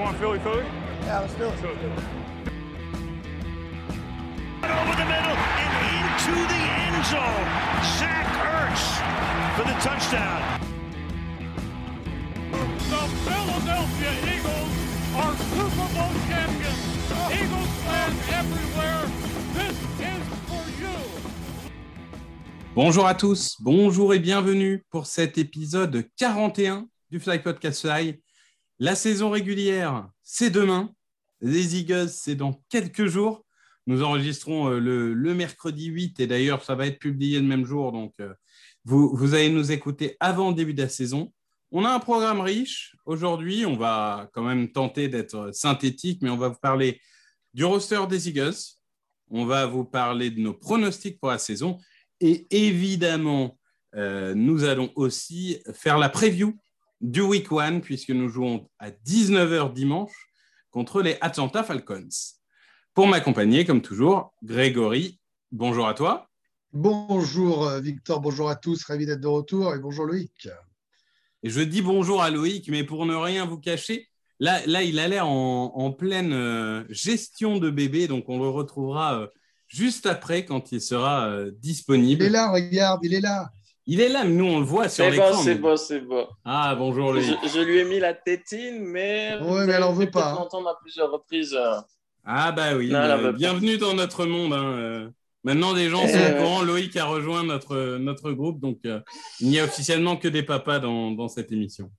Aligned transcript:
want 0.00 0.16
Philly 0.16 0.38
Philly? 0.38 0.64
Yeah, 1.02 1.20
let's 1.20 1.34
do 1.34 1.44
it. 1.44 1.52
Over 4.64 4.96
the 4.96 5.08
middle 5.12 5.36
and 5.60 5.72
into 5.92 6.34
the 6.52 6.62
end 6.80 7.04
zone. 7.04 7.48
Zach 7.98 8.28
Ertz 8.56 8.84
for 9.56 9.64
the 9.68 9.76
touchdown. 9.84 10.40
The 12.90 13.04
Philadelphia 13.26 14.12
Eagles 14.34 14.72
are 15.20 15.34
Super 15.52 15.88
Bowl 15.94 16.14
champions. 16.28 16.80
Eagles 17.38 17.72
fans 17.84 18.20
everywhere, 18.40 19.02
this 19.52 19.76
is 20.00 20.22
for 20.48 20.64
you. 20.80 20.96
Bonjour 22.74 23.06
à 23.06 23.14
tous, 23.14 23.56
bonjour 23.60 24.14
et 24.14 24.18
bienvenue 24.18 24.82
pour 24.90 25.06
cet 25.06 25.36
épisode 25.36 26.08
41 26.16 26.86
du 27.10 27.20
Fly 27.20 27.40
Podcast 27.40 27.82
Fly. 27.82 28.18
La 28.82 28.94
saison 28.94 29.28
régulière, 29.28 30.08
c'est 30.22 30.48
demain. 30.48 30.94
Les 31.42 31.76
Eagles, 31.76 32.08
c'est 32.08 32.34
dans 32.34 32.62
quelques 32.70 33.04
jours. 33.04 33.44
Nous 33.86 34.02
enregistrons 34.02 34.70
euh, 34.70 34.78
le, 34.78 35.34
mercredi 35.34 35.88
8 35.88 36.18
et 36.18 36.26
d'ailleurs, 36.26 36.64
ça 36.64 36.74
va 36.74 36.86
être 36.86 36.98
publié 36.98 37.40
le 37.40 37.46
même 37.46 37.66
jour. 37.66 37.92
Donc, 37.92 38.14
euh, 38.20 38.32
vous, 38.86 39.14
vous 39.14 39.34
allez 39.34 39.50
nous 39.50 39.70
écouter 39.70 40.16
avant 40.18 40.48
le 40.48 40.54
début 40.54 40.72
de 40.72 40.80
la 40.80 40.88
saison. 40.88 41.30
On 41.70 41.84
a 41.84 41.90
un 41.90 41.98
programme 41.98 42.40
riche. 42.40 42.96
Aujourd'hui, 43.04 43.66
on 43.66 43.76
va 43.76 44.30
quand 44.32 44.42
même 44.42 44.72
tenter 44.72 45.08
d'être 45.08 45.50
synthétique, 45.52 46.22
mais 46.22 46.30
on 46.30 46.38
va 46.38 46.48
vous 46.48 46.58
parler 46.62 47.02
du 47.52 47.66
roster 47.66 48.00
des 48.08 48.30
Eagles. 48.30 48.56
On 49.28 49.44
va 49.44 49.66
vous 49.66 49.84
parler 49.84 50.30
de 50.30 50.40
nos 50.40 50.54
pronostics 50.54 51.20
pour 51.20 51.28
la 51.28 51.38
saison. 51.38 51.78
Et 52.18 52.46
évidemment, 52.50 53.58
euh, 53.94 54.34
nous 54.34 54.64
allons 54.64 54.90
aussi 54.94 55.58
faire 55.74 55.98
la 55.98 56.08
preview 56.08 56.58
du 57.00 57.20
Week 57.22 57.46
1, 57.50 57.80
puisque 57.80 58.10
nous 58.10 58.28
jouons 58.28 58.68
à 58.78 58.90
19h 58.90 59.72
dimanche 59.72 60.28
contre 60.70 61.02
les 61.02 61.16
Atlanta 61.20 61.62
Falcons. 61.62 62.08
Pour 62.94 63.06
m'accompagner, 63.06 63.64
comme 63.64 63.82
toujours, 63.82 64.34
Grégory, 64.42 65.20
bonjour 65.52 65.88
à 65.88 65.94
toi. 65.94 66.28
Bonjour 66.72 67.66
euh, 67.66 67.80
Victor, 67.80 68.20
bonjour 68.20 68.48
à 68.48 68.56
tous, 68.56 68.84
ravi 68.84 69.06
d'être 69.06 69.20
de 69.20 69.26
retour 69.26 69.74
et 69.74 69.78
bonjour 69.78 70.06
Loïc. 70.06 70.48
Et 71.42 71.50
je 71.50 71.60
dis 71.60 71.82
bonjour 71.82 72.22
à 72.22 72.30
Loïc, 72.30 72.68
mais 72.68 72.84
pour 72.84 73.06
ne 73.06 73.14
rien 73.14 73.46
vous 73.46 73.58
cacher, 73.58 74.08
là, 74.38 74.60
là 74.66 74.82
il 74.82 74.98
a 74.98 75.08
l'air 75.08 75.26
en, 75.26 75.72
en 75.74 75.90
pleine 75.90 76.32
euh, 76.32 76.84
gestion 76.90 77.58
de 77.58 77.70
bébé, 77.70 78.08
donc 78.08 78.28
on 78.28 78.38
le 78.38 78.48
retrouvera 78.48 79.20
euh, 79.20 79.26
juste 79.66 80.06
après 80.06 80.44
quand 80.44 80.72
il 80.72 80.80
sera 80.80 81.28
euh, 81.28 81.50
disponible. 81.60 82.22
Il 82.22 82.26
est 82.26 82.30
là, 82.30 82.50
regarde, 82.50 83.00
il 83.04 83.14
est 83.14 83.20
là. 83.20 83.50
Il 83.92 84.00
est 84.00 84.08
là, 84.08 84.22
mais 84.22 84.30
nous 84.30 84.44
on 84.44 84.60
le 84.60 84.64
voit 84.64 84.88
sur 84.88 85.04
C'est 85.04 85.10
l'écran. 85.10 85.32
bon, 85.32 85.42
c'est 85.42 85.54
bon, 85.56 85.76
c'est 85.76 86.00
bon. 86.00 86.28
Ah, 86.44 86.76
bonjour 86.76 87.12
Loïc. 87.12 87.28
Je, 87.42 87.48
je 87.48 87.60
lui 87.60 87.78
ai 87.78 87.84
mis 87.84 87.98
la 87.98 88.14
tétine, 88.14 88.78
mais. 88.84 89.36
Ouais, 89.42 89.66
mais 89.66 89.72
elle 89.72 89.82
en 89.82 89.92
veut 89.92 90.08
pas, 90.08 90.32
l'entendre 90.32 90.68
à 90.68 90.78
plusieurs 90.80 91.10
reprises. 91.10 91.58
Ah 92.24 92.52
bah 92.52 92.76
oui, 92.76 92.90
Non, 92.90 92.98
euh, 92.98 93.22
pas. 93.22 93.32
bienvenue 93.32 93.78
dans 93.78 93.94
notre 93.94 94.26
monde. 94.26 94.52
hein, 94.52 94.64
euh. 94.78 95.08
Maintenant, 95.42 95.72
des 95.74 95.88
gens 95.88 96.06
sont 96.06 96.14
Euh. 96.14 96.34
au 96.38 96.42
courant. 96.42 96.62
Loïc 96.62 96.94
a 96.96 97.04
rejoint 97.06 97.42
notre, 97.42 97.96
notre 97.98 98.30
groupe, 98.30 98.60
donc 98.60 98.78
euh, 98.86 99.00
il 99.40 99.48
n'y 99.48 99.58
a 99.58 99.64
officiellement 99.64 100.16
que 100.16 100.28
des 100.28 100.44
papas 100.44 100.78
dans, 100.78 101.10
dans 101.10 101.28
cette 101.28 101.50
émission. 101.50 101.90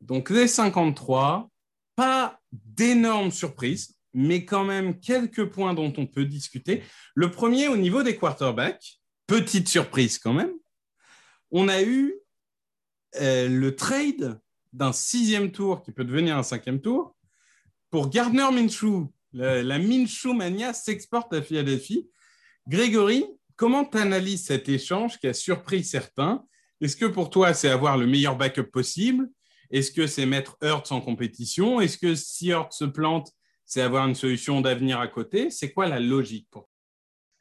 Donc 0.00 0.30
les 0.30 0.48
53, 0.48 1.48
pas 1.94 2.40
d'énormes 2.52 3.30
surprises, 3.30 3.94
mais 4.14 4.44
quand 4.44 4.64
même 4.64 4.98
quelques 4.98 5.44
points 5.44 5.74
dont 5.74 5.92
on 5.96 6.06
peut 6.06 6.24
discuter. 6.24 6.82
Le 7.14 7.30
premier 7.30 7.68
au 7.68 7.76
niveau 7.76 8.02
des 8.02 8.16
quarterbacks, 8.16 8.98
petite 9.28 9.68
surprise 9.68 10.18
quand 10.18 10.32
même. 10.32 10.50
On 11.50 11.68
a 11.68 11.82
eu 11.82 12.14
euh, 13.20 13.48
le 13.48 13.76
trade 13.76 14.40
d'un 14.72 14.92
sixième 14.92 15.52
tour 15.52 15.82
qui 15.82 15.92
peut 15.92 16.04
devenir 16.04 16.36
un 16.36 16.42
cinquième 16.42 16.80
tour 16.80 17.16
pour 17.90 18.10
Gardner 18.10 18.48
Minshew. 18.52 19.08
La, 19.32 19.62
la 19.62 19.78
mania 19.78 20.72
s'exporte 20.72 21.32
à 21.32 21.42
Philadelphie. 21.42 22.08
Grégory, 22.68 23.26
comment 23.54 23.84
tu 23.84 23.98
analyses 23.98 24.46
cet 24.46 24.68
échange 24.68 25.18
qui 25.18 25.26
a 25.28 25.34
surpris 25.34 25.84
certains? 25.84 26.44
Est-ce 26.80 26.96
que 26.96 27.06
pour 27.06 27.30
toi, 27.30 27.54
c'est 27.54 27.68
avoir 27.68 27.96
le 27.96 28.06
meilleur 28.06 28.36
backup 28.36 28.70
possible? 28.70 29.28
Est-ce 29.70 29.90
que 29.90 30.06
c'est 30.06 30.26
mettre 30.26 30.56
Hurts 30.62 30.92
en 30.92 31.00
compétition? 31.00 31.80
Est-ce 31.80 31.98
que 31.98 32.14
si 32.14 32.48
Hurts 32.48 32.72
se 32.72 32.84
plante, 32.84 33.32
c'est 33.64 33.80
avoir 33.82 34.06
une 34.06 34.14
solution 34.14 34.60
d'avenir 34.60 35.00
à 35.00 35.08
côté? 35.08 35.50
C'est 35.50 35.72
quoi 35.72 35.88
la 35.88 36.00
logique 36.00 36.48
pour 36.50 36.68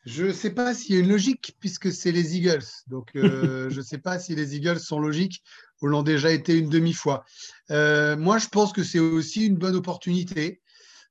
Je 0.05 0.25
ne 0.25 0.31
sais 0.31 0.51
pas 0.51 0.75
s'il 0.75 0.93
y 0.93 0.97
a 0.97 1.01
une 1.01 1.09
logique 1.09 1.57
puisque 1.59 1.91
c'est 1.91 2.11
les 2.11 2.37
Eagles. 2.37 2.65
Donc 2.87 3.11
euh, 3.15 3.69
je 3.71 3.77
ne 3.77 3.83
sais 3.83 3.97
pas 3.97 4.19
si 4.19 4.35
les 4.35 4.55
Eagles 4.55 4.79
sont 4.79 4.99
logiques 4.99 5.43
ou 5.81 5.87
l'ont 5.87 6.03
déjà 6.03 6.31
été 6.31 6.57
une 6.57 6.69
demi-fois. 6.69 7.25
Euh, 7.71 8.15
moi, 8.15 8.37
je 8.37 8.47
pense 8.47 8.71
que 8.71 8.83
c'est 8.83 8.99
aussi 8.99 9.47
une 9.47 9.57
bonne 9.57 9.75
opportunité. 9.75 10.61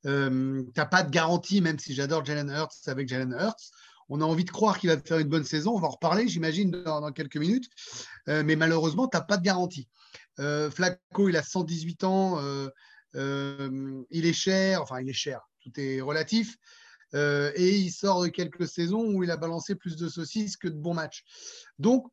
Euh, 0.06 0.62
tu 0.62 0.72
n'as 0.76 0.86
pas 0.86 1.02
de 1.02 1.10
garantie, 1.10 1.60
même 1.60 1.78
si 1.78 1.92
j'adore 1.94 2.24
Jalen 2.24 2.50
Hurts 2.50 2.86
avec 2.86 3.08
Jalen 3.08 3.32
Hurts. 3.32 3.70
On 4.08 4.20
a 4.20 4.24
envie 4.24 4.44
de 4.44 4.50
croire 4.50 4.78
qu'il 4.78 4.90
va 4.90 5.00
faire 5.00 5.18
une 5.18 5.28
bonne 5.28 5.44
saison. 5.44 5.72
On 5.74 5.80
va 5.80 5.88
en 5.88 5.92
reparler, 5.92 6.28
j'imagine, 6.28 6.70
dans, 6.70 7.00
dans 7.00 7.10
quelques 7.10 7.38
minutes. 7.38 7.70
Mais 8.26 8.54
malheureusement, 8.54 9.08
tu 9.08 9.16
n'as 9.16 9.22
pas 9.22 9.38
de 9.38 9.42
garantie. 9.42 9.88
Flacco, 10.36 11.30
il 11.30 11.36
a 11.38 11.42
118 11.42 12.04
ans. 12.04 12.38
il 13.14 14.26
est 14.26 14.32
cher. 14.34 14.82
Enfin, 14.82 15.00
il 15.00 15.08
est 15.08 15.14
cher. 15.14 15.40
Tout 15.62 15.72
est 15.80 16.02
relatif. 16.02 16.58
Euh, 17.14 17.52
et 17.54 17.76
il 17.78 17.90
sort 17.90 18.22
de 18.22 18.28
quelques 18.28 18.66
saisons 18.66 19.04
où 19.04 19.22
il 19.22 19.30
a 19.30 19.36
balancé 19.36 19.74
plus 19.74 19.96
de 19.96 20.08
saucisses 20.08 20.56
que 20.56 20.68
de 20.68 20.74
bons 20.76 20.94
matchs. 20.94 21.22
Donc, 21.78 22.06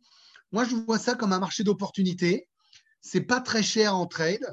moi, 0.52 0.64
je 0.64 0.76
vois 0.76 1.00
ça 1.00 1.16
comme 1.16 1.34
un 1.34 1.40
marché 1.40 1.64
d'opportunité. 1.64 2.48
C'est 3.02 3.22
pas 3.22 3.42
très 3.42 3.64
cher 3.64 3.96
en 3.96 4.06
trade. 4.06 4.46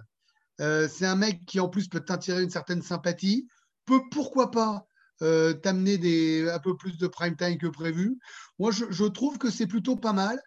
Euh, 0.60 0.88
c'est 0.88 1.06
un 1.06 1.16
mec 1.16 1.44
qui, 1.46 1.60
en 1.60 1.68
plus, 1.68 1.88
peut 1.88 2.00
t'intirer 2.00 2.42
une 2.42 2.50
certaine 2.50 2.82
sympathie. 2.82 3.46
Peut, 3.84 4.00
pourquoi 4.10 4.50
pas, 4.50 4.86
euh, 5.22 5.52
t'amener 5.52 5.98
des, 5.98 6.48
un 6.48 6.58
peu 6.58 6.76
plus 6.76 6.96
de 6.96 7.06
prime 7.06 7.36
time 7.36 7.58
que 7.58 7.66
prévu. 7.66 8.18
Moi, 8.58 8.70
je, 8.70 9.04
trouve 9.04 9.38
que 9.38 9.50
c'est 9.50 9.66
plutôt 9.66 9.96
pas 9.96 10.12
mal. 10.12 10.40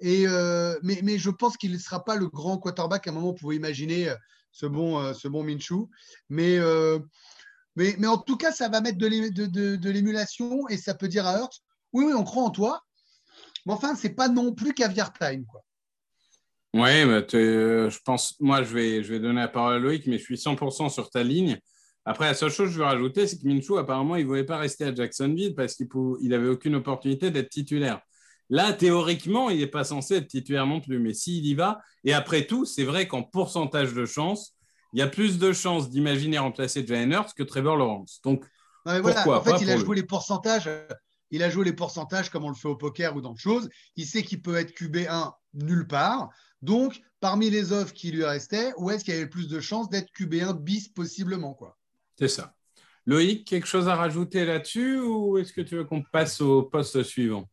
Et, 0.00 0.26
mais, 0.82 1.18
je 1.18 1.30
pense 1.30 1.56
qu'il 1.56 1.72
ne 1.72 1.78
sera 1.78 2.04
pas 2.04 2.16
le 2.16 2.28
grand 2.28 2.58
quarterback. 2.58 3.06
À 3.06 3.10
un 3.10 3.14
moment, 3.14 3.30
on 3.30 3.34
pouvait 3.34 3.56
imaginer 3.56 4.12
ce 4.52 4.66
bon, 4.66 5.14
ce 5.14 5.28
bon 5.28 5.42
Minshew. 5.42 5.88
Mais, 6.28 6.58
mais, 7.76 8.06
en 8.06 8.18
tout 8.18 8.36
cas, 8.36 8.52
ça 8.52 8.68
va 8.68 8.80
mettre 8.80 8.98
de 8.98 9.06
l'é- 9.06 9.30
de- 9.30 9.46
de- 9.46 9.76
de 9.76 9.90
l'émulation 9.90 10.66
et 10.68 10.76
ça 10.76 10.94
peut 10.94 11.08
dire 11.08 11.26
à 11.26 11.38
Hurts 11.38 11.62
oui, 11.92 12.04
oui, 12.06 12.12
on 12.14 12.24
croit 12.24 12.42
en 12.42 12.50
toi. 12.50 12.82
Mais 13.64 13.72
enfin, 13.72 13.94
c'est 13.94 14.14
pas 14.14 14.28
non 14.28 14.52
plus 14.52 14.74
caviar 14.74 15.12
time. 15.12 15.44
Quoi. 15.46 15.62
Oui, 16.74 17.04
bah, 17.06 17.22
euh, 17.34 17.88
je 17.88 17.98
pense, 18.04 18.36
moi, 18.38 18.62
je 18.62 18.74
vais, 18.74 19.18
donner 19.18 19.40
la 19.40 19.48
parole 19.48 19.74
à 19.76 19.78
Loïc, 19.78 20.06
mais 20.06 20.18
je 20.18 20.24
suis 20.24 20.36
100% 20.36 20.90
sur 20.90 21.08
ta 21.08 21.22
ligne. 21.22 21.58
Après, 22.04 22.26
la 22.26 22.34
seule 22.34 22.50
chose 22.50 22.68
que 22.68 22.74
je 22.74 22.78
veux 22.78 22.84
rajouter, 22.84 23.26
c'est 23.26 23.38
que 23.38 23.48
Minshew, 23.48 23.78
apparemment, 23.78 24.16
il 24.16 24.22
ne 24.22 24.28
voulait 24.28 24.44
pas 24.44 24.58
rester 24.58 24.84
à 24.84 24.94
Jacksonville 24.94 25.54
parce 25.54 25.74
qu'il 25.74 25.88
n'avait 26.28 26.48
aucune 26.48 26.74
opportunité 26.74 27.30
d'être 27.30 27.48
titulaire. 27.48 28.00
Là, 28.48 28.72
théoriquement, 28.72 29.50
il 29.50 29.58
n'est 29.58 29.66
pas 29.66 29.84
censé 29.84 30.16
être 30.16 30.28
titulaire 30.28 30.66
non 30.66 30.80
plus, 30.80 31.00
mais 31.00 31.14
s'il 31.14 31.44
y 31.46 31.54
va, 31.54 31.80
et 32.04 32.12
après 32.12 32.46
tout, 32.46 32.64
c'est 32.64 32.84
vrai 32.84 33.08
qu'en 33.08 33.22
pourcentage 33.24 33.92
de 33.92 34.04
chance, 34.04 34.55
il 34.92 34.98
y 34.98 35.02
a 35.02 35.06
plus 35.08 35.38
de 35.38 35.52
chances 35.52 35.90
d'imaginer 35.90 36.38
remplacer 36.38 36.86
Jalen 36.86 37.12
Hurts 37.12 37.34
que 37.34 37.42
Trevor 37.42 37.76
Lawrence. 37.76 38.20
Donc, 38.22 38.44
Non, 38.86 38.92
mais 38.92 39.00
voilà, 39.00 39.22
Pourquoi 39.22 39.38
en 39.38 39.44
fait, 39.44 39.50
pas 39.50 39.60
il 39.60 39.70
a 39.70 39.76
pour 39.76 39.84
joué 39.84 39.96
les 39.96 40.02
pourcentages. 40.02 40.66
euh, 40.68 40.86
Il 41.30 41.42
a 41.42 41.50
joué 41.50 41.64
les 41.64 41.72
pourcentages 41.72 42.30
comme 42.30 42.44
on 42.44 42.48
le 42.48 42.54
fait 42.54 42.68
au 42.68 42.76
poker 42.76 43.16
ou 43.16 43.20
dans 43.20 43.32
de 43.32 43.38
choses. 43.38 43.68
Il 43.96 44.06
sait 44.06 44.22
qu'il 44.22 44.42
peut 44.42 44.56
être 44.56 44.72
QB1 44.72 45.34
nulle 45.54 45.86
part. 45.86 46.28
Donc, 46.62 47.00
parmi 47.20 47.50
les 47.50 47.72
offres 47.72 47.92
qui 47.92 48.10
lui 48.12 48.24
restaient, 48.24 48.72
où 48.76 48.90
est-ce 48.90 49.04
qu'il 49.04 49.12
y 49.12 49.16
avait 49.16 49.24
le 49.24 49.30
plus 49.30 49.48
de 49.48 49.60
chances 49.60 49.88
d'être 49.88 50.10
QB1 50.12 50.54
bis 50.54 50.88
possiblement 50.88 51.52
quoi? 51.54 51.76
C'est 52.18 52.28
ça. 52.28 52.54
Loïc, 53.06 53.46
quelque 53.46 53.66
chose 53.66 53.88
à 53.88 53.94
rajouter 53.96 54.44
là-dessus 54.44 54.98
ou 55.00 55.38
est-ce 55.38 55.52
que 55.52 55.60
tu 55.60 55.76
veux 55.76 55.84
qu'on 55.84 56.02
passe 56.02 56.40
au 56.40 56.62
poste 56.62 57.02
suivant? 57.02 57.48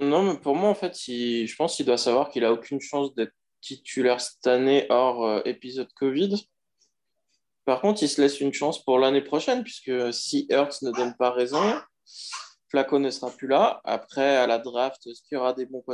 Non, 0.00 0.22
mais 0.22 0.38
pour 0.38 0.56
moi, 0.56 0.70
en 0.70 0.74
fait, 0.74 1.06
il- 1.08 1.46
je 1.46 1.54
pense 1.56 1.76
qu'il 1.76 1.86
doit 1.86 1.98
savoir 1.98 2.30
qu'il 2.30 2.44
a 2.44 2.52
aucune 2.52 2.80
chance 2.80 3.14
d'être 3.14 3.34
titulaire 3.60 4.20
cette 4.20 4.46
année 4.46 4.86
hors 4.88 5.24
euh, 5.24 5.40
épisode 5.44 5.92
Covid. 5.94 6.34
Par 7.70 7.80
contre, 7.80 8.02
il 8.02 8.08
se 8.08 8.20
laisse 8.20 8.40
une 8.40 8.52
chance 8.52 8.84
pour 8.84 8.98
l'année 8.98 9.20
prochaine, 9.20 9.62
puisque 9.62 10.12
si 10.12 10.48
Hurts 10.50 10.82
ne 10.82 10.90
donne 10.90 11.14
pas 11.14 11.30
raison, 11.30 11.62
Flacco 12.68 12.98
ne 12.98 13.10
sera 13.10 13.30
plus 13.30 13.46
là. 13.46 13.80
Après, 13.84 14.38
à 14.38 14.48
la 14.48 14.58
draft, 14.58 15.06
est-ce 15.06 15.22
qu'il 15.22 15.36
y 15.36 15.38
aura 15.38 15.52
des 15.52 15.66
bons, 15.66 15.84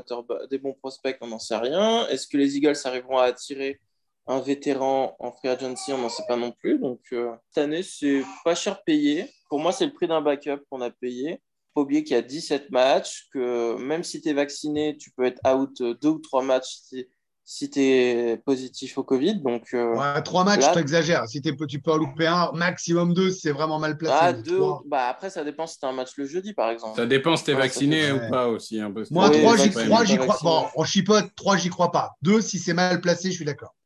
des 0.48 0.56
bons 0.56 0.72
prospects? 0.72 1.18
On 1.20 1.26
n'en 1.26 1.38
sait 1.38 1.58
rien. 1.58 2.08
Est-ce 2.08 2.28
que 2.28 2.38
les 2.38 2.56
Eagles 2.56 2.78
arriveront 2.84 3.18
à 3.18 3.24
attirer 3.24 3.78
un 4.26 4.40
vétéran 4.40 5.16
en 5.18 5.32
free 5.32 5.48
agency? 5.48 5.92
On 5.92 5.98
n'en 5.98 6.08
sait 6.08 6.22
pas 6.26 6.36
non 6.38 6.50
plus. 6.50 6.78
Donc, 6.78 7.00
euh, 7.12 7.30
cette 7.50 7.64
année, 7.64 7.82
c'est 7.82 8.22
pas 8.42 8.54
cher 8.54 8.82
payé. 8.82 9.30
Pour 9.50 9.60
moi, 9.60 9.70
c'est 9.70 9.84
le 9.84 9.92
prix 9.92 10.08
d'un 10.08 10.22
backup 10.22 10.64
qu'on 10.70 10.80
a 10.80 10.88
payé. 10.88 11.42
Faut 11.74 11.82
oublier 11.82 12.04
qu'il 12.04 12.16
y 12.16 12.18
a 12.18 12.22
17 12.22 12.70
matchs, 12.70 13.28
que 13.34 13.76
même 13.76 14.02
si 14.02 14.22
tu 14.22 14.30
es 14.30 14.32
vacciné, 14.32 14.96
tu 14.96 15.10
peux 15.10 15.26
être 15.26 15.42
out 15.46 15.76
deux 16.00 16.08
ou 16.08 16.20
trois 16.20 16.40
matchs 16.40 16.78
si 17.48 17.70
tu 17.70 17.80
es 17.80 18.36
positif 18.44 18.98
au 18.98 19.04
Covid. 19.04 19.36
Donc, 19.40 19.68
euh, 19.72 19.94
Ouais, 19.94 20.20
trois 20.22 20.42
matchs, 20.42 20.62
Là- 20.62 20.72
tu 20.72 20.80
exagères. 20.80 21.28
Si 21.28 21.40
t'es- 21.40 21.54
tu 21.68 21.80
peux 21.80 21.92
en 21.92 21.96
louper 21.96 22.26
un, 22.26 22.50
maximum 22.52 23.14
deux, 23.14 23.30
si 23.30 23.38
c'est 23.42 23.52
vraiment 23.52 23.78
mal 23.78 23.96
placé. 23.96 24.16
ah, 24.20 24.32
Mais 24.32 24.42
deux, 24.42 24.60
bah, 24.86 25.06
après, 25.06 25.30
ça 25.30 25.44
dépend 25.44 25.64
si 25.68 25.78
tu 25.78 25.86
as 25.86 25.88
un 25.88 25.92
match 25.92 26.10
le 26.16 26.26
jeudi, 26.26 26.54
par 26.54 26.70
exemple. 26.70 26.96
Ça 26.96 27.06
dépend 27.06 27.36
si 27.36 27.44
tu 27.44 27.52
es 27.52 27.54
Ouais, 27.54 27.60
vacciné 27.60 28.10
ou 28.10 28.18
pas 28.28 28.48
aussi. 28.48 28.80
hein, 28.80 28.92
Moi, 29.12 29.30
Oui, 29.30 29.38
trois, 29.40 30.04
j'y 30.04 30.18
crois. 30.18 30.38
Bon, 30.42 30.66
on 30.74 30.82
chipote, 30.84 31.26
trois, 31.36 31.56
j'y 31.56 31.68
crois 31.70 31.92
pas. 31.92 32.10
Deux, 32.20 32.40
si 32.40 32.58
c'est 32.58 32.74
mal 32.74 33.00
placé, 33.00 33.30
je 33.30 33.36
suis 33.36 33.44
d'accord. 33.44 33.76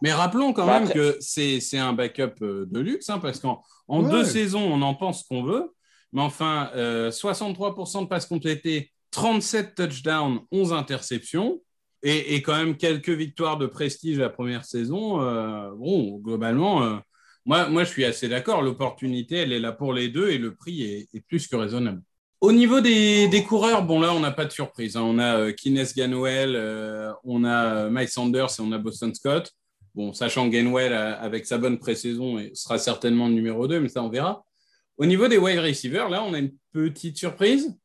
Mais 0.00 0.10
rappelons 0.12 0.54
quand 0.54 0.64
Bah, 0.66 0.80
même 0.80 0.88
après- 0.88 0.94
que 0.98 1.16
c'est 1.20 1.60
c'est 1.60 1.78
un 1.78 1.92
backup 1.92 2.32
euh, 2.42 2.64
de 2.70 2.80
luxe, 2.80 3.10
hein, 3.10 3.18
parce 3.20 3.38
qu'en 3.40 3.62
Ouais. 3.88 4.10
deux 4.10 4.24
saisons, 4.24 4.62
on 4.72 4.80
en 4.80 4.94
pense 4.94 5.22
qu'on 5.24 5.42
veut. 5.44 5.74
Mais 6.14 6.22
enfin, 6.22 6.70
euh, 6.74 7.10
63% 7.10 8.00
de 8.02 8.06
passes 8.08 8.26
complétées, 8.26 8.90
37 9.10 9.74
touchdowns, 9.74 10.40
11 10.50 10.72
interceptions, 10.72 11.60
et, 12.02 12.42
quand 12.42 12.56
même 12.56 12.76
quelques 12.76 13.10
victoires 13.10 13.58
de 13.58 13.66
prestige 13.66 14.18
la 14.18 14.28
première 14.28 14.64
saison. 14.64 15.22
euh, 15.22 15.70
bon, 15.76 16.18
globalement, 16.18 16.82
euh, 16.82 16.96
moi, 17.44 17.68
moi, 17.68 17.84
je 17.84 17.90
suis 17.90 18.04
assez 18.04 18.28
d'accord. 18.28 18.62
L'opportunité, 18.62 19.36
elle 19.36 19.52
est 19.52 19.60
là 19.60 19.72
pour 19.72 19.92
les 19.92 20.08
deux, 20.08 20.30
et 20.30 20.38
le 20.38 20.54
prix 20.54 20.82
est, 20.82 21.20
plus 21.26 21.48
que 21.48 21.56
raisonnable. 21.56 22.02
Au 22.40 22.52
niveau 22.52 22.80
des, 22.80 23.28
des 23.28 23.44
coureurs, 23.44 23.84
bon 23.84 24.00
là, 24.00 24.12
on 24.14 24.20
n'a 24.20 24.32
pas 24.32 24.44
de 24.44 24.52
surprise. 24.52 24.96
hein. 24.96 25.02
On 25.02 25.18
a 25.18 25.38
euh, 25.38 25.52
Kines 25.52 25.84
Ganwell, 25.96 26.54
euh, 26.56 27.12
on 27.24 27.44
a 27.44 27.88
Mike 27.88 28.08
Sanders 28.08 28.50
et 28.58 28.62
on 28.62 28.72
a 28.72 28.78
Boston 28.78 29.14
Scott. 29.14 29.52
Bon, 29.94 30.12
sachant 30.12 30.50
euh, 30.52 31.16
avec 31.20 31.46
sa 31.46 31.58
bonne 31.58 31.78
pré-saison, 31.78 32.38
sera 32.54 32.78
certainement 32.78 33.28
le 33.28 33.34
numéro 33.34 33.68
2, 33.68 33.80
mais 33.80 33.88
ça, 33.88 34.02
on 34.02 34.08
verra. 34.08 34.44
Au 34.96 35.06
niveau 35.06 35.28
des 35.28 35.38
wide 35.38 35.58
receivers, 35.58 36.08
là, 36.08 36.24
on 36.24 36.32
a 36.34 36.38
une 36.38 36.52
petite 36.72 37.16
surprise, 37.16 37.76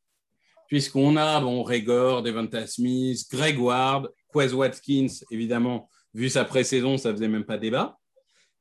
puisqu'on 0.67 1.15
a 1.15 1.39
bon, 1.39 1.63
Regor, 1.63 2.23
Devonta 2.23 2.67
Smith, 2.67 3.25
Greg 3.31 3.59
Ward, 3.59 4.09
Quez 4.33 4.53
Watkins, 4.53 5.07
évidemment, 5.31 5.89
vu 6.13 6.29
sa 6.29 6.45
pré-saison, 6.45 6.97
ça 6.97 7.11
faisait 7.11 7.27
même 7.27 7.45
pas 7.45 7.57
débat. 7.57 7.97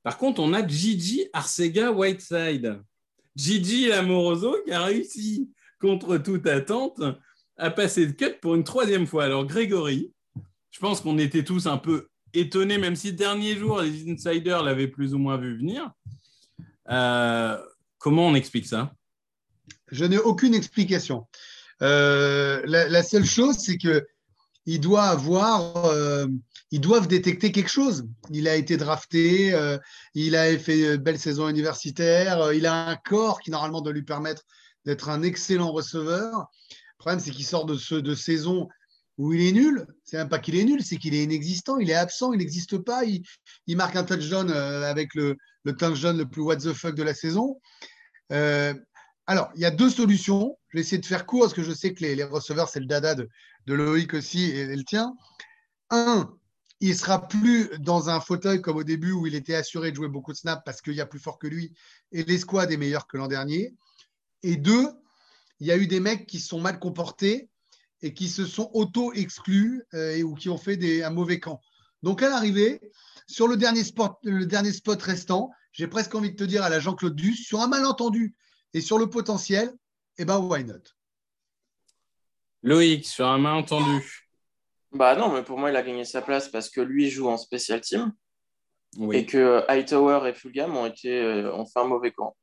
Par 0.02 0.18
contre, 0.18 0.40
on 0.40 0.52
a 0.52 0.66
Gigi 0.66 1.26
Arcega 1.32 1.90
Whiteside. 1.90 2.80
Gigi 3.34 3.92
Amoroso 3.92 4.56
qui 4.64 4.72
a 4.72 4.84
réussi, 4.84 5.50
contre 5.80 6.16
toute 6.18 6.46
attente, 6.46 7.02
à 7.56 7.70
passer 7.70 8.06
le 8.06 8.12
cut 8.12 8.36
pour 8.40 8.54
une 8.54 8.64
troisième 8.64 9.06
fois. 9.06 9.24
Alors, 9.24 9.44
Grégory, 9.44 10.12
je 10.70 10.78
pense 10.78 11.00
qu'on 11.00 11.18
était 11.18 11.44
tous 11.44 11.66
un 11.66 11.78
peu 11.78 12.08
étonnés, 12.32 12.78
même 12.78 12.96
si 12.96 13.12
dernier 13.12 13.56
jour, 13.56 13.80
les 13.80 14.10
insiders 14.10 14.62
l'avaient 14.62 14.88
plus 14.88 15.14
ou 15.14 15.18
moins 15.18 15.38
vu 15.38 15.56
venir. 15.56 15.90
Euh, 16.88 17.58
comment 17.98 18.28
on 18.28 18.34
explique 18.34 18.66
ça? 18.66 18.92
Je 19.90 20.04
n'ai 20.04 20.18
aucune 20.18 20.54
explication. 20.54 21.26
Euh, 21.82 22.62
la, 22.64 23.02
seule 23.02 23.24
chose, 23.24 23.56
c'est 23.58 23.78
que 23.78 23.88
euh, 24.68 26.28
ils 26.70 26.80
doivent 26.80 27.08
détecter 27.08 27.52
quelque 27.52 27.70
chose. 27.70 28.06
Il 28.30 28.48
a 28.48 28.56
été 28.56 28.76
drafté, 28.76 29.54
euh, 29.54 29.78
il 30.14 30.36
a 30.36 30.58
fait 30.58 30.94
une 30.94 30.96
belle 30.96 31.18
saison 31.18 31.48
universitaire, 31.48 32.52
il 32.52 32.66
a 32.66 32.88
un 32.88 32.96
corps 32.96 33.40
qui 33.40 33.50
normalement 33.50 33.80
doit 33.80 33.92
lui 33.92 34.02
permettre 34.02 34.42
d'être 34.84 35.08
un 35.08 35.22
excellent 35.22 35.70
receveur. 35.72 36.46
Le 36.70 36.98
problème, 36.98 37.20
c'est 37.20 37.30
qu'il 37.30 37.44
sort 37.44 37.66
de, 37.66 38.14
saison 38.14 38.68
où 39.18 39.32
il 39.32 39.42
est 39.42 39.52
nul. 39.52 39.86
C'est 40.04 40.16
même 40.16 40.28
pas 40.28 40.38
qu'il 40.38 40.56
est 40.56 40.64
nul, 40.64 40.82
c'est 40.82 40.96
qu'il 40.96 41.14
est 41.14 41.22
inexistant, 41.22 41.78
il 41.78 41.90
est 41.90 41.94
absent, 41.94 42.32
il 42.32 42.38
n'existe 42.38 42.78
pas. 42.78 43.02
Il, 43.04 43.76
marque 43.76 43.96
un 43.96 44.04
touchdown 44.04 44.50
avec 44.50 45.14
le, 45.14 45.36
touchdown 45.78 46.16
le 46.16 46.26
plus 46.26 46.42
what 46.42 46.56
the 46.56 46.72
fuck 46.72 46.94
de 46.94 47.02
la 47.02 47.14
saison. 47.14 47.60
Alors, 48.30 49.50
il 49.56 49.60
y 49.60 49.64
a 49.64 49.70
deux 49.70 49.90
solutions. 49.90 50.56
Vais 50.76 50.82
essayer 50.82 50.98
de 50.98 51.06
faire 51.06 51.24
court 51.24 51.40
parce 51.40 51.54
que 51.54 51.62
je 51.62 51.72
sais 51.72 51.94
que 51.94 52.04
les, 52.04 52.22
receveurs, 52.22 52.68
c'est 52.68 52.80
le 52.80 52.86
dada 52.86 53.14
de, 53.14 53.30
Loïc 53.66 54.12
aussi 54.12 54.50
et, 54.50 54.76
le 54.76 54.84
tien. 54.84 55.16
Un, 55.88 56.36
il 56.80 56.94
sera 56.94 57.28
plus 57.28 57.70
dans 57.78 58.10
un 58.10 58.20
fauteuil 58.20 58.60
comme 58.60 58.76
au 58.76 58.84
début 58.84 59.12
où 59.12 59.26
il 59.26 59.34
était 59.34 59.54
assuré 59.54 59.90
de 59.90 59.96
jouer 59.96 60.08
beaucoup 60.08 60.32
de 60.32 60.36
snaps 60.36 60.60
parce 60.66 60.82
qu'il 60.82 60.92
y 60.92 61.00
a 61.00 61.06
plus 61.06 61.18
fort 61.18 61.38
que 61.38 61.46
lui 61.46 61.72
et 62.12 62.24
l'escouade 62.24 62.70
est 62.72 62.76
meilleure 62.76 63.06
que 63.06 63.16
l'an 63.16 63.26
dernier. 63.26 63.74
Et 64.42 64.56
deux, 64.56 64.86
il 65.60 65.66
y 65.66 65.72
a 65.72 65.78
eu 65.78 65.86
des 65.86 65.98
mecs 65.98 66.26
qui 66.26 66.40
sont 66.40 66.60
mal 66.60 66.78
comportés 66.78 67.48
et 68.02 68.12
qui 68.12 68.28
se 68.28 68.44
sont 68.44 68.68
auto-exclus 68.74 69.82
euh, 69.94 70.20
ou 70.24 70.34
qui 70.34 70.50
ont 70.50 70.58
fait 70.58 71.02
un 71.02 71.08
mauvais 71.08 71.40
camp. 71.40 71.62
Donc, 72.02 72.22
à 72.22 72.28
l'arrivée, 72.28 72.82
sur 73.26 73.48
le 73.48 73.56
dernier 73.56 73.82
spot, 73.82 74.18
le 74.24 74.44
dernier 74.44 74.72
spot 74.72 75.00
restant, 75.00 75.50
j'ai 75.72 75.88
presque 75.88 76.14
envie 76.14 76.32
de 76.32 76.36
te 76.36 76.44
dire 76.44 76.64
à 76.64 76.68
la 76.68 76.80
Jean-Claude 76.80 77.16
Duss, 77.16 77.46
sur 77.46 77.62
un 77.62 77.66
malentendu 77.66 78.36
et 78.74 78.82
sur 78.82 78.98
le 78.98 79.08
potentiel, 79.08 79.74
eh 80.18 80.24
ben, 80.24 80.38
why 80.38 80.64
not? 80.64 80.92
Loïc, 82.62 83.06
sur 83.06 83.26
un 83.26 83.38
malentendu. 83.38 84.26
Bah 84.92 85.14
non, 85.16 85.32
mais 85.32 85.42
pour 85.42 85.58
moi, 85.58 85.70
il 85.70 85.76
a 85.76 85.82
gagné 85.82 86.04
sa 86.04 86.22
place 86.22 86.48
parce 86.48 86.70
que 86.70 86.80
lui 86.80 87.10
joue 87.10 87.28
en 87.28 87.36
special 87.36 87.80
team 87.80 88.12
Oui. 88.98 89.18
et 89.18 89.26
que 89.26 89.36
euh, 89.36 89.70
Hightower 89.70 90.28
et 90.28 90.34
Fulgham 90.34 90.76
ont, 90.76 90.86
été, 90.86 91.20
euh, 91.20 91.54
ont 91.54 91.66
fait 91.66 91.80
un 91.80 91.84
mauvais 91.84 92.12
camp. 92.12 92.36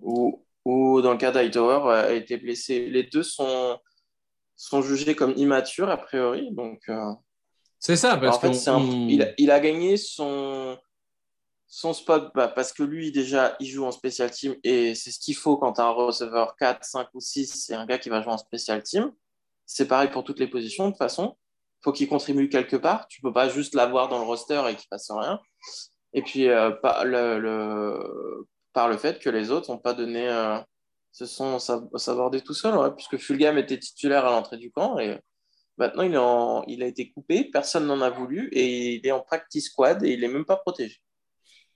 Ou, 0.00 0.44
ou 0.64 1.02
dans 1.02 1.12
le 1.12 1.18
cas 1.18 1.32
d'Hightower, 1.32 1.90
euh, 1.90 2.08
a 2.08 2.12
été 2.12 2.36
blessé. 2.38 2.88
Les 2.88 3.04
deux 3.04 3.22
sont, 3.22 3.78
sont 4.56 4.82
jugés 4.82 5.14
comme 5.14 5.34
immatures, 5.36 5.90
a 5.90 5.96
priori. 5.98 6.48
Donc, 6.52 6.80
euh, 6.88 7.12
C'est 7.78 7.96
ça, 7.96 8.16
parce 8.16 8.38
en 8.38 8.40
fait, 8.40 8.68
un- 8.70 9.08
il, 9.08 9.22
a, 9.22 9.28
il 9.38 9.50
a 9.50 9.60
gagné 9.60 9.96
son, 9.96 10.78
son 11.68 11.92
spot 11.92 12.32
bah, 12.34 12.48
parce 12.48 12.72
que 12.72 12.82
lui, 12.82 13.12
déjà, 13.12 13.56
il 13.60 13.66
joue 13.66 13.84
en 13.84 13.92
special 13.92 14.30
team 14.30 14.56
et 14.64 14.94
c'est 14.94 15.10
ce 15.10 15.20
qu'il 15.20 15.36
faut 15.36 15.58
quand 15.58 15.74
tu 15.74 15.80
as 15.80 15.84
un 15.84 15.90
receveur 15.90 16.56
4, 16.56 16.82
5 16.84 17.08
ou 17.14 17.20
6. 17.20 17.64
C'est 17.66 17.74
un 17.74 17.86
gars 17.86 17.98
qui 17.98 18.08
va 18.08 18.22
jouer 18.22 18.32
en 18.32 18.38
special 18.38 18.82
team. 18.82 19.12
C'est 19.66 19.86
pareil 19.86 20.10
pour 20.10 20.24
toutes 20.24 20.40
les 20.40 20.48
positions, 20.48 20.86
de 20.86 20.90
toute 20.92 20.98
façon. 20.98 21.36
faut 21.82 21.92
qu'il 21.92 22.08
contribue 22.08 22.48
quelque 22.48 22.76
part. 22.76 23.06
Tu 23.08 23.20
peux 23.20 23.32
pas 23.32 23.48
juste 23.48 23.74
l'avoir 23.74 24.08
dans 24.08 24.18
le 24.18 24.24
roster 24.24 24.62
et 24.68 24.74
qu'il 24.76 24.88
fasse 24.88 25.10
rien. 25.10 25.38
Et 26.14 26.22
puis, 26.22 26.48
euh, 26.48 26.70
par, 26.70 27.04
le, 27.04 28.46
fait 28.98 29.18
que 29.20 29.28
les 29.30 29.50
autres 29.50 29.70
n'ont 29.70 29.78
pas 29.78 29.92
donné, 29.94 30.28
euh, 30.28 30.58
se 31.12 31.26
sont 31.26 31.58
sabordés 31.58 32.40
tout 32.40 32.54
seuls, 32.54 32.76
ouais, 32.76 32.90
puisque 32.94 33.18
Fulgham 33.18 33.58
était 33.58 33.78
titulaire 33.78 34.24
à 34.26 34.30
l'entrée 34.30 34.56
du 34.56 34.70
camp 34.70 34.98
et 34.98 35.18
maintenant 35.76 36.02
il, 36.02 36.16
en- 36.16 36.64
il 36.66 36.82
a 36.82 36.86
été 36.86 37.10
coupé, 37.10 37.44
personne 37.44 37.86
n'en 37.86 38.00
a 38.00 38.10
voulu 38.10 38.48
et 38.52 38.94
il 38.96 39.06
est 39.06 39.12
en 39.12 39.20
practice 39.20 39.66
squad 39.66 40.02
et 40.04 40.12
il 40.12 40.20
n'est 40.20 40.28
même 40.28 40.44
pas 40.44 40.56
protégé. 40.56 40.96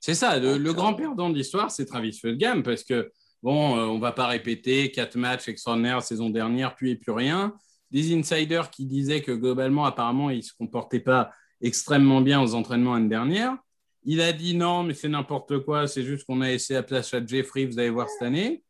C'est 0.02 0.14
ça, 0.14 0.36
le, 0.40 0.72
grand 0.72 0.94
perdant 0.94 1.30
de 1.30 1.36
l'histoire, 1.36 1.70
c'est 1.70 1.86
Travis 1.86 2.12
Fulgham, 2.12 2.64
parce 2.64 2.82
que, 2.82 3.12
bon, 3.40 3.76
euh, 3.76 3.84
on 3.84 4.00
va 4.00 4.10
pas 4.10 4.26
répéter, 4.26 4.90
quatre 4.90 5.16
matchs 5.16 5.46
extraordinaires 5.46 6.02
saison 6.02 6.28
dernière, 6.28 6.74
puis 6.74 6.90
et 6.90 6.96
plus 6.96 7.12
rien. 7.12 7.54
Des 7.92 8.12
insiders 8.12 8.68
qui 8.70 8.84
disaient 8.84 9.22
que 9.22 9.30
globalement, 9.30 9.84
apparemment, 9.84 10.30
il 10.30 10.38
ne 10.38 10.42
se 10.42 10.54
comportait 10.58 10.98
pas 10.98 11.30
extrêmement 11.60 12.20
bien 12.20 12.42
aux 12.42 12.54
entraînements 12.54 12.94
l'année 12.94 13.10
dernière. 13.10 13.56
Il 14.02 14.20
a 14.20 14.32
dit 14.32 14.56
non, 14.56 14.82
mais 14.82 14.94
c'est 14.94 15.08
n'importe 15.08 15.60
quoi, 15.60 15.86
c'est 15.86 16.02
juste 16.02 16.26
qu'on 16.26 16.40
a 16.40 16.48
laissé 16.48 16.74
la 16.74 16.82
place 16.82 17.14
à 17.14 17.24
Jeffrey, 17.24 17.64
vous 17.66 17.78
allez 17.78 17.90
voir 17.90 18.08
cette 18.08 18.22
année. 18.22 18.64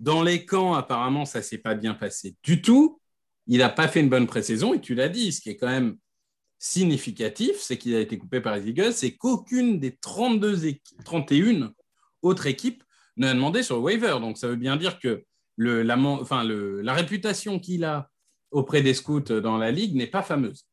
Dans 0.00 0.22
les 0.22 0.46
camps, 0.46 0.72
apparemment, 0.72 1.26
ça 1.26 1.40
ne 1.40 1.44
s'est 1.44 1.58
pas 1.58 1.74
bien 1.74 1.92
passé 1.92 2.34
du 2.42 2.62
tout. 2.62 2.98
Il 3.46 3.58
n'a 3.58 3.68
pas 3.68 3.88
fait 3.88 4.00
une 4.00 4.08
bonne 4.08 4.26
pré-saison, 4.26 4.72
et 4.72 4.80
tu 4.80 4.94
l'as 4.94 5.10
dit, 5.10 5.32
ce 5.32 5.42
qui 5.42 5.50
est 5.50 5.58
quand 5.58 5.68
même 5.68 5.98
significatif, 6.62 7.60
c'est 7.60 7.76
qu'il 7.76 7.92
a 7.96 8.00
été 8.00 8.16
coupé 8.16 8.40
par 8.40 8.54
les 8.56 8.68
Eagles, 8.68 8.92
c'est 8.92 9.16
qu'aucune 9.16 9.80
des 9.80 9.96
32 9.96 10.64
équi- 10.64 10.80
31 11.04 11.74
autres 12.22 12.46
équipes 12.46 12.84
ne 13.16 13.26
a 13.26 13.34
demandé 13.34 13.64
sur 13.64 13.74
le 13.76 13.82
waiver. 13.82 14.18
Donc 14.20 14.38
ça 14.38 14.46
veut 14.46 14.54
bien 14.54 14.76
dire 14.76 15.00
que 15.00 15.24
la, 15.56 15.82
la 15.82 16.94
réputation 16.94 17.58
qu'il 17.58 17.82
a 17.84 18.08
auprès 18.52 18.80
des 18.80 18.94
scouts 18.94 19.20
dans 19.40 19.58
la 19.58 19.72
ligue 19.72 19.96
n'est 19.96 20.06
pas 20.06 20.22
fameuse. 20.22 20.64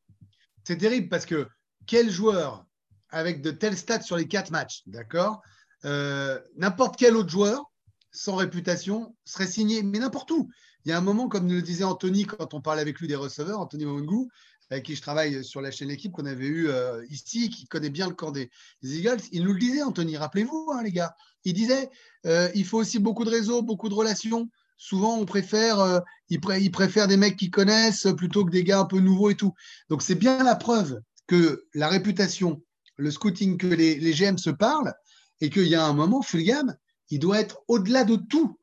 C'est 0.63 0.77
terrible 0.77 1.09
parce 1.09 1.25
que 1.25 1.47
quel 1.87 2.11
joueur 2.11 2.65
avec 3.09 3.41
de 3.41 3.49
tels 3.49 3.75
stats 3.75 4.01
sur 4.01 4.15
les 4.15 4.27
quatre 4.27 4.51
matchs, 4.51 4.83
d'accord 4.85 5.41
euh, 5.85 6.39
N'importe 6.55 6.97
quel 6.97 7.15
autre 7.15 7.29
joueur 7.31 7.63
sans 8.11 8.35
réputation 8.35 9.15
serait 9.25 9.47
signé, 9.47 9.81
mais 9.81 9.97
n'importe 9.97 10.29
où. 10.29 10.51
Il 10.85 10.89
y 10.89 10.91
a 10.91 10.97
un 10.99 11.01
moment, 11.01 11.27
comme 11.27 11.47
le 11.47 11.63
disait 11.63 11.83
Anthony 11.83 12.25
quand 12.25 12.53
on 12.53 12.61
parlait 12.61 12.81
avec 12.81 12.99
lui 12.99 13.07
des 13.07 13.15
receveurs, 13.15 13.59
Anthony 13.59 13.85
Mongu, 13.85 14.27
avec 14.69 14.85
qui 14.85 14.95
je 14.95 15.01
travaille 15.01 15.43
sur 15.43 15.61
la 15.61 15.71
chaîne 15.71 15.87
L'équipe 15.87 16.11
qu'on 16.11 16.25
avait 16.25 16.45
eu 16.45 16.67
euh, 16.67 17.03
ici, 17.09 17.49
qui 17.49 17.65
connaît 17.65 17.89
bien 17.89 18.07
le 18.07 18.13
camp 18.13 18.31
des, 18.31 18.49
Eagles, 18.83 19.21
il 19.31 19.43
nous 19.43 19.53
le 19.53 19.59
disait, 19.59 19.81
Anthony, 19.81 20.17
rappelez-vous, 20.17 20.71
hein, 20.73 20.83
les 20.83 20.91
gars. 20.91 21.15
Il 21.43 21.53
disait 21.53 21.89
euh, 22.25 22.49
il 22.53 22.65
faut 22.65 22.77
aussi 22.77 22.99
beaucoup 22.99 23.25
de 23.25 23.29
réseaux, 23.29 23.61
beaucoup 23.61 23.89
de 23.89 23.93
relations. 23.93 24.49
Souvent, 24.77 25.17
on 25.17 25.25
préfère, 25.25 25.79
euh, 25.79 25.99
ils, 26.29 26.39
pré- 26.39 26.61
ils 26.61 26.71
préfèrent 26.71 27.07
des 27.07 27.17
mecs 27.17 27.37
qui 27.37 27.49
connaissent 27.49 28.07
plutôt 28.15 28.45
que 28.45 28.51
des 28.51 28.63
gars 28.63 28.79
un 28.79 28.85
peu 28.85 28.99
nouveaux 28.99 29.29
et 29.29 29.35
tout. 29.35 29.53
Donc, 29.89 30.03
c'est 30.03 30.15
bien 30.15 30.43
la 30.43 30.55
preuve 30.55 31.01
que 31.27 31.65
la 31.73 31.87
réputation, 31.87 32.61
le 32.97 33.11
scouting, 33.11 33.57
que 33.57 33.67
les, 33.67 34.13
GM 34.13 34.37
se 34.37 34.49
parlent 34.49 34.93
et 35.41 35.49
qu'il 35.49 35.67
y 35.67 35.75
a 35.75 35.85
un 35.85 35.93
moment, 35.93 36.21
Fulgham, 36.21 36.75
il 37.09 37.19
doit 37.19 37.39
être 37.39 37.61
au-delà 37.67 38.03
de 38.03 38.15
tout. 38.15 38.57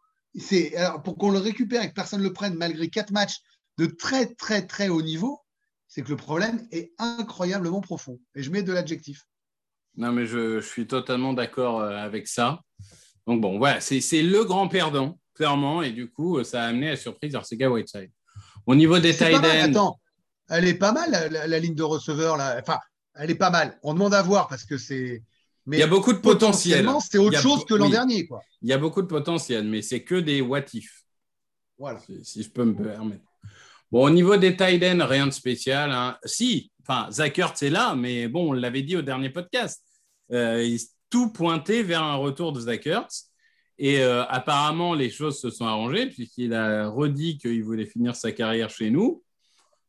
Alors, 0.76 1.02
pour 1.02 1.16
qu'on 1.16 1.30
le 1.30 1.38
récupère 1.38 1.82
et 1.82 1.88
que 1.88 1.94
personne 1.94 2.20
ne 2.20 2.26
le 2.26 2.32
prenne 2.32 2.54
malgré 2.54 2.88
quatre 2.88 3.10
matchs 3.10 3.40
de 3.78 3.86
très, 3.86 4.26
très, 4.34 4.66
très 4.66 4.88
haut 4.88 5.02
niveau, 5.02 5.40
c'est 5.96 6.02
que 6.02 6.10
le 6.10 6.16
problème 6.16 6.60
est 6.72 6.92
incroyablement 6.98 7.80
profond. 7.80 8.20
Et 8.34 8.42
je 8.42 8.50
mets 8.50 8.62
de 8.62 8.70
l'adjectif. 8.70 9.22
Non, 9.96 10.12
mais 10.12 10.26
je, 10.26 10.60
je 10.60 10.66
suis 10.66 10.86
totalement 10.86 11.32
d'accord 11.32 11.80
euh, 11.80 11.96
avec 11.96 12.28
ça. 12.28 12.60
Donc 13.26 13.40
bon, 13.40 13.56
voilà, 13.56 13.80
c'est 13.80 14.00
le 14.22 14.44
grand 14.44 14.68
perdant, 14.68 15.18
clairement, 15.32 15.80
et 15.80 15.92
du 15.92 16.10
coup, 16.10 16.44
ça 16.44 16.64
a 16.64 16.66
amené 16.66 16.90
à 16.90 16.96
surprise 16.96 17.34
Arcega 17.34 17.70
Whiteside. 17.70 18.10
Au 18.66 18.74
niveau 18.74 18.98
des 18.98 19.16
tight 19.16 19.34
attends, 19.42 19.98
elle 20.50 20.68
est 20.68 20.74
pas 20.74 20.92
mal, 20.92 21.10
la, 21.10 21.28
la- 21.28 21.46
la 21.46 21.58
ligne 21.58 21.74
de 21.74 21.82
receveur. 21.82 22.36
Là. 22.36 22.58
Enfin, 22.60 22.78
elle 23.14 23.30
est 23.30 23.34
pas 23.36 23.48
mal. 23.48 23.78
On 23.82 23.94
demande 23.94 24.12
à 24.12 24.20
voir 24.20 24.48
parce 24.48 24.64
que 24.64 24.76
c'est. 24.76 25.22
Mais 25.64 25.78
il 25.78 25.80
y 25.80 25.82
a 25.82 25.86
beaucoup 25.86 26.12
de 26.12 26.18
potentiel. 26.18 26.86
c'est 27.10 27.16
autre 27.16 27.40
chose 27.40 27.64
que 27.64 27.72
l'an 27.72 27.86
oui. 27.86 27.90
dernier. 27.92 28.26
Quoi. 28.26 28.42
Il 28.60 28.68
y 28.68 28.74
a 28.74 28.78
beaucoup 28.78 29.00
de 29.00 29.06
potentiel, 29.06 29.66
mais 29.66 29.80
c'est 29.80 30.04
que 30.04 30.16
des 30.16 30.42
what 30.42 30.66
if. 30.74 31.04
Voilà. 31.78 32.00
si- 32.00 32.22
si 32.22 32.42
je 32.42 32.50
peux 32.50 32.64
me 32.66 32.74
permettre. 32.74 33.24
Bon, 33.92 34.04
au 34.04 34.10
niveau 34.10 34.36
des 34.36 34.56
tight 34.56 34.82
rien 34.82 35.26
de 35.26 35.32
spécial. 35.32 35.90
hein. 35.92 36.18
Si, 36.24 36.70
enfin, 36.82 37.08
Zach 37.10 37.38
Ertz 37.38 37.62
est 37.62 37.70
là, 37.70 37.94
mais 37.94 38.28
bon, 38.28 38.50
on 38.50 38.52
l'avait 38.52 38.82
dit 38.82 38.96
au 38.96 39.02
dernier 39.02 39.30
podcast. 39.30 39.82
euh, 40.32 40.76
tout 41.08 41.32
pointait 41.32 41.82
vers 41.82 42.02
un 42.02 42.16
retour 42.16 42.52
de 42.52 42.60
Zach 42.60 42.86
Ertz. 42.86 43.30
Et 43.78 44.00
euh, 44.00 44.24
apparemment, 44.24 44.94
les 44.94 45.10
choses 45.10 45.38
se 45.40 45.50
sont 45.50 45.66
arrangées 45.66 46.06
puisqu'il 46.06 46.54
a 46.54 46.88
redit 46.88 47.38
qu'il 47.38 47.62
voulait 47.62 47.86
finir 47.86 48.16
sa 48.16 48.32
carrière 48.32 48.70
chez 48.70 48.90
nous. 48.90 49.22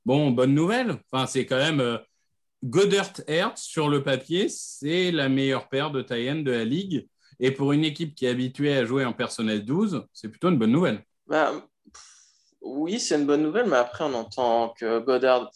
Bon, 0.05 0.29
bonne 0.31 0.53
nouvelle. 0.53 0.97
Enfin, 1.11 1.25
c'est 1.25 1.45
quand 1.45 1.57
même 1.57 1.79
euh, 1.79 1.97
Goddard 2.63 3.13
Hertz 3.27 3.61
sur 3.61 3.87
le 3.89 4.03
papier, 4.03 4.47
c'est 4.49 5.11
la 5.11 5.29
meilleure 5.29 5.69
paire 5.69 5.91
de 5.91 6.01
tie 6.01 6.43
de 6.43 6.51
la 6.51 6.65
ligue. 6.65 7.07
Et 7.39 7.51
pour 7.51 7.71
une 7.71 7.83
équipe 7.83 8.15
qui 8.15 8.25
est 8.25 8.29
habituée 8.29 8.73
à 8.75 8.85
jouer 8.85 9.05
en 9.05 9.13
personnel 9.13 9.63
12, 9.63 10.05
c'est 10.11 10.29
plutôt 10.29 10.49
une 10.49 10.57
bonne 10.57 10.71
nouvelle. 10.71 11.03
Bah, 11.27 11.53
oui, 12.67 12.99
c'est 12.99 13.15
une 13.15 13.25
bonne 13.25 13.43
nouvelle, 13.43 13.67
mais 13.67 13.77
après, 13.77 14.03
on 14.03 14.13
entend 14.13 14.69
que 14.77 14.99
Goddard 14.99 15.49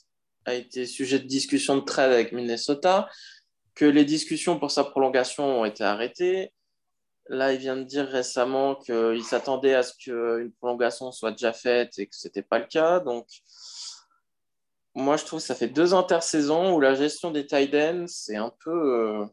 a 0.45 0.53
été 0.53 0.85
sujet 0.85 1.19
de 1.19 1.27
discussion 1.27 1.75
de 1.77 1.81
trade 1.81 2.11
avec 2.11 2.31
Minnesota, 2.31 3.09
que 3.75 3.85
les 3.85 4.05
discussions 4.05 4.59
pour 4.59 4.71
sa 4.71 4.83
prolongation 4.83 5.61
ont 5.61 5.65
été 5.65 5.83
arrêtées. 5.83 6.53
Là, 7.27 7.53
il 7.53 7.59
vient 7.59 7.77
de 7.77 7.83
dire 7.83 8.07
récemment 8.07 8.75
qu'il 8.75 9.23
s'attendait 9.23 9.75
à 9.75 9.83
ce 9.83 9.93
qu'une 9.97 10.51
prolongation 10.59 11.11
soit 11.11 11.31
déjà 11.31 11.53
faite 11.53 11.97
et 11.99 12.07
que 12.07 12.15
ce 12.15 12.27
n'était 12.27 12.41
pas 12.41 12.59
le 12.59 12.65
cas. 12.65 12.99
Donc, 12.99 13.27
moi, 14.95 15.15
je 15.17 15.25
trouve 15.25 15.39
que 15.39 15.45
ça 15.45 15.55
fait 15.55 15.69
deux 15.69 15.93
intersaisons 15.93 16.73
où 16.73 16.79
la 16.79 16.95
gestion 16.95 17.31
des 17.31 17.45
tight 17.45 17.73
ends, 17.75 18.05
c'est 18.07 18.35
un 18.35 18.51
peu. 18.63 18.71
euh, 18.71 19.25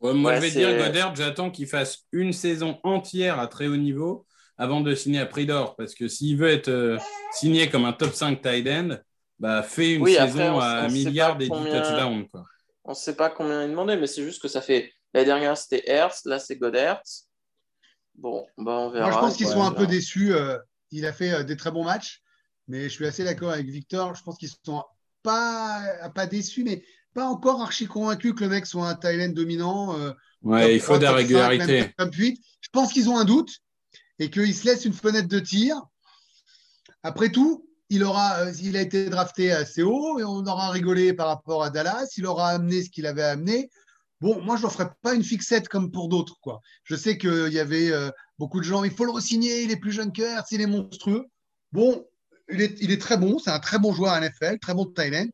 Ouais, 0.00 0.14
moi, 0.14 0.32
Ouais, 0.32 0.36
je 0.36 0.40
vais 0.42 0.48
te 0.50 0.54
dire, 0.54 0.76
Goddard, 0.76 1.14
j'attends 1.14 1.50
qu'il 1.50 1.66
fasse 1.66 2.06
une 2.12 2.32
saison 2.32 2.78
entière 2.84 3.38
à 3.38 3.46
très 3.46 3.66
haut 3.66 3.76
niveau 3.76 4.26
avant 4.60 4.80
de 4.80 4.94
signer 4.94 5.18
à 5.20 5.26
prix 5.26 5.46
d'or. 5.46 5.74
Parce 5.76 5.94
que 5.94 6.06
s'il 6.06 6.36
veut 6.36 6.48
être 6.50 6.68
euh, 6.68 6.98
signé 7.32 7.68
comme 7.70 7.84
un 7.84 7.92
top 7.92 8.12
5 8.14 8.40
tight 8.42 8.66
end, 8.68 8.96
bah, 9.38 9.62
fais 9.62 9.94
une 9.94 10.02
Oui, 10.02 10.16
après, 10.16 10.30
saison 10.32 10.56
on- 10.56 10.60
à 10.60 10.82
on 10.82 10.84
un 10.84 10.88
milliard 10.88 11.36
et 11.40 11.44
10 11.44 11.48
combien- 11.48 11.80
touchdowns. 11.82 12.28
Quoi. 12.28 12.44
On 12.84 12.90
ne 12.90 12.94
sait 12.96 13.16
pas 13.16 13.30
combien 13.30 13.64
il 13.64 13.70
demandait, 13.70 13.96
mais 13.96 14.06
c'est 14.06 14.22
juste 14.22 14.40
que 14.42 14.48
ça 14.48 14.60
fait. 14.60 14.92
L'année 15.14 15.26
dernière, 15.26 15.56
c'était 15.56 15.82
Hertz, 15.90 16.22
là, 16.26 16.38
c'est 16.38 16.56
Goddard. 16.56 17.02
Bon, 18.16 18.46
bah, 18.58 18.72
on 18.72 18.90
verra. 18.90 19.06
Moi, 19.08 19.14
je 19.14 19.20
pense 19.20 19.36
qu'ils 19.36 19.46
Ouais, 19.46 19.52
sont 19.52 19.62
un 19.62 19.72
peu 19.72 19.86
déçus. 19.86 20.32
euh, 20.34 20.58
il 20.90 21.06
a 21.06 21.12
fait 21.12 21.32
euh, 21.32 21.42
des 21.42 21.56
très 21.56 21.70
bons 21.70 21.84
matchs, 21.84 22.20
mais 22.68 22.84
je 22.84 22.88
suis 22.88 23.06
assez 23.06 23.24
d'accord 23.24 23.50
avec 23.50 23.66
Victor. 23.66 24.14
Je 24.14 24.22
pense 24.22 24.36
qu'ils 24.36 24.50
sont 24.64 24.82
pas, 25.22 25.82
pas 26.14 26.26
déçus, 26.26 26.64
mais 26.64 26.82
pas 27.14 27.24
encore 27.26 27.62
archi 27.62 27.86
convaincus 27.86 28.34
que 28.34 28.44
le 28.44 28.50
mec 28.50 28.66
soit 28.66 28.88
un 28.88 28.94
Thailand 28.94 29.32
dominant. 29.34 29.98
euh, 29.98 30.12
Ouais, 30.42 30.74
il 30.74 30.80
faut 30.80 30.96
3, 30.96 30.98
de 30.98 31.04
la 31.04 31.10
5, 31.10 31.16
régularité. 31.16 31.66
même 31.66 31.92
top 31.96 32.14
8. 32.14 32.40
Je 32.60 32.68
pense 32.72 32.92
qu'ils 32.92 33.08
ont 33.08 33.16
un 33.18 33.24
doute 33.24 33.50
et 34.20 34.30
qu'ils 34.30 34.54
se 34.54 34.66
laissent 34.66 34.84
une 34.84 34.92
fenêtre 34.92 35.28
de 35.28 35.40
tir. 35.40 35.80
Après 37.02 37.30
tout, 37.30 37.66
il, 37.88 38.04
aura, 38.04 38.40
euh, 38.40 38.52
il 38.62 38.76
a 38.76 38.82
été 38.82 39.08
drafté 39.08 39.50
assez 39.50 39.82
haut 39.82 40.20
et 40.20 40.24
on 40.24 40.46
aura 40.46 40.70
rigolé 40.70 41.14
par 41.14 41.26
rapport 41.26 41.64
à 41.64 41.70
Dallas. 41.70 42.06
Il 42.18 42.26
aura 42.26 42.50
amené 42.50 42.84
ce 42.84 42.90
qu'il 42.90 43.06
avait 43.06 43.24
amené. 43.24 43.70
Bon, 44.20 44.40
moi, 44.42 44.58
je 44.58 44.66
ne 44.66 44.70
ferai 44.70 44.90
pas 45.00 45.14
une 45.14 45.24
fixette 45.24 45.68
comme 45.68 45.90
pour 45.90 46.08
d'autres. 46.08 46.36
quoi. 46.42 46.60
Je 46.84 46.94
sais 46.94 47.16
qu'il 47.16 47.52
y 47.52 47.58
avait 47.58 47.90
euh, 47.90 48.10
beaucoup 48.38 48.60
de 48.60 48.64
gens, 48.64 48.84
il 48.84 48.90
faut 48.90 49.06
le 49.06 49.10
re-signer, 49.10 49.62
il 49.62 49.70
est 49.70 49.76
plus 49.76 49.92
jeune 49.92 50.12
que 50.12 50.20
Hertz, 50.20 50.52
il 50.52 50.60
est 50.60 50.66
monstrueux. 50.66 51.24
Bon, 51.72 52.06
il 52.52 52.60
est, 52.60 52.76
il 52.82 52.90
est 52.90 53.00
très 53.00 53.16
bon, 53.16 53.38
c'est 53.38 53.50
un 53.50 53.58
très 53.60 53.78
bon 53.78 53.94
joueur 53.94 54.12
à 54.12 54.20
NFL, 54.20 54.58
très 54.58 54.74
bon 54.74 54.84
Thailand. 54.84 55.28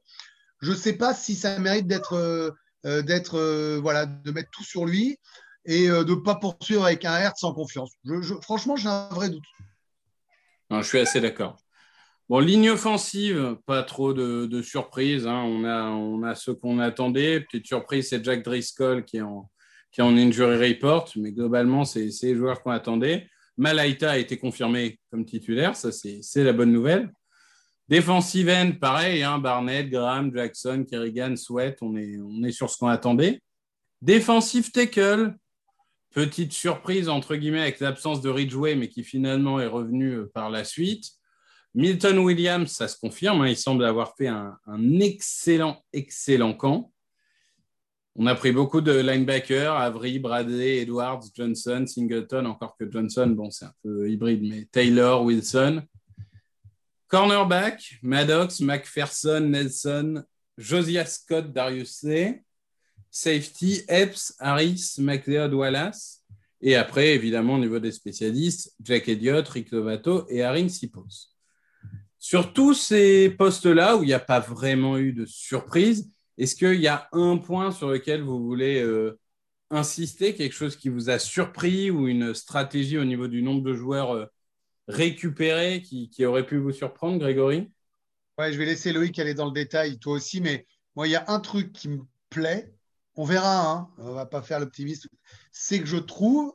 Je 0.60 0.70
ne 0.70 0.76
sais 0.76 0.92
pas 0.92 1.12
si 1.12 1.34
ça 1.34 1.58
mérite 1.58 1.88
d'être, 1.88 2.12
euh, 2.14 3.02
d'être, 3.02 3.78
voilà, 3.82 4.06
de 4.06 4.30
mettre 4.30 4.50
tout 4.52 4.62
sur 4.62 4.86
lui 4.86 5.18
et 5.66 5.90
euh, 5.90 6.04
de 6.04 6.12
ne 6.14 6.20
pas 6.20 6.36
poursuivre 6.36 6.84
avec 6.84 7.04
un 7.04 7.16
Hertz 7.18 7.40
sans 7.40 7.52
confiance. 7.52 7.90
Franchement, 8.42 8.76
j'ai 8.76 8.88
un 8.88 9.08
vrai 9.08 9.28
doute. 9.28 9.44
Je 10.70 10.82
suis 10.82 10.98
assez 10.98 11.20
d'accord. 11.20 11.58
Bon, 12.28 12.40
ligne 12.40 12.70
offensive, 12.70 13.56
pas 13.66 13.84
trop 13.84 14.12
de, 14.12 14.62
surprises. 14.62 15.26
hein. 15.26 15.42
On, 15.44 15.64
a, 15.64 15.84
on 15.90 16.22
a 16.24 16.34
ce 16.34 16.50
qu'on 16.50 16.80
attendait. 16.80 17.40
Petite 17.40 17.66
surprise, 17.66 18.08
c'est 18.08 18.24
Jack 18.24 18.42
Driscoll 18.42 19.04
qui 19.04 19.18
est 19.18 19.22
en, 19.22 19.48
qui 19.92 20.00
est 20.00 20.04
en 20.04 20.16
injury 20.16 20.72
report, 20.72 21.10
mais 21.16 21.32
globalement, 21.32 21.84
c'est 21.84 22.08
les 22.22 22.34
joueurs 22.34 22.62
qu'on 22.62 22.72
attendait. 22.72 23.28
Malaita 23.56 24.10
a 24.10 24.18
été 24.18 24.36
confirmé 24.36 24.98
comme 25.10 25.24
titulaire, 25.24 25.76
ça 25.76 25.90
c'est 25.92 26.44
la 26.44 26.52
bonne 26.52 26.72
nouvelle. 26.72 27.10
Defensive 27.88 28.48
end, 28.48 28.72
pareil, 28.80 29.22
hein, 29.22 29.38
Barnett, 29.38 29.88
Graham, 29.88 30.32
Jackson, 30.34 30.84
Kerrigan, 30.86 31.36
Sweat, 31.36 31.78
on 31.80 31.96
est, 31.96 32.18
on 32.18 32.42
est 32.42 32.50
sur 32.50 32.68
ce 32.68 32.76
qu'on 32.76 32.88
attendait. 32.88 33.40
Defensive 34.02 34.72
tackle, 34.72 35.34
petite 36.16 36.54
surprise 36.54 37.10
entre 37.10 37.36
guillemets 37.36 37.60
avec 37.60 37.78
l'absence 37.78 38.22
de 38.22 38.30
Ridgeway, 38.30 38.74
mais 38.74 38.88
qui 38.88 39.04
finalement 39.04 39.60
est 39.60 39.66
revenu 39.66 40.12
euh, 40.12 40.30
par 40.32 40.48
la 40.48 40.64
suite. 40.64 41.10
Milton 41.74 42.18
Williams, 42.20 42.72
ça 42.72 42.88
se 42.88 42.98
confirme, 42.98 43.42
hein, 43.42 43.48
il 43.48 43.56
semble 43.56 43.84
avoir 43.84 44.16
fait 44.16 44.28
un, 44.28 44.56
un 44.66 44.98
excellent, 44.98 45.84
excellent 45.92 46.54
camp. 46.54 46.90
On 48.14 48.26
a 48.26 48.34
pris 48.34 48.50
beaucoup 48.50 48.80
de 48.80 48.98
linebackers, 48.98 49.76
Avery, 49.76 50.18
Bradley, 50.18 50.78
Edwards, 50.78 51.20
Johnson, 51.34 51.84
Singleton, 51.86 52.46
encore 52.46 52.78
que 52.78 52.90
Johnson, 52.90 53.26
bon, 53.26 53.50
c'est 53.50 53.66
un 53.66 53.74
peu 53.82 54.10
hybride, 54.10 54.42
mais 54.42 54.64
Taylor, 54.72 55.22
Wilson. 55.22 55.82
Cornerback, 57.08 57.98
Maddox, 58.00 58.60
McPherson, 58.60 59.40
Nelson, 59.40 60.24
Josiah 60.56 61.04
Scott, 61.04 61.52
Darius 61.52 61.90
C. 61.90 62.42
Safety, 63.10 63.82
Epps, 63.88 64.34
Harris, 64.38 64.96
McLeod, 64.98 65.54
Wallace. 65.54 66.22
Et 66.60 66.74
après, 66.74 67.14
évidemment, 67.14 67.54
au 67.54 67.58
niveau 67.58 67.78
des 67.78 67.92
spécialistes, 67.92 68.74
Jack 68.82 69.08
Elliott, 69.08 69.46
Rick 69.48 69.70
Lovato 69.70 70.26
et 70.28 70.42
Haring 70.42 70.68
Sipos. 70.68 71.32
Sur 72.18 72.52
tous 72.52 72.74
ces 72.74 73.30
postes-là 73.30 73.96
où 73.96 74.02
il 74.02 74.06
n'y 74.06 74.12
a 74.12 74.18
pas 74.18 74.40
vraiment 74.40 74.98
eu 74.98 75.12
de 75.12 75.26
surprise, 75.26 76.10
est-ce 76.38 76.56
qu'il 76.56 76.80
y 76.80 76.88
a 76.88 77.08
un 77.12 77.36
point 77.36 77.70
sur 77.70 77.88
lequel 77.90 78.22
vous 78.22 78.44
voulez 78.44 78.82
euh, 78.82 79.18
insister, 79.70 80.34
quelque 80.34 80.54
chose 80.54 80.76
qui 80.76 80.88
vous 80.88 81.10
a 81.10 81.18
surpris 81.18 81.90
ou 81.90 82.08
une 82.08 82.34
stratégie 82.34 82.98
au 82.98 83.04
niveau 83.04 83.28
du 83.28 83.42
nombre 83.42 83.62
de 83.62 83.74
joueurs 83.74 84.12
euh, 84.12 84.26
récupérés 84.88 85.82
qui, 85.82 86.08
qui 86.10 86.24
aurait 86.24 86.46
pu 86.46 86.56
vous 86.56 86.72
surprendre, 86.72 87.18
Grégory? 87.18 87.70
Ouais, 88.38 88.52
je 88.52 88.58
vais 88.58 88.66
laisser 88.66 88.92
Loïc 88.92 89.18
aller 89.18 89.34
dans 89.34 89.46
le 89.46 89.52
détail, 89.52 89.98
toi 89.98 90.14
aussi, 90.14 90.40
mais 90.40 90.66
moi, 90.94 91.06
il 91.06 91.12
y 91.12 91.16
a 91.16 91.24
un 91.28 91.40
truc 91.40 91.72
qui 91.72 91.88
me 91.88 92.00
plaît. 92.28 92.72
On 93.16 93.24
verra, 93.24 93.70
hein, 93.70 93.88
on 93.98 94.12
va 94.12 94.26
pas 94.26 94.42
faire 94.42 94.60
l'optimiste. 94.60 95.08
C'est 95.50 95.80
que 95.80 95.86
je 95.86 95.96
trouve, 95.96 96.54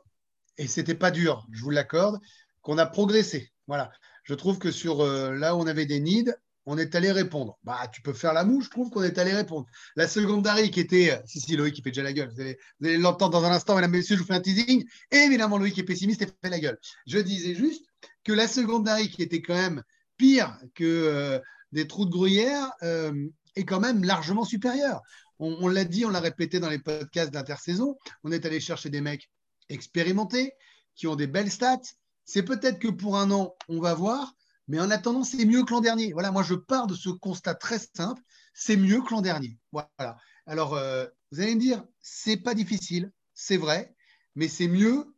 et 0.58 0.66
c'était 0.66 0.94
pas 0.94 1.10
dur, 1.10 1.46
je 1.52 1.62
vous 1.62 1.70
l'accorde, 1.70 2.20
qu'on 2.62 2.78
a 2.78 2.86
progressé. 2.86 3.52
Voilà. 3.66 3.90
Je 4.24 4.34
trouve 4.34 4.58
que 4.58 4.70
sur 4.70 5.00
euh, 5.00 5.34
là 5.34 5.56
où 5.56 5.58
on 5.58 5.66
avait 5.66 5.86
des 5.86 5.98
needs, 5.98 6.32
on 6.66 6.78
est 6.78 6.94
allé 6.94 7.10
répondre. 7.10 7.58
Bah, 7.64 7.88
tu 7.92 8.02
peux 8.02 8.12
faire 8.12 8.32
la 8.32 8.44
moue, 8.44 8.60
je 8.60 8.70
trouve 8.70 8.90
qu'on 8.90 9.02
est 9.02 9.18
allé 9.18 9.32
répondre. 9.32 9.66
La 9.96 10.06
secondary 10.06 10.70
qui 10.70 10.80
était. 10.80 11.20
Si, 11.26 11.40
si, 11.40 11.56
Loïc 11.56 11.74
qui 11.74 11.82
fait 11.82 11.90
déjà 11.90 12.02
la 12.02 12.12
gueule. 12.12 12.30
Vous 12.32 12.40
allez, 12.40 12.98
l'entendre 12.98 13.32
dans 13.32 13.44
un 13.44 13.52
instant, 13.52 13.74
mesdames 13.74 13.94
et 13.94 13.98
messieurs, 13.98 14.16
je 14.16 14.20
vous 14.20 14.26
fais 14.26 14.34
un 14.34 14.40
teasing. 14.40 14.84
Et 15.10 15.16
évidemment, 15.16 15.58
Loïc 15.58 15.78
est 15.78 15.82
pessimiste 15.82 16.22
et 16.22 16.26
fait 16.26 16.50
la 16.50 16.60
gueule. 16.60 16.78
Je 17.06 17.18
disais 17.18 17.54
juste 17.54 17.84
que 18.24 18.32
la 18.32 18.46
secondary 18.46 19.08
qui 19.08 19.22
était 19.22 19.42
quand 19.42 19.54
même 19.54 19.82
pire 20.16 20.56
que 20.74 20.84
euh, 20.84 21.40
des 21.72 21.88
trous 21.88 22.04
de 22.04 22.10
gruyère 22.10 22.70
euh, 22.82 23.12
est 23.56 23.64
quand 23.64 23.80
même 23.80 24.04
largement 24.04 24.44
supérieure. 24.44 25.00
On, 25.44 25.66
l'a 25.66 25.84
dit, 25.84 26.04
on 26.04 26.10
l'a 26.10 26.20
répété 26.20 26.60
dans 26.60 26.70
les 26.70 26.78
podcasts 26.78 27.32
d'intersaison. 27.32 27.98
On 28.22 28.30
est 28.30 28.46
allé 28.46 28.60
chercher 28.60 28.90
des 28.90 29.00
mecs 29.00 29.28
expérimentés 29.68 30.52
qui 30.94 31.08
ont 31.08 31.16
des 31.16 31.26
belles 31.26 31.50
stats. 31.50 31.80
C'est 32.24 32.44
peut-être 32.44 32.78
que 32.78 32.86
pour 32.86 33.18
un 33.18 33.32
an, 33.32 33.56
on 33.68 33.80
va 33.80 33.92
voir, 33.94 34.36
mais 34.68 34.78
en 34.78 34.88
attendant, 34.88 35.24
c'est 35.24 35.44
mieux 35.44 35.64
que 35.64 35.72
l'an 35.72 35.80
dernier. 35.80 36.12
Voilà, 36.12 36.30
moi, 36.30 36.44
je 36.44 36.54
pars 36.54 36.86
de 36.86 36.94
ce 36.94 37.08
constat 37.08 37.56
très 37.56 37.80
simple. 37.80 38.22
C'est 38.54 38.76
mieux 38.76 39.02
que 39.02 39.10
l'an 39.10 39.20
dernier. 39.20 39.58
Voilà. 39.72 40.16
Alors, 40.46 40.74
euh, 40.74 41.06
vous 41.32 41.40
allez 41.40 41.56
me 41.56 41.60
dire, 41.60 41.84
c'est 42.00 42.36
pas 42.36 42.54
difficile, 42.54 43.10
c'est 43.34 43.56
vrai, 43.56 43.96
mais 44.36 44.46
c'est 44.46 44.68
mieux. 44.68 45.12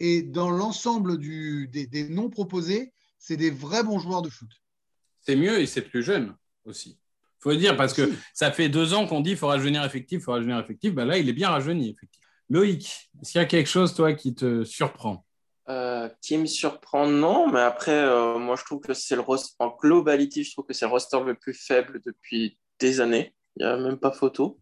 Et 0.00 0.22
dans 0.22 0.50
l'ensemble 0.50 1.18
des 1.18 2.08
noms 2.08 2.30
proposés, 2.30 2.92
c'est 3.20 3.36
des 3.36 3.50
vrais 3.50 3.84
bons 3.84 4.00
joueurs 4.00 4.22
de 4.22 4.28
foot. 4.28 4.50
C'est 5.20 5.36
mieux 5.36 5.60
et 5.60 5.66
c'est 5.66 5.82
plus 5.82 6.02
jeune 6.02 6.36
aussi. 6.64 6.98
Faut 7.40 7.50
le 7.50 7.56
dire 7.56 7.76
parce 7.76 7.92
que 7.92 8.10
ça 8.34 8.50
fait 8.50 8.68
deux 8.68 8.94
ans 8.94 9.06
qu'on 9.06 9.20
dit 9.20 9.30
qu'il 9.30 9.38
faut 9.38 9.48
rajeunir 9.48 9.84
effectif, 9.84 10.20
il 10.20 10.22
faut 10.22 10.32
rajeunir 10.32 10.58
effectif. 10.58 10.94
Ben 10.94 11.04
là, 11.04 11.18
il 11.18 11.28
est 11.28 11.32
bien 11.32 11.50
rajeuni, 11.50 11.90
effectif. 11.90 12.22
Loïc, 12.50 13.10
est-ce 13.20 13.32
qu'il 13.32 13.40
y 13.40 13.44
a 13.44 13.46
quelque 13.46 13.68
chose, 13.68 13.94
toi, 13.94 14.12
qui 14.14 14.34
te 14.34 14.64
surprend? 14.64 15.24
Euh, 15.68 16.08
qui 16.22 16.38
me 16.38 16.46
surprend, 16.46 17.06
non, 17.06 17.46
mais 17.52 17.60
après, 17.60 17.92
euh, 17.92 18.38
moi 18.38 18.56
je 18.56 18.64
trouve 18.64 18.80
que 18.80 18.94
c'est 18.94 19.16
le 19.16 19.20
roster, 19.20 19.54
en 19.58 19.68
globalité, 19.68 20.42
je 20.42 20.52
trouve 20.52 20.64
que 20.64 20.72
c'est 20.72 20.86
le 20.86 20.90
roster 20.90 21.20
le 21.20 21.34
plus 21.34 21.52
faible 21.52 22.00
depuis 22.06 22.58
des 22.78 23.02
années. 23.02 23.34
Il 23.56 23.66
n'y 23.66 23.70
a 23.70 23.76
même 23.76 23.98
pas 23.98 24.10
photo. 24.10 24.58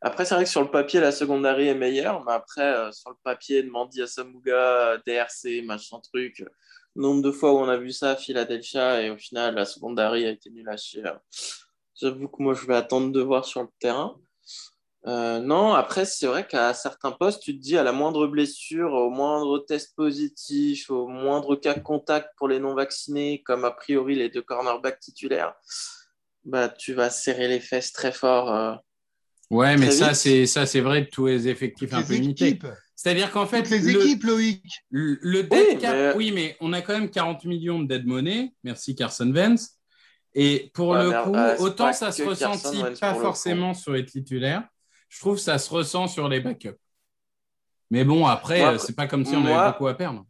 Après, 0.00 0.24
c'est 0.24 0.34
vrai 0.34 0.44
que 0.44 0.50
sur 0.50 0.62
le 0.62 0.70
papier, 0.70 1.00
la 1.00 1.12
secondary 1.12 1.68
est 1.68 1.74
meilleure, 1.74 2.24
mais 2.24 2.32
après, 2.32 2.62
euh, 2.62 2.90
sur 2.92 3.10
le 3.10 3.16
papier, 3.22 3.62
Mandi 3.62 4.00
Asamuga, 4.00 4.96
DRC, 5.06 5.62
machin 5.66 6.00
truc, 6.00 6.42
nombre 6.96 7.22
de 7.22 7.30
fois 7.30 7.52
où 7.52 7.58
on 7.58 7.68
a 7.68 7.76
vu 7.76 7.90
ça 7.90 8.12
à 8.12 8.16
Philadelphia 8.16 9.02
et 9.02 9.10
au 9.10 9.18
final, 9.18 9.54
la 9.54 9.64
secondary 9.64 10.24
a 10.24 10.30
été 10.30 10.50
nulle 10.50 10.68
à 10.68 10.76
chier. 10.78 11.02
J'avoue 12.02 12.26
que 12.28 12.42
moi, 12.42 12.52
je 12.54 12.66
vais 12.66 12.74
attendre 12.74 13.12
de 13.12 13.20
voir 13.22 13.44
sur 13.44 13.62
le 13.62 13.68
terrain. 13.78 14.16
Euh, 15.06 15.38
non, 15.40 15.72
après, 15.72 16.04
c'est 16.04 16.26
vrai 16.26 16.46
qu'à 16.46 16.74
certains 16.74 17.12
postes, 17.12 17.42
tu 17.42 17.56
te 17.56 17.62
dis 17.62 17.76
à 17.76 17.82
la 17.84 17.92
moindre 17.92 18.26
blessure, 18.26 18.92
au 18.92 19.08
moindre 19.10 19.58
test 19.60 19.94
positif, 19.96 20.90
au 20.90 21.06
moindre 21.08 21.54
cas 21.56 21.74
de 21.74 21.80
contact 21.80 22.28
pour 22.36 22.48
les 22.48 22.58
non-vaccinés, 22.58 23.42
comme 23.44 23.64
a 23.64 23.70
priori 23.70 24.14
les 24.16 24.28
deux 24.30 24.42
cornerbacks 24.42 24.98
titulaires, 25.00 25.54
bah, 26.44 26.68
tu 26.68 26.92
vas 26.92 27.08
serrer 27.10 27.46
les 27.48 27.60
fesses 27.60 27.92
très 27.92 28.12
fort. 28.12 28.52
euh. 28.54 28.74
Ouais, 29.50 29.76
mais 29.76 29.86
Très 29.88 29.96
ça, 29.96 30.06
vite. 30.08 30.16
c'est 30.16 30.46
ça, 30.46 30.66
c'est 30.66 30.80
vrai 30.80 31.02
de 31.02 31.06
tous 31.08 31.26
les 31.26 31.46
effectifs 31.48 31.90
Toutes 31.90 31.98
un 31.98 32.02
peu 32.02 32.14
les 32.14 32.18
limités. 32.20 32.48
équipes. 32.48 32.66
C'est-à-dire 32.96 33.30
qu'en 33.32 33.46
fait, 33.46 33.62
Toutes 33.62 33.70
les 33.72 33.92
le- 33.92 34.00
équipes, 34.00 34.24
Loïc. 34.24 34.64
Le, 34.90 35.18
le 35.20 35.42
dead 35.42 35.66
Oui, 35.72 35.78
cap, 35.78 35.94
mais- 35.94 36.14
oui, 36.16 36.32
mais 36.32 36.56
on 36.60 36.72
a 36.72 36.80
quand 36.80 36.94
même 36.94 37.10
40 37.10 37.44
millions 37.44 37.80
de 37.80 37.86
dead 37.88 38.06
money. 38.06 38.54
Merci 38.64 38.94
Carson 38.94 39.30
Vance. 39.32 39.78
Et 40.34 40.70
pour 40.74 40.94
Ouais, 40.94 40.96
le 40.96 41.12
coup, 41.12 41.34
euh, 41.36 41.56
autant 41.58 41.92
ça 41.92 42.12
se 42.12 42.22
Carson 42.38 42.70
ressentit 42.70 42.96
pas 43.00 43.14
pour 43.14 43.20
le 43.20 43.32
forcément 43.32 43.74
sur 43.74 43.92
les 43.92 44.04
titulaires, 44.06 44.66
je 45.08 45.20
trouve 45.20 45.36
que 45.36 45.42
ça 45.42 45.58
se 45.58 45.70
ressent 45.70 46.08
sur 46.08 46.28
les 46.28 46.40
backups. 46.40 46.78
Mais 47.90 48.04
bon, 48.04 48.26
après, 48.26 48.64
euh, 48.64 48.78
c'est 48.78 48.96
pas 48.96 49.06
comme 49.06 49.24
si 49.24 49.36
on 49.36 49.44
moi- 49.44 49.46
avait 49.46 49.60
beaucoup 49.60 49.86
à 49.86 49.96
perdre. 49.96 50.26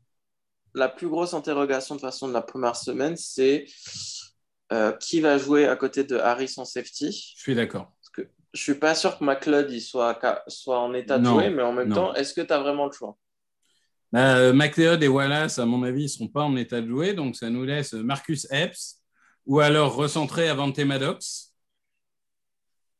La 0.75 0.91
plus 0.91 1.09
grosse 1.09 1.33
interrogation 1.33 1.95
de 1.95 2.01
toute 2.01 2.09
façon 2.11 2.29
de 2.29 2.35
la 2.35 2.43
première 2.43 2.77
semaine, 2.77 3.17
c'est 3.17 3.65
euh, 4.73 4.93
qui 4.93 5.21
va 5.21 5.39
jouer 5.39 5.67
à 5.67 5.77
côté 5.77 6.05
de 6.05 6.17
Harris 6.17 6.55
en 6.57 6.65
safety? 6.65 7.35
Je 7.35 7.43
suis 7.43 7.55
d'accord. 7.55 7.93
Je 8.55 8.63
suis 8.63 8.75
pas 8.79 8.95
sûr 8.95 9.19
que 9.19 9.25
McLeod 9.25 9.71
il 9.71 9.83
soit, 9.83 10.19
en 10.69 10.95
état 10.95 11.19
de 11.19 11.25
jouer, 11.27 11.51
mais 11.51 11.63
en 11.63 11.73
même 11.75 11.91
non. 11.91 11.93
temps, 11.93 12.15
est-ce 12.15 12.33
que 12.33 12.41
tu 12.41 12.53
as 12.53 12.61
vraiment 12.61 12.87
le 12.87 12.93
choix? 12.93 13.19
Euh, 14.15 14.53
McLeod 14.53 15.03
et 15.03 15.09
Wallace, 15.09 15.59
à 15.59 15.65
mon 15.67 15.83
avis, 15.83 16.03
ils 16.03 16.05
ne 16.05 16.09
seront 16.09 16.29
pas 16.29 16.43
en 16.43 16.57
état 16.57 16.81
de 16.81 16.89
jouer. 16.89 17.15
Donc, 17.15 17.37
ça 17.37 17.49
nous 17.51 17.65
laisse 17.65 17.95
Marcus 17.95 18.47
Epps 18.51 19.02
ou 19.47 19.61
alors 19.61 19.95
recentrer 19.95 20.49
Avante 20.49 20.79
Maddox 20.79 21.53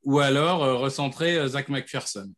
ou 0.05 0.19
alors 0.19 0.65
euh, 0.65 0.75
recentrer 0.75 1.37
euh, 1.39 1.49
Zach 1.49 1.69
McPherson. 1.69 2.33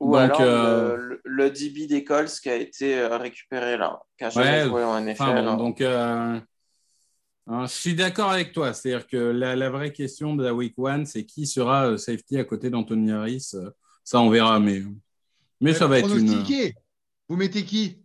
Ou 0.00 0.12
Donc, 0.12 0.16
alors 0.16 0.40
euh, 0.40 0.96
le, 0.96 1.20
le 1.24 1.50
DB 1.50 1.86
des 1.86 2.04
Colts 2.04 2.40
qui 2.40 2.48
a 2.48 2.56
été 2.56 3.06
récupéré 3.06 3.76
là, 3.76 4.00
qui 4.18 4.24
a 4.24 4.30
jamais 4.30 4.62
Ouais, 4.62 4.68
joué 4.68 4.82
en 4.84 5.00
NFL. 5.00 5.22
Enfin, 5.22 5.42
bon, 5.42 5.48
hein. 5.48 5.56
donc, 5.56 5.80
euh, 5.80 6.40
hein, 7.46 7.66
je 7.66 7.72
suis 7.72 7.94
d'accord 7.94 8.30
avec 8.30 8.52
toi. 8.52 8.72
C'est-à-dire 8.72 9.06
que 9.06 9.16
la, 9.16 9.56
la 9.56 9.70
vraie 9.70 9.92
question 9.92 10.34
de 10.34 10.44
la 10.44 10.54
week 10.54 10.74
one, 10.78 11.06
c'est 11.06 11.24
qui 11.24 11.46
sera 11.46 11.96
safety 11.96 12.38
à 12.38 12.44
côté 12.44 12.70
d'Anthony 12.70 13.12
Harris? 13.12 13.54
Ça, 14.02 14.20
on 14.20 14.30
verra. 14.30 14.58
Mais, 14.60 14.82
mais 15.60 15.72
ça 15.74 15.86
va 15.86 15.98
être 15.98 16.16
une. 16.16 16.44
Vous 17.28 17.36
mettez 17.36 17.64
qui? 17.64 18.03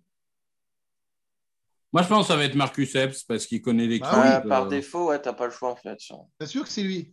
Moi, 1.91 2.03
je 2.03 2.07
pense 2.07 2.27
que 2.27 2.33
ça 2.33 2.35
va 2.37 2.43
être 2.43 2.55
Marcus 2.55 2.93
Epps 2.95 3.23
parce 3.23 3.45
qu'il 3.47 3.61
connaît 3.61 3.87
l'équipe. 3.87 4.05
Ah 4.09 4.21
oui. 4.23 4.43
Ouais, 4.43 4.49
par 4.49 4.65
euh, 4.65 4.69
défaut, 4.69 5.07
ouais, 5.09 5.19
t'as 5.19 5.33
pas 5.33 5.45
le 5.45 5.51
choix 5.51 5.71
en 5.71 5.75
fait. 5.75 5.97
Bien 6.39 6.47
sûr 6.47 6.63
que 6.63 6.69
c'est 6.69 6.83
lui. 6.83 7.11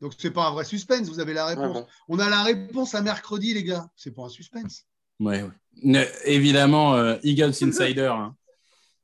Donc, 0.00 0.12
c'est 0.18 0.30
pas 0.30 0.48
un 0.48 0.50
vrai 0.52 0.64
suspense. 0.64 1.08
Vous 1.08 1.20
avez 1.20 1.32
la 1.32 1.46
Ouais, 1.46 1.54
réponse. 1.54 1.72
bon. 1.72 1.86
On 2.08 2.18
a 2.18 2.28
la 2.28 2.42
réponse 2.42 2.94
à 2.94 3.00
mercredi, 3.00 3.54
les 3.54 3.64
gars. 3.64 3.86
C'est 3.96 4.14
pas 4.14 4.24
un 4.24 4.28
suspense. 4.28 4.84
Ouais, 5.18 5.42
ouais. 5.42 6.08
Évidemment, 6.26 6.94
euh, 6.96 7.16
Eagles 7.22 7.54
Insider. 7.62 8.12
hein. 8.12 8.36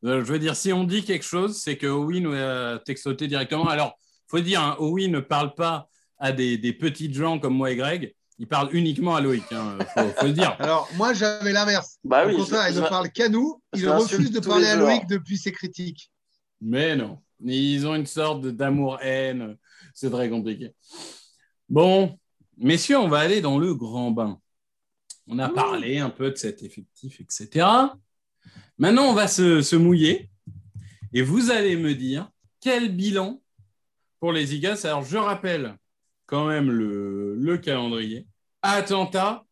Euh, 0.05 0.23
je 0.25 0.33
veux 0.33 0.39
dire, 0.39 0.55
si 0.57 0.73
on 0.73 0.85
dit 0.85 1.05
quelque 1.05 1.25
chose, 1.25 1.57
c'est 1.59 1.79
que 1.79 1.87
nous 1.87 2.35
a 2.35 2.79
textoté 2.81 3.29
directement. 3.29 3.69
Alors, 3.69 3.97
faut 4.29 4.41
dire, 4.41 4.61
hein, 4.61 4.77
Owi 4.81 5.09
ne 5.09 5.21
parle 5.21 5.55
pas 5.55 5.89
à 6.19 6.33
des, 6.33 6.59
des 6.59 6.73
petites 6.75 7.15
gens 7.15 7.39
comme 7.39 7.55
moi 7.55 7.71
et 7.71 7.77
Greg. 7.77 8.15
Il 8.39 8.49
parle 8.49 8.75
uniquement 8.75 9.15
à 9.15 9.21
Loïc. 9.21 9.45
Hein. 9.53 9.79
Faut, 9.95 10.09
faut 10.19 10.27
le 10.27 10.33
dire. 10.33 10.57
Alors, 10.59 10.89
moi, 10.97 11.13
j'avais 11.13 11.53
l'inverse. 11.53 11.99
Bah 12.03 12.25
oui, 12.27 12.35
Au 12.35 12.39
contraire, 12.39 12.67
je- 12.69 12.79
il 12.79 12.81
ne 12.83 12.89
parle 12.89 13.11
qu'à 13.11 13.29
nous. 13.29 13.63
Il 13.75 13.89
refuse 13.89 14.31
de 14.31 14.41
parler 14.41 14.67
à. 14.67 14.77
Loïc 14.77 15.07
depuis 15.07 15.37
ses 15.39 15.53
critiques. 15.53 16.11
Mais 16.61 16.97
non, 16.97 17.19
ils 17.45 17.87
ont 17.87 17.95
une 17.95 18.07
sorte 18.07 18.47
d'amour-haine. 18.47 19.57
C'est 19.95 20.11
très 20.11 20.31
compliqué. 20.31 20.75
Bon, 21.69 22.19
messieurs, 22.57 22.99
on 22.99 23.09
va 23.09 23.19
aller 23.19 23.41
dans 23.41 23.59
le 23.59 23.75
grand 23.75 24.11
bain. 24.11 24.39
On 25.29 25.39
a 25.39 25.49
parlé 25.49 25.99
un 25.99 26.11
peu 26.11 26.31
de 26.31 26.37
cet 26.37 26.63
effectif, 26.63 27.21
etc. 27.21 27.67
Maintenant, 28.79 29.05
on 29.05 29.13
va 29.15 29.29
se, 29.29 29.63
se 29.63 29.77
mouiller 29.77 30.31
et 31.13 31.23
vous 31.23 31.51
allez 31.51 31.77
me 31.77 31.95
dire 31.95 32.29
quel 32.61 32.95
bilan 32.95 33.41
pour 34.19 34.33
les 34.33 34.55
Eagles. 34.55 34.79
Alors, 34.85 35.05
je 35.05 35.17
rappelle 35.17 35.77
quand 36.33 36.47
même 36.47 36.71
le, 36.71 37.37
le 37.37 37.59
calendrier. 37.59 38.27
À 38.63 38.77
Atlanta, 38.77 39.45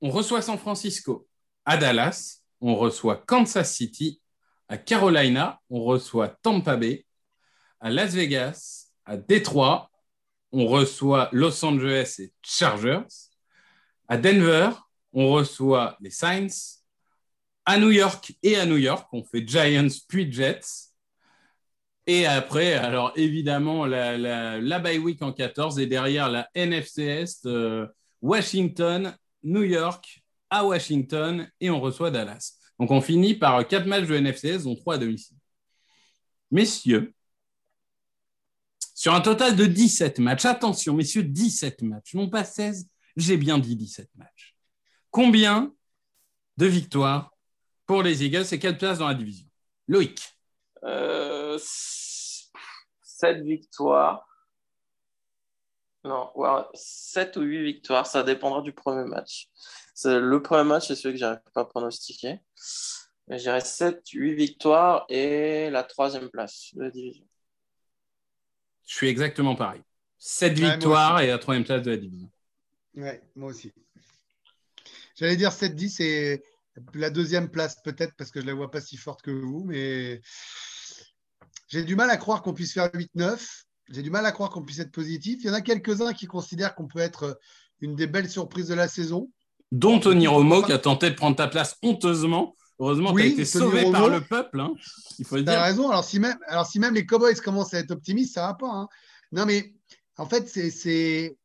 on 0.00 0.10
reçoit 0.10 0.42
San 0.42 0.58
Francisco. 0.58 1.28
À 1.64 1.76
Dallas, 1.76 2.40
on 2.60 2.74
reçoit 2.74 3.18
Kansas 3.24 3.72
City. 3.72 4.20
À 4.66 4.78
Carolina, 4.78 5.60
on 5.70 5.84
reçoit 5.84 6.26
Tampa 6.42 6.74
Bay. 6.74 7.06
À 7.78 7.88
Las 7.90 8.14
Vegas, 8.14 8.88
à 9.04 9.16
Détroit, 9.16 9.92
on 10.50 10.66
reçoit 10.66 11.28
Los 11.30 11.64
Angeles 11.64 12.16
et 12.18 12.32
Chargers. 12.42 13.06
À 14.08 14.16
Denver, 14.16 14.70
on 15.12 15.30
reçoit 15.30 15.96
les 16.00 16.10
Saints. 16.10 16.80
À 17.64 17.78
New 17.78 17.92
York 17.92 18.32
et 18.42 18.56
à 18.56 18.66
New 18.66 18.78
York, 18.78 19.06
on 19.12 19.22
fait 19.22 19.46
Giants 19.46 19.86
puis 20.08 20.32
Jets. 20.32 20.87
Et 22.08 22.24
après, 22.24 22.72
alors 22.72 23.12
évidemment, 23.16 23.84
la, 23.84 24.16
la, 24.16 24.58
la 24.58 24.78
bye 24.78 24.96
week 24.96 25.20
en 25.20 25.30
14 25.30 25.78
et 25.78 25.86
derrière 25.86 26.30
la 26.30 26.48
NFC 26.54 27.02
Est, 27.02 27.44
euh, 27.44 27.86
Washington, 28.22 29.14
New 29.42 29.62
York, 29.62 30.22
à 30.48 30.64
Washington 30.64 31.46
et 31.60 31.68
on 31.68 31.80
reçoit 31.82 32.10
Dallas. 32.10 32.54
Donc 32.80 32.90
on 32.90 33.02
finit 33.02 33.34
par 33.34 33.68
quatre 33.68 33.84
matchs 33.86 34.06
de 34.06 34.14
NFC 34.14 34.48
Est, 34.48 34.64
dont 34.64 34.74
trois 34.74 34.94
à 34.94 34.98
domicile. 34.98 35.36
Messieurs, 36.50 37.12
sur 38.94 39.12
un 39.12 39.20
total 39.20 39.54
de 39.54 39.66
17 39.66 40.18
matchs, 40.18 40.46
attention 40.46 40.94
messieurs, 40.94 41.24
17 41.24 41.82
matchs, 41.82 42.14
non 42.14 42.30
pas 42.30 42.42
16, 42.42 42.88
j'ai 43.18 43.36
bien 43.36 43.58
dit 43.58 43.76
17 43.76 44.08
matchs. 44.16 44.56
Combien 45.10 45.74
de 46.56 46.64
victoires 46.64 47.36
pour 47.84 48.02
les 48.02 48.24
Eagles 48.24 48.46
et 48.50 48.58
quelle 48.58 48.78
place 48.78 48.96
dans 48.96 49.08
la 49.08 49.14
division? 49.14 49.46
Loïc 49.88 50.22
Euh, 50.84 51.17
7 51.58 53.42
victoires. 53.42 54.24
Non, 56.04 56.30
7 56.74 57.36
ou 57.36 57.42
8 57.42 57.62
victoires, 57.64 58.06
ça 58.06 58.22
dépendra 58.22 58.62
du 58.62 58.72
premier 58.72 59.04
match. 59.08 59.48
C'est- 59.94 60.20
Le 60.20 60.42
premier 60.42 60.64
match, 60.64 60.88
c'est 60.88 60.94
celui 60.96 61.14
que 61.14 61.20
j'arrive 61.20 61.40
pas 61.52 61.62
à 61.62 61.64
pronostiquer. 61.64 62.40
Mais 63.26 63.38
je 63.38 63.42
dirais 63.42 63.60
7, 63.60 64.08
8 64.10 64.34
victoires 64.34 65.04
et 65.08 65.68
la 65.70 65.82
troisième 65.82 66.30
place 66.30 66.70
de 66.74 66.84
la 66.84 66.90
division. 66.90 67.26
Je 68.86 68.94
suis 68.94 69.08
exactement 69.08 69.54
pareil. 69.54 69.82
7 70.18 70.58
Ouais, 70.58 70.70
victoires 70.70 71.20
et 71.20 71.26
la 71.26 71.38
troisième 71.38 71.64
place 71.64 71.82
de 71.82 71.90
la 71.90 71.96
division. 71.96 72.30
Ouais, 72.94 73.22
moi 73.36 73.50
aussi. 73.50 73.72
J'allais 75.16 75.36
dire 75.36 75.52
7-10 75.52 76.00
et 76.00 76.42
la 76.94 77.10
deuxième 77.10 77.50
place 77.50 77.76
peut-être 77.82 78.14
parce 78.16 78.30
que 78.30 78.40
je 78.40 78.46
ne 78.46 78.50
la 78.50 78.56
vois 78.56 78.70
pas 78.70 78.80
si 78.80 78.96
forte 78.96 79.20
que 79.22 79.30
vous, 79.30 79.64
mais 79.64 80.20
j'ai 81.68 81.84
du 81.84 81.96
mal 81.96 82.10
à 82.10 82.16
croire 82.16 82.42
qu'on 82.42 82.52
puisse 82.54 82.72
faire 82.72 82.90
8-9. 82.92 83.64
J'ai 83.90 84.02
du 84.02 84.10
mal 84.10 84.26
à 84.26 84.32
croire 84.32 84.50
qu'on 84.50 84.62
puisse 84.62 84.78
être 84.80 84.90
positif. 84.92 85.40
Il 85.42 85.46
y 85.46 85.50
en 85.50 85.54
a 85.54 85.60
quelques-uns 85.60 86.12
qui 86.12 86.26
considèrent 86.26 86.74
qu'on 86.74 86.86
peut 86.88 86.98
être 86.98 87.38
une 87.80 87.94
des 87.94 88.06
belles 88.06 88.28
surprises 88.28 88.68
de 88.68 88.74
la 88.74 88.88
saison. 88.88 89.30
Dont 89.72 89.98
Tony 90.00 90.26
Romo 90.26 90.62
qui 90.62 90.72
a 90.72 90.78
tenté 90.78 91.10
de 91.10 91.14
prendre 91.14 91.36
ta 91.36 91.46
place 91.48 91.76
honteusement. 91.82 92.54
Heureusement, 92.80 93.12
Oui, 93.12 93.34
tu 93.34 93.40
as 93.40 93.42
été 93.42 93.52
Tony 93.52 93.64
sauvé 93.64 93.80
Romo. 93.82 93.92
par 93.92 94.08
le 94.08 94.20
peuple, 94.20 94.60
hein, 94.60 94.72
il 95.18 95.24
faut 95.24 95.36
le 95.36 95.44
Tu 95.44 95.50
as 95.50 95.54
dire. 95.54 95.62
raison. 95.62 95.88
Alors 95.90 96.04
si, 96.04 96.18
même, 96.20 96.38
alors, 96.46 96.66
si 96.66 96.78
même 96.78 96.94
les 96.94 97.04
Cowboys 97.06 97.34
commencent 97.34 97.74
à 97.74 97.78
être 97.80 97.90
optimistes, 97.90 98.34
ça 98.34 98.42
ne 98.42 98.46
va 98.48 98.54
pas. 98.54 98.68
hein. 98.70 98.88
Non, 99.32 99.46
mais 99.46 99.74
en 100.16 100.26
fait, 100.26 100.48
c'est- 100.48 101.36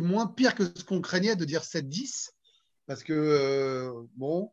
moins 0.00 0.26
pire 0.26 0.54
que 0.54 0.64
ce 0.64 0.84
qu'on 0.84 1.00
craignait 1.00 1.34
de 1.36 1.44
dire 1.44 1.64
7-10. 1.64 2.30
Parce 2.86 3.02
que, 3.02 3.12
euh, 3.14 3.90
bon. 4.16 4.52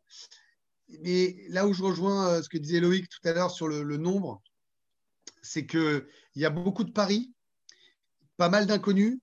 Mais 1.04 1.36
là 1.50 1.68
où 1.68 1.74
je 1.74 1.84
rejoins 1.84 2.28
euh, 2.30 2.42
ce 2.42 2.50
que 2.50 2.58
disait 2.58 2.80
Loïc 2.80 3.08
tout 3.10 3.28
à 3.28 3.34
l'heure 3.34 3.52
sur 3.52 3.68
le, 3.68 3.84
le 3.84 3.98
nombre, 3.98 4.42
c'est 5.42 5.66
qu'il 5.66 6.06
y 6.36 6.46
a 6.46 6.50
beaucoup 6.50 6.84
de 6.84 6.92
paris, 6.92 7.34
pas 8.38 8.50
mal 8.50 8.66
d'inconnus, 8.66 9.20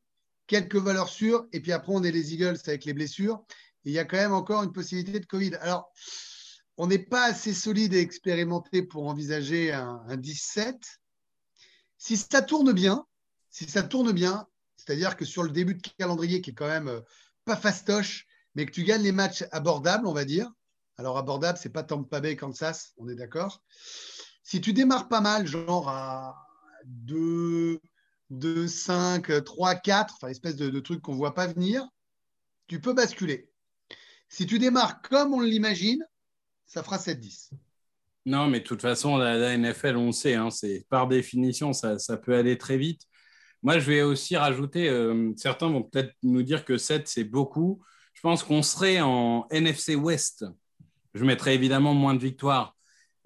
quelques 0.46 0.76
valeurs 0.76 1.08
sûres, 1.08 1.46
et 1.52 1.60
puis 1.60 1.72
après, 1.72 1.92
on 1.94 2.02
est 2.02 2.12
les 2.12 2.34
Eagles 2.34 2.58
avec 2.66 2.84
les 2.84 2.92
blessures. 2.92 3.44
Il 3.84 3.92
y 3.92 3.98
a 3.98 4.04
quand 4.04 4.16
même 4.16 4.32
encore 4.32 4.62
une 4.62 4.72
possibilité 4.72 5.20
de 5.20 5.26
Covid. 5.26 5.54
Alors, 5.56 5.92
on 6.76 6.86
n'est 6.86 6.98
pas 6.98 7.24
assez 7.24 7.54
solide 7.54 7.94
et 7.94 8.00
expérimenté 8.00 8.82
pour 8.82 9.06
envisager 9.06 9.72
un, 9.72 10.02
un 10.06 10.16
17. 10.16 10.76
Si 11.96 12.16
ça 12.16 12.42
tourne 12.42 12.72
bien, 12.72 13.06
si 13.50 13.64
ça 13.64 13.82
tourne 13.82 14.12
bien, 14.12 14.46
c'est-à-dire 14.76 15.16
que 15.16 15.24
sur 15.24 15.42
le 15.42 15.50
début 15.50 15.74
de 15.74 15.82
calendrier 15.98 16.40
qui 16.40 16.50
est 16.50 16.54
quand 16.54 16.68
même 16.68 16.88
euh, 16.88 17.00
pas 17.44 17.56
fastoche, 17.56 18.26
mais 18.54 18.66
que 18.66 18.72
tu 18.72 18.84
gagnes 18.84 19.02
les 19.02 19.12
matchs 19.12 19.44
abordables, 19.50 20.06
on 20.06 20.12
va 20.12 20.24
dire. 20.24 20.50
Alors 20.98 21.18
abordable, 21.18 21.58
c'est 21.60 21.70
pas 21.70 21.82
Tampa 21.82 22.20
Bay, 22.20 22.36
Kansas, 22.36 22.92
on 22.96 23.08
est 23.08 23.14
d'accord. 23.14 23.62
Si 24.46 24.60
tu 24.60 24.72
démarres 24.72 25.08
pas 25.08 25.20
mal, 25.20 25.44
genre 25.44 25.88
à 25.88 26.46
2, 26.84 27.80
2 28.30 28.68
5, 28.68 29.42
3, 29.44 29.74
4, 29.74 30.14
enfin 30.14 30.28
espèce 30.28 30.54
de, 30.54 30.78
truc 30.78 31.02
qu'on 31.02 31.16
voit 31.16 31.34
pas 31.34 31.48
venir, 31.48 31.84
tu 32.68 32.80
peux 32.80 32.92
basculer. 32.92 33.50
Si 34.28 34.46
tu 34.46 34.60
démarres 34.60 35.02
comme 35.02 35.34
on 35.34 35.40
l'imagine, 35.40 36.00
ça 36.64 36.84
fera 36.84 36.98
7-10. 36.98 37.50
Non, 38.24 38.46
mais 38.46 38.60
de 38.60 38.64
toute 38.64 38.82
façon, 38.82 39.16
la, 39.16 39.56
NFL, 39.58 39.96
on 39.96 40.12
sait, 40.12 40.34
hein, 40.34 40.50
c'est 40.50 40.86
par 40.88 41.08
définition, 41.08 41.72
ça, 41.72 41.98
ça 41.98 42.16
peut 42.16 42.36
aller 42.36 42.56
très 42.56 42.76
vite. 42.76 43.02
Moi, 43.64 43.80
je 43.80 43.90
vais 43.90 44.02
aussi 44.02 44.36
rajouter, 44.36 44.88
euh, 44.88 45.32
certains 45.36 45.70
vont 45.70 45.82
peut-être 45.82 46.14
nous 46.22 46.44
dire 46.44 46.64
que 46.64 46.78
7, 46.78 47.08
c'est 47.08 47.24
beaucoup. 47.24 47.82
Je 48.14 48.20
pense 48.20 48.44
qu'on 48.44 48.62
serait 48.62 49.00
en 49.00 49.48
NFC 49.50 49.96
West. 49.96 50.44
Je 51.14 51.24
mettrais 51.24 51.56
évidemment 51.56 51.94
moins 51.94 52.14
de 52.14 52.20
victoires, 52.20 52.75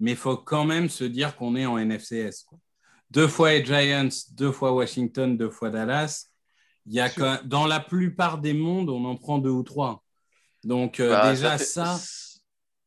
mais 0.01 0.11
il 0.11 0.17
faut 0.17 0.35
quand 0.35 0.65
même 0.65 0.89
se 0.89 1.05
dire 1.05 1.35
qu'on 1.37 1.55
est 1.55 1.65
en 1.65 1.77
NFC 1.77 2.17
Est. 2.17 2.43
quoi. 2.45 2.57
Deux 3.11 3.27
fois 3.29 3.51
les 3.51 3.63
Giants, 3.65 4.09
deux 4.33 4.51
fois 4.51 4.73
Washington, 4.73 5.37
deux 5.37 5.49
fois 5.49 5.69
Dallas. 5.69 6.25
il 6.87 6.93
y 6.93 6.99
a 6.99 7.09
quand- 7.09 7.39
dans 7.45 7.67
la 7.67 7.79
plupart 7.79 8.39
des 8.39 8.53
mondes, 8.53 8.89
on 8.89 9.05
en 9.05 9.15
prend 9.15 9.37
deux 9.37 9.51
ou 9.51 9.61
trois. 9.63 10.03
Donc 10.63 10.99
euh, 10.99 11.11
Bah, 11.11 11.29
déjà 11.31 11.57
fait- 11.57 11.63
ça, 11.63 11.97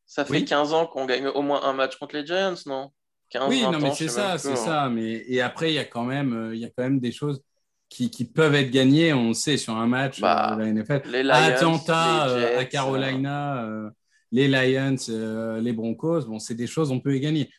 Ça 0.07 0.25
fait 0.25 0.33
Oui. 0.33 0.45
15 0.45 0.73
ans 0.73 0.87
qu'on 0.87 1.07
gagne 1.07 1.27
au 1.27 1.43
moins 1.43 1.63
un 1.65 1.73
match 1.73 1.97
contre 1.97 2.15
les 2.17 2.25
Giants, 2.27 2.55
non? 2.67 2.91
15, 3.31 3.49
oui, 3.49 3.63
20 3.63 3.73
non 3.73 3.79
mais 3.81 3.93
c'est 3.95 4.07
ça, 4.09 4.39
c'est 4.39 4.51
plus, 4.51 4.59
hein. 4.61 4.65
ça. 4.65 4.89
Mais 4.89 5.25
et 5.27 5.41
après 5.41 5.71
il 5.73 5.75
y 5.75 5.79
a 5.79 5.85
quand 5.85 6.05
même, 6.05 6.33
euh, 6.33 6.55
il 6.55 6.61
y 6.61 6.65
a 6.65 6.69
quand 6.69 6.85
même 6.85 7.01
des 7.01 7.11
choses 7.13 7.43
qui, 7.89 8.11
qui 8.11 8.25
peuvent 8.25 8.55
être 8.55 8.71
gagnées. 8.71 9.13
On 9.13 9.29
le 9.29 9.35
sait 9.35 9.57
sur 9.57 9.77
un 9.77 9.87
match 9.89 10.21
Bah, 10.21 10.53
euh, 10.53 10.57
de 10.57 10.61
la 10.63 10.67
NFL. 10.69 11.03
Les 11.11 11.23
Lions, 11.25 11.31
à 11.35 11.39
Atlanta, 11.45 12.27
les 12.27 12.33
euh, 12.33 12.39
Jets, 12.49 12.57
à 12.59 12.65
Carolina, 12.65 13.65
euh, 13.65 13.91
les 14.33 14.49
Lions, 14.49 14.97
euh, 15.09 15.61
les 15.61 15.73
Broncos, 15.73 16.23
bon, 16.27 16.39
c'est 16.39 16.55
des 16.55 16.67
choses 16.67 16.91
on 16.91 17.01
peut 17.01 17.13
les 17.13 17.21
gagner. 17.21 17.51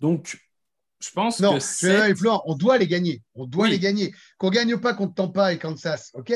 Donc, 0.00 0.38
je 1.00 1.10
pense 1.10 1.40
Non, 1.40 1.58
que 1.58 2.12
plus 2.14 2.24
loin. 2.24 2.40
On 2.46 2.54
doit 2.56 2.78
les 2.78 2.86
gagner. 2.86 3.22
On 3.34 3.46
doit 3.46 3.64
Oui. 3.64 3.70
les 3.70 3.78
gagner. 3.78 4.14
Qu'on 4.38 4.50
gagne 4.50 4.76
pas 4.78 4.94
contre 4.94 5.14
Tampa 5.14 5.52
et 5.52 5.58
Kansas, 5.58 6.10
ok. 6.14 6.32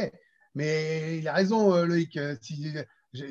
Mais 0.55 1.19
il 1.19 1.29
a 1.29 1.35
raison, 1.35 1.75
euh, 1.75 1.87
Loïc. 1.87 2.17
euh, 2.17 2.37
si- 2.43 2.73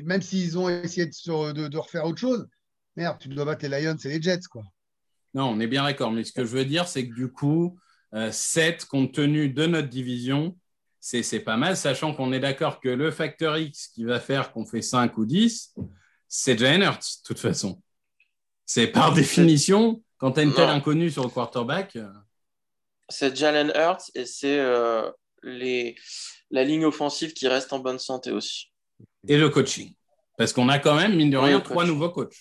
même 0.04 0.22
s'ils 0.22 0.58
ont 0.58 0.68
essayé 0.70 1.06
de, 1.08 1.52
de- 1.54 1.68
de 1.68 1.78
refaire 1.78 2.06
autre 2.06 2.20
chose, 2.20 2.48
merde, 2.96 3.18
tu 3.20 3.30
dois 3.30 3.46
battre 3.46 3.66
les 3.68 3.82
Lions 3.82 3.96
et 3.96 4.10
les 4.10 4.22
Jets, 4.22 4.40
quoi. 4.50 4.64
Non, 5.34 5.46
on 5.46 5.60
est 5.60 5.68
bien 5.68 5.84
d'accord. 5.84 6.12
Mais 6.12 6.24
ce 6.24 6.32
que 6.34 6.44
je 6.44 6.50
veux 6.50 6.66
dire, 6.66 6.88
c'est 6.88 7.08
que 7.08 7.14
du 7.14 7.32
coup, 7.32 7.78
euh, 8.16 8.32
7, 8.32 8.86
compte 8.86 9.14
tenu 9.14 9.50
de 9.50 9.66
notre 9.68 9.88
division, 9.88 10.58
c'est 11.00 11.24
c'est 11.24 11.40
pas 11.40 11.56
mal, 11.56 11.78
sachant 11.78 12.14
qu'on 12.14 12.34
est 12.34 12.40
d'accord 12.42 12.80
que 12.82 12.90
le 12.90 13.12
facteur 13.12 13.58
X 13.58 13.88
qui 13.90 14.04
va 14.04 14.20
faire 14.20 14.52
qu'on 14.52 14.66
fait 14.66 14.82
5 14.82 15.18
ou 15.18 15.26
10, 15.26 15.74
c'est 16.30 16.58
Jalen 16.58 16.82
Hurts, 16.84 17.00
de 17.24 17.28
toute 17.28 17.40
façon. 17.40 17.82
C'est 18.66 18.88
par 18.88 19.14
définition, 19.14 20.02
quand 20.18 20.34
tu 20.34 20.40
as 20.40 20.44
une 20.44 20.54
telle 20.54 20.68
Non. 20.68 20.74
inconnue 20.76 21.10
sur 21.10 21.24
le 21.24 21.30
quarterback, 21.30 21.96
euh, 21.96 22.08
C'est 23.10 23.36
Jalen 23.36 23.72
Hurts 23.76 24.12
et 24.16 24.26
c'est 24.26 24.60
euh, 24.60 25.10
les... 25.44 25.96
la 26.52 26.64
ligne 26.64 26.86
offensive 26.86 27.34
qui 27.34 27.48
reste 27.48 27.74
en 27.74 27.80
bonne 27.80 28.00
santé 28.00 28.32
aussi. 28.32 28.72
et 29.28 29.38
le 29.38 29.50
coaching. 29.50 29.94
Parce 30.38 30.54
qu'on 30.54 30.70
a 30.70 30.80
quand 30.80 30.96
même, 30.96 31.16
mine 31.18 31.32
de 31.32 31.38
Oui, 31.38 31.46
rien, 31.46 31.60
trois 31.60 31.78
coach. 31.84 31.88
nouveaux 31.88 32.12
coachs. 32.12 32.36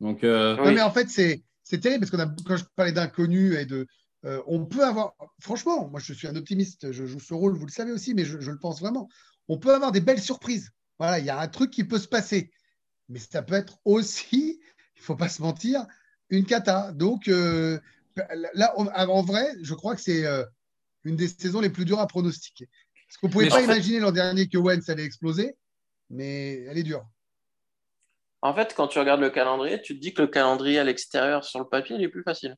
Donc, 0.00 0.24
euh, 0.24 0.56
Oui. 0.58 0.66
Non, 0.66 0.72
mais 0.72 0.80
en 0.80 0.90
fait, 0.90 1.08
c'est 1.08 1.42
c'est 1.62 1.80
terrible 1.80 2.06
parce 2.08 2.10
que 2.10 2.42
quand 2.44 2.56
je 2.56 2.64
parlais 2.74 2.92
d'inconnus 2.92 3.54
et 3.56 3.66
de. 3.66 3.86
euh, 4.24 4.42
on 4.46 4.64
peut 4.64 4.82
avoir. 4.82 5.12
Franchement, 5.40 5.86
moi, 5.88 6.00
je 6.00 6.14
suis 6.14 6.26
un 6.26 6.34
optimiste. 6.34 6.90
Je 6.92 7.04
joue 7.04 7.20
ce 7.20 7.34
rôle, 7.34 7.54
vous 7.54 7.66
le 7.66 7.70
savez 7.70 7.92
aussi, 7.92 8.14
mais 8.14 8.24
je, 8.24 8.40
je 8.40 8.50
le 8.50 8.58
pense 8.58 8.80
vraiment. 8.80 9.08
On 9.48 9.58
peut 9.58 9.74
avoir 9.74 9.92
des 9.92 10.00
belles 10.00 10.22
surprises. 10.22 10.70
Voilà, 10.98 11.18
il 11.18 11.26
y 11.26 11.30
a 11.30 11.38
un 11.38 11.46
truc 11.48 11.70
qui 11.70 11.84
peut 11.84 11.98
se 11.98 12.08
passer. 12.08 12.50
Mais 13.08 13.18
ça 13.18 13.42
peut 13.42 13.54
être 13.54 13.78
aussi, 13.84 14.60
il 14.96 15.00
ne 15.00 15.02
faut 15.04 15.16
pas 15.16 15.28
se 15.28 15.42
mentir, 15.42 15.86
une 16.30 16.44
cata. 16.44 16.92
Donc, 16.92 17.28
euh, 17.28 17.78
là, 18.54 18.72
on- 18.76 18.86
en 18.88 19.22
vrai, 19.22 19.46
je 19.62 19.74
crois 19.74 19.94
que 19.94 20.00
c'est 20.02 20.26
euh, 20.26 20.44
une 21.04 21.16
des 21.16 21.28
saisons 21.28 21.60
les 21.60 21.70
plus 21.70 21.84
dures 21.84 22.00
à 22.00 22.06
pronostiquer. 22.06 22.68
Parce 23.08 23.16
qu'on 23.18 23.28
ne 23.28 23.32
pouvait 23.32 23.44
Mais 23.46 23.50
pas 23.50 23.58
fait- 23.58 23.64
imaginer 23.64 24.00
l'an 24.00 24.12
dernier 24.12 24.48
que 24.48 24.58
Wentz 24.58 24.88
allait 24.90 25.04
exploser, 25.04 25.56
mais 26.10 26.62
elle 26.64 26.76
est 26.76 26.82
dure. 26.82 27.06
En 28.42 28.54
fait, 28.54 28.74
quand 28.76 28.86
tu 28.88 28.98
regardes 28.98 29.20
le 29.20 29.30
calendrier, 29.30 29.80
tu 29.82 29.96
te 29.96 30.00
dis 30.00 30.12
que 30.14 30.22
le 30.22 30.28
calendrier 30.28 30.78
à 30.78 30.84
l'extérieur 30.84 31.44
sur 31.44 31.58
le 31.58 31.66
papier, 31.66 31.96
il 31.96 32.02
est 32.02 32.08
plus 32.08 32.22
facile. 32.22 32.54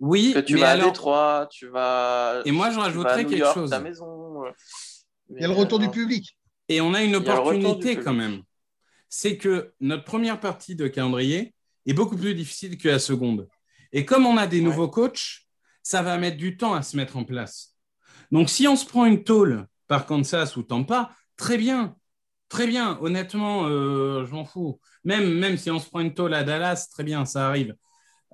oui, 0.00 0.32
Que 0.34 0.40
tu 0.40 0.54
mais 0.54 0.60
vas 0.60 0.68
à 0.68 0.72
alors, 0.72 0.92
Détroit, 0.92 1.48
tu 1.50 1.68
vas. 1.68 2.42
Et 2.44 2.52
moi, 2.52 2.70
je 2.70 2.78
à 2.78 2.82
rajouterais 2.82 3.24
quelque 3.24 3.38
York, 3.38 3.54
chose. 3.54 3.70
Ta 3.70 3.80
maison. 3.80 4.44
euh. 4.44 4.50
Il 5.30 5.40
y 5.40 5.44
a 5.44 5.48
le 5.48 5.54
retour 5.54 5.78
du 5.78 5.88
public. 5.90 6.36
Et 6.68 6.80
on 6.80 6.94
a 6.94 7.02
une 7.02 7.14
a 7.14 7.18
opportunité 7.18 7.90
public. 7.90 8.02
quand 8.04 8.14
même. 8.14 8.42
C'est 9.14 9.36
que 9.36 9.74
notre 9.80 10.04
première 10.04 10.40
partie 10.40 10.74
de 10.74 10.88
calendrier 10.88 11.54
est 11.84 11.92
beaucoup 11.92 12.16
plus 12.16 12.34
difficile 12.34 12.78
que 12.78 12.88
la 12.88 12.98
seconde. 12.98 13.46
Et 13.92 14.06
comme 14.06 14.24
on 14.24 14.38
a 14.38 14.46
des 14.46 14.58
Ouais. 14.60 14.64
nouveaux 14.64 14.88
coachs, 14.88 15.42
ça 15.82 16.00
va 16.02 16.16
mettre 16.16 16.38
du 16.38 16.56
temps 16.56 16.72
à 16.72 16.80
se 16.80 16.96
mettre 16.96 17.18
en 17.18 17.24
place. 17.24 17.74
Donc 18.30 18.48
si 18.48 18.66
on 18.66 18.74
se 18.74 18.86
prend 18.86 19.04
une 19.04 19.22
tôle 19.22 19.66
par 19.86 20.06
Kansas 20.06 20.56
ou 20.56 20.62
Tampa, 20.62 21.10
très 21.36 21.58
bien. 21.58 21.94
Très 22.48 22.66
bien. 22.66 22.98
Honnêtement, 23.02 23.66
euh, 23.66 24.24
je 24.24 24.32
m'en 24.32 24.46
fous. 24.46 24.80
Même, 25.04 25.30
même 25.38 25.58
si 25.58 25.70
on 25.70 25.78
se 25.78 25.90
prend 25.90 26.00
une 26.00 26.14
tôle 26.14 26.32
à 26.32 26.42
Dallas, 26.42 26.88
très 26.90 27.04
bien, 27.04 27.26
ça 27.26 27.46
arrive. 27.48 27.74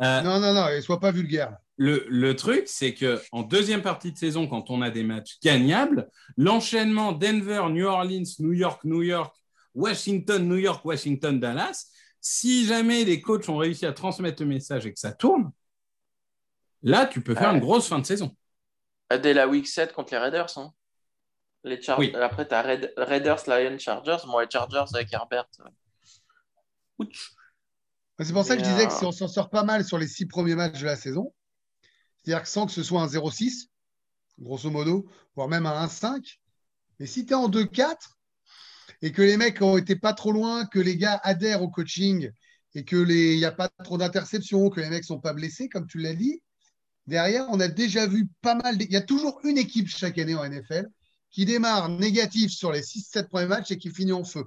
Euh, 0.01 0.23
Non, 0.23 0.38
non, 0.38 0.55
non, 0.55 0.69
et 0.69 0.81
sois 0.81 1.01
pas 1.01 1.11
vulgaire. 1.11 1.57
le, 1.77 2.05
le 2.09 2.37
truc, 2.37 2.64
c'est 2.67 2.95
que 2.95 3.21
en 3.33 3.43
deuxième 3.43 3.83
partie 3.83 4.12
de 4.12 4.19
saison, 4.19 4.47
quand 4.47 4.71
on 4.71 4.81
a 4.83 4.91
des 4.91 5.03
matchs 5.03 5.38
gagnables, 5.43 6.09
l'enchaînement 6.37 7.11
Denver, 7.11 7.64
New 7.71 7.85
Orleans, 7.87 8.31
New 8.38 8.53
York, 8.53 8.85
New 8.85 9.03
York, 9.03 9.35
Washington, 9.79 10.47
New 10.49 10.57
York, 10.57 10.85
Washington, 10.85 11.38
Dallas, 11.38 11.87
si 12.21 12.67
jamais 12.67 13.05
les 13.05 13.21
coachs 13.21 13.49
ont 13.49 13.57
réussi 13.57 13.87
à 13.87 13.93
transmettre 13.93 14.43
le 14.43 14.49
message 14.49 14.87
et 14.87 14.93
que 14.93 14.99
ça 14.99 15.12
tourne, 15.12 15.53
là, 16.83 17.07
tu 17.07 17.21
peux 17.23 17.35
faire 17.35 17.51
Ouais. 17.51 17.55
une 17.55 17.61
grosse 17.61 17.88
fin 17.88 17.99
de 17.99 18.07
saison. 18.07 18.35
Dès 19.11 19.33
la 19.35 19.47
week 19.49 19.67
7 19.69 19.93
contre 19.93 20.12
les 20.12 20.19
Raiders. 20.19 20.59
hein. 20.59 20.73
Les 21.64 21.81
Char- 21.81 21.99
Oui. 21.99 22.14
Après, 22.14 22.47
tu 22.47 22.55
as 22.55 22.62
Raiders, 22.62 23.43
Lions, 23.47 23.79
Chargers. 23.79 24.19
Moi, 24.27 24.45
les 24.45 24.51
Chargers 24.51 24.85
avec 24.95 25.12
Herbert. 25.12 25.47
euh, 25.61 25.69
ouch. 26.99 27.33
C'est 28.21 28.33
pour 28.33 28.45
ça 28.45 28.57
que 28.57 28.64
je 28.64 28.69
disais 28.69 28.85
euh, 28.85 28.88
que 28.88 28.93
si 28.93 29.05
on 29.05 29.12
s'en 29.12 29.29
sort 29.29 29.49
pas 29.49 29.62
mal 29.62 29.85
sur 29.85 29.97
les 29.99 30.09
six 30.09 30.27
premiers 30.27 30.57
matchs 30.57 30.81
de 30.81 30.85
la 30.87 30.97
saison, 30.97 31.33
c'est-à-dire 32.17 32.43
que 32.43 32.49
sans 32.49 32.67
que 32.67 32.73
ce 32.73 32.83
soit 32.83 33.01
un 33.01 33.07
0-6, 33.07 33.69
grosso 34.41 34.71
modo, 34.71 35.09
voire 35.37 35.49
même 35.49 35.67
un 35.67 35.87
1-5, 35.87 36.41
mais 36.99 37.07
si 37.07 37.25
tu 37.25 37.33
es 37.33 37.37
en 37.37 37.49
2-4 37.49 38.17
et 39.02 39.12
que 39.12 39.22
les 39.22 39.37
mecs 39.37 39.62
ont 39.62 39.76
été 39.76 39.96
pas 39.96 40.12
trop 40.12 40.32
loin, 40.32 40.66
que 40.66 40.78
les 40.78 40.96
gars 40.96 41.20
adhèrent 41.22 41.62
au 41.62 41.68
coaching 41.68 42.30
et 42.74 42.84
que 42.84 42.96
les 42.96 43.34
il 43.34 43.38
n'y 43.38 43.44
a 43.44 43.52
pas 43.52 43.68
trop 43.68 43.98
d'interceptions, 43.98 44.70
que 44.70 44.80
les 44.80 44.90
mecs 44.90 45.04
sont 45.04 45.20
pas 45.20 45.32
blessés, 45.32 45.68
comme 45.68 45.87
tu 45.87 45.98
l'as 45.98 46.14
dit, 46.14 46.42
derrière, 47.06 47.46
on 47.50 47.61
a 47.61 47.68
déjà 47.68 48.06
vu 48.06 48.28
pas 48.42 48.54
mal. 48.54 48.76
Il 48.80 48.90
y 48.90 48.96
a 48.96 49.00
toujours 49.00 49.40
une 49.44 49.58
équipe 49.58 49.88
chaque 49.88 50.18
année 50.18 50.34
en 50.34 50.48
NFL 50.48 50.88
qui 51.30 51.44
démarre 51.44 51.88
négatif 51.88 52.50
sur 52.50 52.72
les 52.72 52.82
6-7 52.82 53.28
premiers 53.28 53.46
matchs 53.46 53.70
et 53.70 53.78
qui 53.78 53.90
finit 53.90 54.12
en 54.12 54.24
feu. 54.24 54.44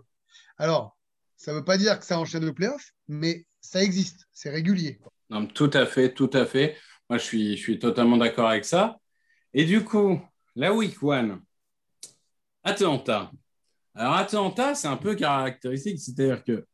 Alors, 0.58 0.98
ça 1.38 1.52
ne 1.52 1.58
veut 1.58 1.64
pas 1.64 1.78
dire 1.78 2.00
que 2.00 2.06
ça 2.06 2.20
enchaîne 2.20 2.46
le 2.46 2.54
playoff, 2.54 2.94
mais 3.08 3.46
ça 3.62 3.82
existe, 3.84 4.28
c'est 4.32 4.50
régulier. 4.50 5.00
Non, 5.30 5.48
tout 5.48 5.70
à 5.74 5.86
fait, 5.86 6.14
tout 6.14 6.30
à 6.34 6.46
fait. 6.46 6.78
Moi, 7.10 7.18
je 7.18 7.24
suis, 7.24 7.58
je 7.58 7.62
suis 7.62 7.80
totalement 7.80 8.18
d'accord 8.18 8.50
avec 8.50 8.66
ça. 8.66 8.98
Et 9.54 9.66
du 9.66 9.84
coup, 9.84 10.22
la 10.56 10.74
week 10.74 11.02
one, 11.02 11.42
Atlanta. 12.64 13.32
Alors, 13.96 14.16
Atlanta, 14.16 14.76
c'est 14.76 14.88
un 14.88 14.98
peu 14.98 15.16
caractéristique, 15.16 16.00
c'est-à-dire 16.00 16.44
que 16.44 16.66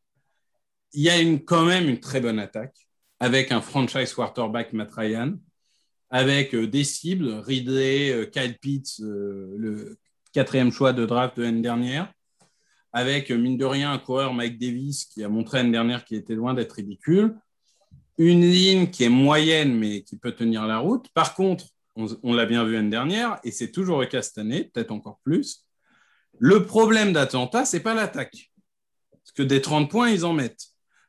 il 0.94 1.02
y 1.02 1.10
a 1.10 1.20
quand 1.46 1.66
même 1.66 1.90
une 1.90 2.00
très 2.00 2.22
bonne 2.22 2.40
attaque 2.40 2.76
avec 3.20 3.52
un 3.52 3.62
franchise 3.62 4.14
quarterback 4.14 4.74
Matt 4.74 4.92
Ryan, 4.92 5.34
avec 6.10 6.56
euh, 6.56 6.68
des 6.68 6.84
cibles, 6.84 7.30
Ridley, 7.46 8.12
euh, 8.12 8.26
Kyle 8.26 8.58
Pitts, 8.60 9.02
euh, 9.02 9.54
le 9.58 9.98
quatrième 10.34 10.72
choix 10.72 10.94
de 10.94 11.06
draft 11.06 11.38
de 11.38 11.44
l'année 11.44 11.62
dernière, 11.62 12.12
avec, 12.94 13.32
mine 13.32 13.58
de 13.58 13.66
rien, 13.66 13.92
un 13.92 14.00
coureur 14.00 14.34
Mike 14.34 14.60
Davis 14.60 15.06
qui 15.06 15.24
a 15.24 15.30
montré 15.30 15.58
l'année 15.58 15.72
dernière 15.72 16.06
qu'il 16.06 16.18
était 16.18 16.36
loin 16.36 16.54
d'être 16.54 16.74
ridicule 16.74 17.36
une 18.18 18.42
ligne 18.42 18.90
qui 18.90 19.04
est 19.04 19.10
moyenne, 19.10 19.78
mais 19.78 20.02
qui 20.02 20.18
peut 20.18 20.32
tenir 20.32 20.66
la 20.66 20.80
route. 20.80 21.08
Par 21.14 21.36
contre, 21.36 21.66
on, 21.96 22.08
on 22.24 22.34
l'a 22.34 22.46
bien 22.46 22.64
vu 22.64 22.74
l'année 22.74 22.90
dernière, 22.90 23.40
et 23.44 23.52
c'est 23.52 23.72
toujours 23.72 24.00
le 24.00 24.08
cas 24.08 24.22
cette 24.22 24.40
année, 24.40 24.64
peut-être 24.64 24.92
encore 24.92 25.20
plus. 25.24 25.67
Le 26.40 26.66
problème 26.66 27.14
d'Atlanta, 27.14 27.66
c'est 27.66 27.80
pas 27.80 27.94
l'attaque. 27.94 28.52
Parce 29.12 29.32
que 29.36 29.44
des 29.44 29.62
30 29.62 29.90
points, 29.90 30.10
ils 30.10 30.26
en 30.26 30.34
mettent. 30.34 30.68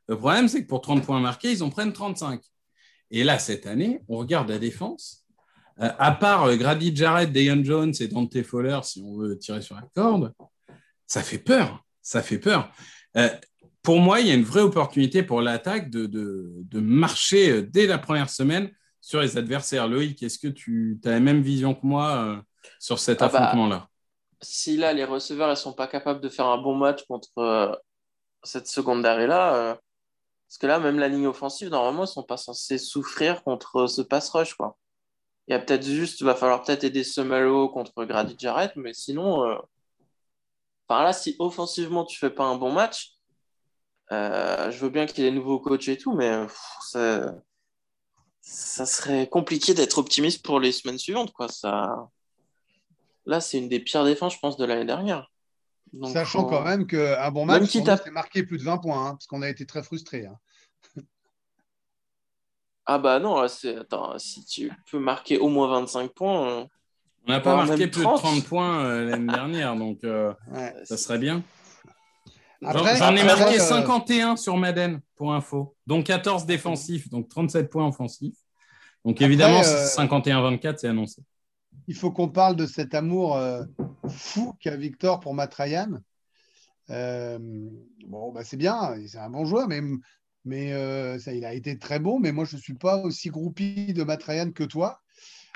Le 0.09 0.17
problème, 0.17 0.49
c'est 0.49 0.63
que 0.63 0.69
pour 0.69 0.81
30 0.81 1.05
points 1.05 1.21
marqués, 1.21 1.53
ils 1.53 1.63
en 1.63 1.71
prennent 1.71 1.93
35. 1.93 2.41
Et 3.11 3.25
là, 3.25 3.39
cette 3.39 3.67
année, 3.67 4.01
on 4.09 4.17
regarde 4.17 4.49
la 4.49 4.59
défense. 4.59 5.25
Euh, 5.81 5.91
à 5.99 6.13
part 6.13 6.45
euh, 6.45 6.57
Grady 6.57 6.95
Jarrett, 6.95 7.31
Dayon 7.31 7.63
Jones 7.63 7.93
et 8.01 8.09
Dante 8.09 8.43
Fowler, 8.43 8.81
si 8.83 9.03
on 9.03 9.17
veut 9.17 9.39
tirer 9.39 9.63
sur 9.63 9.77
la 9.77 9.83
corde, 9.95 10.33
ça 11.07 11.23
fait 11.23 11.39
peur. 11.39 11.85
Ça 12.03 12.23
fait 12.23 12.39
peur. 12.39 12.73
Euh, 13.17 13.29
pour 13.83 14.01
moi, 14.01 14.21
il 14.21 14.27
y 14.27 14.31
a 14.31 14.35
une 14.35 14.45
vraie 14.45 14.63
opportunité 14.63 15.23
pour 15.23 15.41
l'attaque 15.41 15.91
de, 15.91 16.07
de, 16.07 16.53
de 16.57 16.81
marcher 16.81 17.63
dès 17.63 17.87
la 17.87 17.99
première 17.99 18.29
semaine 18.29 18.71
sur 19.01 19.21
les 19.21 19.37
adversaires. 19.37 19.89
Loïc, 19.89 20.23
est-ce 20.23 20.39
que 20.39 20.49
tu 20.49 20.99
as 21.05 21.11
la 21.11 21.21
même 21.21 21.43
vision 21.43 21.75
que 21.75 21.87
moi 21.87 22.43
sur 22.79 22.99
cet 22.99 23.23
Ah 23.23 23.29
bah, 23.29 23.39
affrontement-là? 23.39 23.89
Si 24.41 24.77
là, 24.77 24.93
les 24.93 25.05
receveurs 25.05 25.51
ne 25.51 25.55
sont 25.55 25.73
pas 25.73 25.87
capables 25.89 26.21
de 26.21 26.29
faire 26.29 26.47
un 26.47 26.59
bon 26.59 26.75
match 26.75 27.05
contre 27.07 27.29
euh, 27.39 27.75
cette 28.45 28.69
secondary-là, 28.69 29.55
euh, 29.55 29.75
parce 30.49 30.59
que 30.59 30.67
là, 30.67 30.79
même 30.79 30.99
la 30.99 31.09
ligne 31.09 31.27
offensive, 31.27 31.69
normalement, 31.69 32.01
ils 32.01 32.03
ne 32.03 32.07
sont 32.07 32.23
pas 32.23 32.37
censés 32.37 32.79
souffrir 32.79 33.43
contre 33.45 33.87
ce 33.87 34.01
pass 34.03 34.31
rush. 34.31 34.55
Quoi. 34.55 34.77
Il 35.47 35.53
y 35.53 35.55
a 35.55 35.59
peut-être 35.59 35.85
juste, 35.85 36.23
va 36.23 36.35
falloir 36.35 36.63
peut-être 36.63 36.85
aider 36.85 37.05
Semelo 37.05 37.69
contre 37.69 38.05
Grady 38.05 38.37
Jarrett, 38.39 38.73
mais 38.77 38.95
sinon, 38.95 39.45
euh, 39.45 39.57
là, 40.89 41.13
si 41.13 41.37
offensivement 41.39 42.05
tu 42.05 42.19
fais 42.19 42.31
pas 42.31 42.45
un 42.45 42.57
bon 42.57 42.73
match, 42.73 43.13
euh, 44.13 44.71
je 44.71 44.79
veux 44.79 44.91
bien 44.91 45.07
qu'il 45.07 45.25
ait 45.25 45.31
des 45.31 45.37
nouveaux 45.37 45.61
coachs 45.61 45.89
et 45.89 45.99
tout, 45.99 46.15
mais 46.15 46.47
ça, 46.83 47.35
ça 48.41 48.87
serait 48.87 49.29
compliqué 49.29 49.75
d'être 49.75 49.99
optimiste 49.99 50.45
pour 50.45 50.61
les 50.61 50.73
semaines 50.73 50.99
suivantes. 50.99 51.33
Quoi. 51.33 51.49
Ça... 51.49 52.09
Là, 53.29 53.41
c'est 53.41 53.59
une 53.59 53.69
des 53.69 53.79
pires 53.79 54.05
défenses, 54.05 54.35
je 54.35 54.39
pense, 54.41 54.57
de 54.57 54.65
l'année 54.65 54.87
dernière. 54.87 55.31
Donc, 55.93 56.13
Sachant 56.13 56.45
quand 56.45 56.63
même 56.63 56.87
qu'un 56.87 57.31
bon 57.31 57.45
match, 57.45 57.63
à- 57.77 57.97
c'est 57.99 58.11
marqué 58.11 58.43
plus 58.43 58.59
de 58.59 58.65
20 58.65 58.79
points, 58.79 59.07
hein, 59.07 59.11
parce 59.13 59.27
qu'on 59.27 59.43
a 59.43 59.49
été 59.49 59.67
très 59.67 59.83
frustrés. 59.83 60.27
hein. 60.27 61.03
Ah 62.87 62.99
bah 62.99 63.19
non. 63.19 63.37
Attends, 63.37 64.19
si 64.19 64.45
tu 64.47 64.73
peux 64.91 64.99
marquer 64.99 65.39
au 65.39 65.49
moins 65.49 65.69
25 65.69 66.11
points, 66.13 66.49
euh, 66.49 66.65
On 67.27 67.33
n'a 67.33 67.41
pas 67.41 67.57
marqué 67.57 67.87
plus 67.87 68.03
30. 68.03 68.17
de 68.17 68.23
30 68.23 68.45
points 68.47 68.85
euh, 68.85 69.05
l'année 69.11 69.31
dernière, 69.33 69.77
donc 69.77 70.03
euh, 70.05 70.33
Ouais. 70.51 70.75
ça 70.85 70.97
serait 70.97 71.19
bien. 71.19 71.43
J'en- 72.63 72.71
ai 72.85 72.99
après, 72.99 73.25
marqué 73.25 73.61
euh, 73.61 73.63
51 73.63 74.37
sur 74.37 74.57
Madden, 74.57 75.01
pour 75.17 75.35
info. 75.35 75.77
Donc 75.87 76.07
14 76.07 76.47
défensifs, 76.47 77.09
donc 77.11 77.29
37 77.29 77.69
points 77.71 77.87
offensifs. 77.87 78.39
Donc 79.05 79.21
évidemment, 79.21 79.61
euh, 79.61 79.87
51-24, 79.87 80.79
c'est 80.79 80.89
annoncé. 80.89 81.23
Il 81.89 81.95
faut 81.95 82.13
qu'on 82.13 82.29
parle 82.29 82.55
de 82.55 82.67
cet 82.67 82.95
amour 82.95 83.37
euh, 83.37 83.65
fou 84.09 84.53
qu'a 84.61 84.77
Victor 84.77 85.21
pour 85.21 85.33
Matt 85.35 85.55
Ryan. 85.55 85.99
Euh, 86.91 87.39
bon, 88.07 88.31
bah, 88.31 88.45
c'est 88.45 88.59
bien, 88.59 88.95
c'est 89.07 89.19
un 89.19 89.31
bon 89.31 89.47
joueur, 89.47 89.69
mais, 89.69 89.81
mais 90.45 90.75
euh, 90.75 91.19
ça, 91.19 91.33
il 91.33 91.47
a 91.47 91.55
été 91.55 91.79
très 91.79 91.99
bon. 91.99 92.21
Mais 92.21 92.31
moi, 92.31 92.45
je 92.45 92.57
ne 92.57 92.61
suis 92.61 92.75
pas 92.75 92.99
aussi 92.99 93.31
groupie 93.31 93.95
de 93.95 94.05
Matt 94.05 94.23
Ryan 94.23 94.53
que 94.53 94.65
toi. 94.65 95.01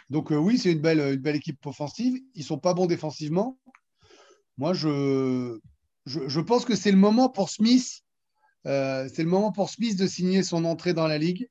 Donc, 0.09 0.31
oui, 0.31 0.59
c'est 0.59 0.73
une 0.73 0.81
belle, 0.81 1.21
équipe 1.37 1.65
offensive. 1.67 2.19
Ils 2.35 2.41
ne 2.41 2.47
sont 2.47 2.59
pas 2.59 2.73
bons 2.73 2.87
défensivement. 2.87 3.59
Moi, 4.57 4.73
je, 4.73 5.59
je, 6.07 6.29
je 6.29 6.41
pense 6.41 6.65
que 6.65 6.77
c'est 6.77 6.93
le 6.93 6.99
moment 6.99 7.29
pour 7.29 7.51
Smith. 7.51 8.03
c'est 8.65 9.19
le 9.19 9.25
moment 9.27 9.53
pour 9.53 9.69
Smith 9.69 9.99
de 9.99 10.07
signer 10.07 10.43
son 10.43 10.65
entrée 10.65 10.95
dans 10.95 11.07
la 11.07 11.19
ligue 11.19 11.47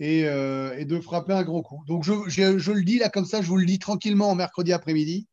et, 0.00 0.24
euh, 0.26 0.76
et 0.78 0.84
de 0.84 1.00
frapper 1.00 1.32
un 1.32 1.42
gros 1.42 1.62
coup. 1.62 1.82
Donc, 1.86 2.04
je, 2.04 2.12
je- 2.28 2.58
je 2.58 2.72
le 2.72 2.82
dis 2.82 2.98
là 2.98 3.08
comme 3.08 3.24
ça, 3.26 3.42
je 3.42 3.46
vous 3.48 3.56
le 3.56 3.66
dis 3.66 3.78
tranquillement 3.78 4.30
en 4.30 4.34
mercredi 4.34 4.72
après-midi. 4.72 5.26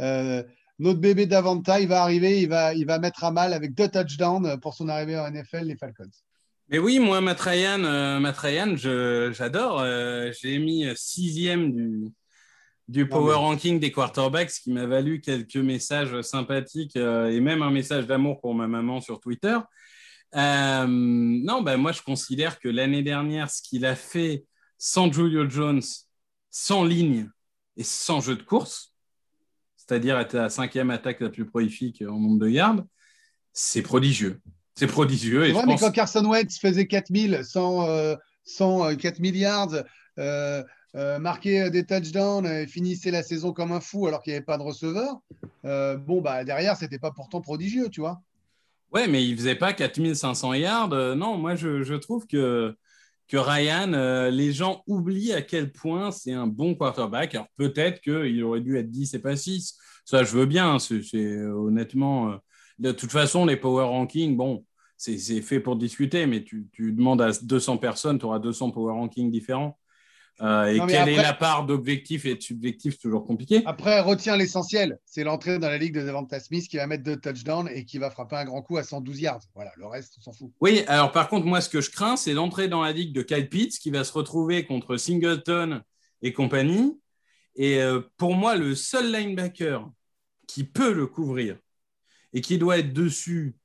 Euh, 0.00 0.42
notre 0.78 0.98
bébé 1.00 1.26
Davanta, 1.26 1.78
il 1.80 1.88
va 1.88 2.02
arriver, 2.02 2.40
il 2.40 2.48
va, 2.48 2.74
il 2.74 2.86
va 2.86 2.98
mettre 2.98 3.22
à 3.24 3.30
mal 3.30 3.52
avec 3.52 3.74
deux 3.74 3.88
touchdowns 3.88 4.58
pour 4.60 4.74
son 4.74 4.88
arrivée 4.88 5.18
en 5.18 5.26
NFL, 5.30 5.64
les 5.66 5.76
Falcons. 5.76 6.08
Mais 6.70 6.78
oui, 6.78 6.98
moi, 7.00 7.20
Matt 7.20 7.40
Ryan, 7.40 7.82
euh, 7.84 8.76
je- 8.76 9.32
j'adore. 9.32 9.80
Euh, 9.80 10.32
J'ai 10.40 10.58
mis 10.58 10.86
sixième 10.96 11.72
du, 11.74 12.04
du 12.88 13.08
power 13.08 13.32
mais- 13.32 13.38
ranking 13.38 13.78
des 13.80 13.92
quarterbacks, 13.92 14.50
ce 14.50 14.60
qui 14.62 14.72
m'a 14.72 14.86
valu 14.86 15.20
quelques 15.20 15.56
messages 15.56 16.20
sympathiques 16.22 16.96
et 16.96 17.40
même 17.40 17.62
un 17.62 17.70
message 17.70 18.06
d'amour 18.06 18.40
pour 18.40 18.54
ma 18.54 18.66
maman 18.68 19.00
sur 19.00 19.20
Twitter. 19.20 19.58
Euh, 20.36 20.86
non, 20.88 21.62
ben 21.62 21.76
moi, 21.76 21.92
je 21.92 22.02
considère 22.02 22.60
que 22.60 22.68
l'année 22.68 23.02
dernière, 23.02 23.50
ce 23.50 23.62
qu'il 23.62 23.84
a 23.84 23.96
fait 23.96 24.44
sans 24.78 25.12
Julio 25.12 25.48
Jones, 25.48 25.82
sans 26.50 26.84
ligne 26.84 27.28
et 27.76 27.84
sans 27.84 28.20
jeu 28.20 28.36
de 28.36 28.42
course, 28.42 28.94
c'est-à-dire 29.76 30.18
être 30.18 30.34
la 30.34 30.50
cinquième 30.50 30.90
attaque 30.90 31.20
la 31.20 31.30
plus 31.30 31.46
prolifique 31.46 32.02
en 32.02 32.18
nombre 32.18 32.38
de 32.38 32.48
yards, 32.48 32.84
c'est 33.52 33.82
prodigieux. 33.82 34.40
C'est 34.76 34.86
prodigieux. 34.86 35.44
Et 35.44 35.48
je 35.48 35.54
vrai, 35.54 35.64
mais 35.66 35.72
pense... 35.72 35.80
quand 35.80 35.90
Carson 35.90 36.24
Wentz 36.24 36.58
faisait 36.58 36.86
4000 36.86 37.40
sans, 37.44 37.88
euh, 37.88 38.14
sans 38.44 38.86
euh, 38.86 38.94
4 38.94 39.18
milliards, 39.18 39.74
euh, 40.18 40.62
marquait 40.94 41.70
des 41.70 41.84
touchdowns 41.84 42.46
et 42.46 42.66
finissait 42.66 43.10
la 43.10 43.22
saison 43.22 43.52
comme 43.52 43.72
un 43.72 43.80
fou 43.80 44.06
alors 44.06 44.22
qu'il 44.22 44.32
n'y 44.32 44.36
avait 44.36 44.44
pas 44.44 44.58
de 44.58 44.62
receveur, 44.62 45.20
bon, 45.64 46.20
bah, 46.20 46.44
derrière, 46.44 46.76
c'était 46.76 46.98
pas 46.98 47.10
pourtant 47.10 47.40
prodigieux, 47.40 47.88
tu 47.90 48.00
vois. 48.00 48.20
Ouais, 48.92 49.06
mais 49.06 49.24
il 49.24 49.36
faisait 49.36 49.54
pas 49.54 49.72
4500 49.72 50.54
yards. 50.54 50.92
Euh, 50.92 51.14
non, 51.14 51.36
moi, 51.38 51.54
je, 51.54 51.94
trouve 51.94 52.26
que, 52.26 52.74
Ryan, 53.32 53.92
euh, 53.92 54.30
les 54.30 54.52
gens 54.52 54.82
oublient 54.88 55.32
à 55.32 55.42
quel 55.42 55.70
point 55.72 56.10
c'est 56.10 56.32
un 56.32 56.48
bon 56.48 56.74
quarterback. 56.74 57.34
Alors, 57.36 57.46
peut-être 57.56 58.00
qu'il 58.00 58.42
aurait 58.42 58.60
dû 58.60 58.76
être 58.76 58.90
10 58.90 59.14
et 59.14 59.20
pas 59.20 59.36
6. 59.36 59.78
Ça, 60.04 60.24
je 60.24 60.36
veux 60.36 60.46
bien. 60.46 60.78
C'est 60.80 61.04
euh, 61.14 61.52
honnêtement. 61.52 62.36
de 62.78 62.92
toute 62.92 63.12
façon, 63.12 63.46
les 63.46 63.56
power 63.56 63.84
rankings, 63.84 64.36
bon, 64.36 64.64
c'est 64.96 65.18
c'est 65.18 65.42
fait 65.42 65.60
pour 65.60 65.76
discuter, 65.76 66.26
mais 66.26 66.42
tu, 66.44 66.68
tu 66.72 66.92
demandes 66.92 67.22
à 67.22 67.30
200 67.42 67.78
personnes, 67.78 68.18
tu 68.18 68.26
auras 68.26 68.40
200 68.40 68.72
power 68.72 68.92
rankings 68.94 69.30
différents. 69.30 69.78
Euh, 70.42 70.66
et 70.66 70.78
Non, 70.78 70.86
quelle 70.86 71.08
est 71.08 71.16
la 71.16 71.34
part 71.34 71.66
d'objectif 71.66 72.24
et 72.24 72.34
de 72.34 72.40
subjectif, 72.40 72.98
toujours 72.98 73.26
compliqué. 73.26 73.62
Après, 73.66 74.00
retiens 74.00 74.36
l'essentiel. 74.36 74.98
C'est 75.04 75.22
l'entrée 75.22 75.58
dans 75.58 75.68
la 75.68 75.76
ligue 75.76 75.94
de 75.94 76.02
Devonta 76.02 76.40
Smith 76.40 76.66
qui 76.68 76.78
va 76.78 76.86
mettre 76.86 77.02
deux 77.04 77.16
touchdowns 77.16 77.68
et 77.68 77.84
qui 77.84 77.98
va 77.98 78.10
frapper 78.10 78.36
un 78.36 78.44
grand 78.44 78.62
coup 78.62 78.78
à 78.78 78.82
112 78.82 79.20
yards. 79.20 79.42
Voilà, 79.54 79.72
le 79.76 79.86
reste, 79.86 80.14
on 80.18 80.22
s'en 80.22 80.32
fout. 80.32 80.50
Oui, 80.60 80.82
alors 80.86 81.12
par 81.12 81.28
contre, 81.28 81.46
moi, 81.46 81.60
ce 81.60 81.68
que 81.68 81.80
je 81.80 81.90
crains, 81.90 82.16
c'est 82.16 82.32
l'entrée 82.32 82.68
dans 82.68 82.82
la 82.82 82.92
ligue 82.92 83.12
de 83.12 83.22
Kyle 83.22 83.48
Pitts 83.48 83.78
qui 83.78 83.90
va 83.90 84.02
se 84.02 84.12
retrouver 84.12 84.64
contre 84.64 84.96
Singleton 84.96 85.82
et 86.22 86.32
compagnie. 86.32 86.98
Et 87.56 87.82
euh, 87.82 88.00
pour 88.16 88.34
moi, 88.34 88.56
le 88.56 88.74
seul 88.74 89.12
linebacker 89.12 89.90
qui 90.46 90.64
peut 90.64 90.92
le 90.92 91.06
couvrir 91.06 91.58
et 92.32 92.40
qui 92.40 92.56
doit 92.56 92.78
être 92.78 92.92
dessus 92.92 93.56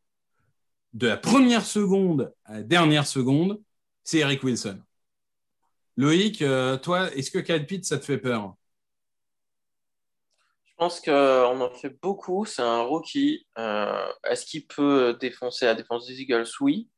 de 0.93 1.07
la 1.07 1.17
première 1.17 1.65
seconde 1.65 2.33
à 2.45 2.55
la 2.55 2.63
dernière 2.63 3.07
seconde, 3.07 3.61
c'est 4.03 4.19
Eric 4.19 4.43
Wilson. 4.43 4.79
Loïc, 5.97 6.41
euh, 6.41 6.77
toi, 6.77 7.11
est-ce 7.13 7.31
que 7.31 7.39
Kyle 7.39 7.65
Pitts, 7.65 7.85
ça 7.85 7.97
te 7.97 8.05
fait 8.05 8.17
peur? 8.17 8.55
Je 10.65 10.73
pense 10.77 10.99
qu'on 10.99 11.61
en 11.61 11.69
fait 11.69 11.97
beaucoup. 12.01 12.45
C'est 12.45 12.61
un 12.61 12.81
rookie. 12.81 13.47
Euh, 13.57 14.05
Est-ce 14.25 14.45
qu'il 14.45 14.67
peut 14.67 15.17
défoncer 15.19 15.65
la 15.65 15.73
défense 15.73 16.05
des 16.05 16.21
Eagles? 16.21 16.47
Oui. 16.59 16.89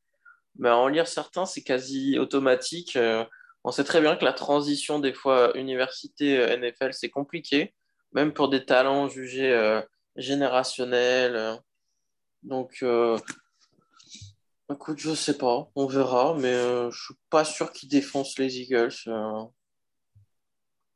Mais 0.57 0.71
en 0.71 0.87
lire 0.87 1.07
certains, 1.07 1.45
c'est 1.45 1.63
quasi 1.63 2.17
automatique. 2.17 2.95
Euh, 2.95 3.23
on 3.63 3.69
sait 3.69 3.83
très 3.83 4.01
bien 4.01 4.15
que 4.15 4.25
la 4.25 4.33
transition, 4.33 4.97
des 4.97 5.13
fois, 5.13 5.55
université-NFL, 5.55 6.93
c'est 6.93 7.09
compliqué, 7.09 7.75
même 8.13 8.33
pour 8.33 8.49
des 8.49 8.65
talents 8.65 9.09
jugés 9.09 9.81
générationnels. 10.15 11.59
Donc, 12.43 12.83
écoute, 14.71 14.99
je 14.99 15.13
sais 15.15 15.37
pas. 15.37 15.69
On 15.75 15.87
verra. 15.87 16.35
Mais 16.35 16.53
euh, 16.53 16.91
je 16.91 17.03
suis 17.05 17.15
pas 17.29 17.45
sûr 17.45 17.71
qu'il 17.71 17.89
défonce 17.89 18.37
les 18.39 18.59
Eagles. 18.59 18.93
euh. 19.07 19.45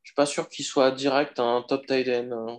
Je 0.03 0.09
suis 0.09 0.15
pas 0.15 0.25
sûr 0.25 0.49
qu'il 0.49 0.65
soit 0.65 0.91
direct 0.91 1.39
un 1.39 1.63
top 1.67 1.85
tight 1.85 2.07
end. 2.07 2.31
euh. 2.31 2.57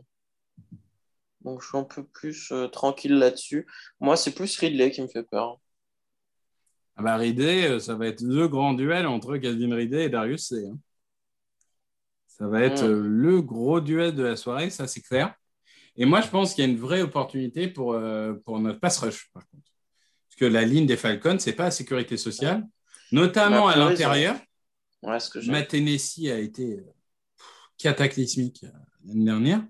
Donc 1.42 1.60
je 1.60 1.68
suis 1.68 1.78
un 1.78 1.84
peu 1.84 2.04
plus 2.04 2.52
euh, 2.52 2.68
tranquille 2.68 3.14
là-dessus. 3.18 3.66
Moi, 4.00 4.16
c'est 4.16 4.32
plus 4.32 4.56
Ridley 4.58 4.90
qui 4.92 5.02
me 5.02 5.08
fait 5.08 5.24
peur. 5.24 5.58
ah 6.96 7.02
bah, 7.02 7.16
Ridley, 7.16 7.66
euh, 7.68 7.78
ça 7.80 7.94
va 7.96 8.06
être 8.06 8.22
le 8.22 8.46
grand 8.48 8.74
duel 8.74 9.06
entre 9.06 9.36
Calvin 9.38 9.74
Ridley 9.74 10.04
et 10.04 10.08
Darius 10.08 10.48
C. 10.48 10.66
hein. 10.66 10.78
Ça 12.28 12.46
va 12.46 12.62
être 12.62 12.84
euh, 12.84 13.02
le 13.06 13.42
gros 13.42 13.80
duel 13.80 14.14
de 14.14 14.22
la 14.22 14.36
soirée, 14.36 14.70
ça 14.70 14.86
c'est 14.86 15.02
clair. 15.02 15.34
Et 15.96 16.04
moi, 16.06 16.20
je 16.20 16.28
pense 16.28 16.54
qu'il 16.54 16.64
y 16.64 16.66
a 16.66 16.70
une 16.70 16.78
vraie 16.78 17.02
opportunité 17.02 17.68
pour, 17.68 17.96
pour 18.44 18.58
notre 18.60 18.80
pass 18.80 18.98
rush, 18.98 19.30
par 19.32 19.42
contre. 19.50 19.71
Que 20.42 20.48
la 20.48 20.64
ligne 20.64 20.86
des 20.86 20.96
Falcons, 20.96 21.36
c'est 21.38 21.52
pas 21.52 21.66
la 21.66 21.70
sécurité 21.70 22.16
sociale, 22.16 22.66
notamment 23.12 23.68
à 23.68 23.76
l'intérieur. 23.76 24.34
Ouais, 25.00 25.20
ce. 25.20 25.38
Matt 25.48 25.72
Hennessy 25.72 26.32
a 26.32 26.38
été 26.40 26.82
cataclysmique 27.78 28.64
euh, 28.64 28.70
l'année 29.06 29.24
dernière. 29.24 29.64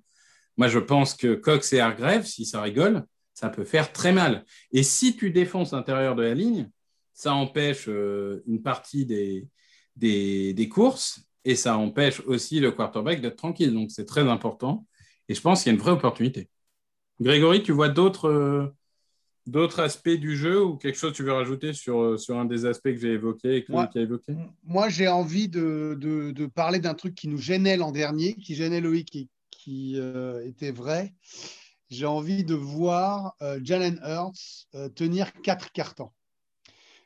Moi, 0.56 0.68
je 0.68 0.78
pense 0.78 1.12
que 1.12 1.34
Cox 1.34 1.74
et 1.74 1.80
Hargrave, 1.80 2.24
si 2.24 2.46
ça 2.46 2.62
rigole, 2.62 3.04
ça 3.34 3.50
peut 3.50 3.64
faire 3.64 3.92
très 3.92 4.12
mal. 4.12 4.46
Et 4.70 4.82
si 4.82 5.14
tu 5.14 5.30
défonces 5.30 5.72
l'intérieur 5.72 6.14
de 6.14 6.22
la 6.22 6.32
ligne, 6.32 6.70
ça 7.12 7.34
empêche 7.34 7.84
euh, 7.88 8.42
une 8.46 8.62
partie 8.62 9.04
des, 9.04 9.46
des, 9.94 10.54
des 10.54 10.68
courses 10.70 11.20
et 11.44 11.54
ça 11.54 11.76
empêche 11.76 12.20
aussi 12.20 12.60
le 12.60 12.72
quarterback 12.72 13.20
d'être 13.20 13.36
tranquille. 13.36 13.74
Donc, 13.74 13.90
c'est 13.90 14.06
très 14.06 14.26
important. 14.26 14.86
Et 15.28 15.34
je 15.34 15.40
pense 15.42 15.64
qu'il 15.64 15.70
y 15.70 15.74
a 15.74 15.76
une 15.76 15.82
vraie 15.82 15.92
opportunité. 15.92 16.48
Grégory, 17.20 17.62
tu 17.62 17.72
vois 17.72 17.90
d'autres 17.90 18.30
euh, 18.30 18.74
d'autres 19.46 19.80
aspects 19.80 20.08
du 20.10 20.36
jeu 20.36 20.62
ou 20.64 20.76
quelque 20.76 20.96
chose 20.98 21.12
que 21.12 21.16
tu 21.16 21.22
veux 21.24 21.32
rajouter 21.32 21.72
sur, 21.72 22.00
euh, 22.00 22.16
sur 22.16 22.38
un 22.38 22.44
des 22.44 22.64
aspects 22.64 22.90
que 22.90 22.96
j'ai 22.96 23.12
évoqué 23.12 23.56
et 23.56 23.64
que 23.64 23.72
Moi- 23.72 23.82
Loïc 23.84 23.96
a 23.96 24.00
évoqué? 24.00 24.36
Moi, 24.64 24.88
j'ai 24.88 25.08
envie 25.08 25.48
de, 25.48 25.96
de- 26.00 26.30
de 26.30 26.46
parler 26.46 26.78
d'un 26.78 26.94
truc 26.94 27.14
qui 27.14 27.28
nous 27.28 27.38
gênait 27.38 27.76
l'an 27.76 27.92
dernier, 27.92 28.34
qui 28.34 28.54
gênait 28.54 28.80
Loïc 28.80 29.16
et 29.16 29.28
qui 29.50 29.94
euh, 29.98 30.44
était 30.46 30.70
vrai. 30.72 31.14
J'ai 31.90 32.06
envie 32.06 32.44
de 32.44 32.54
voir 32.54 33.34
euh, 33.42 33.60
Jalen 33.62 34.00
Hurts 34.04 34.66
euh, 34.74 34.88
tenir 34.88 35.32
quatre 35.42 35.72
cartons. 35.72 36.10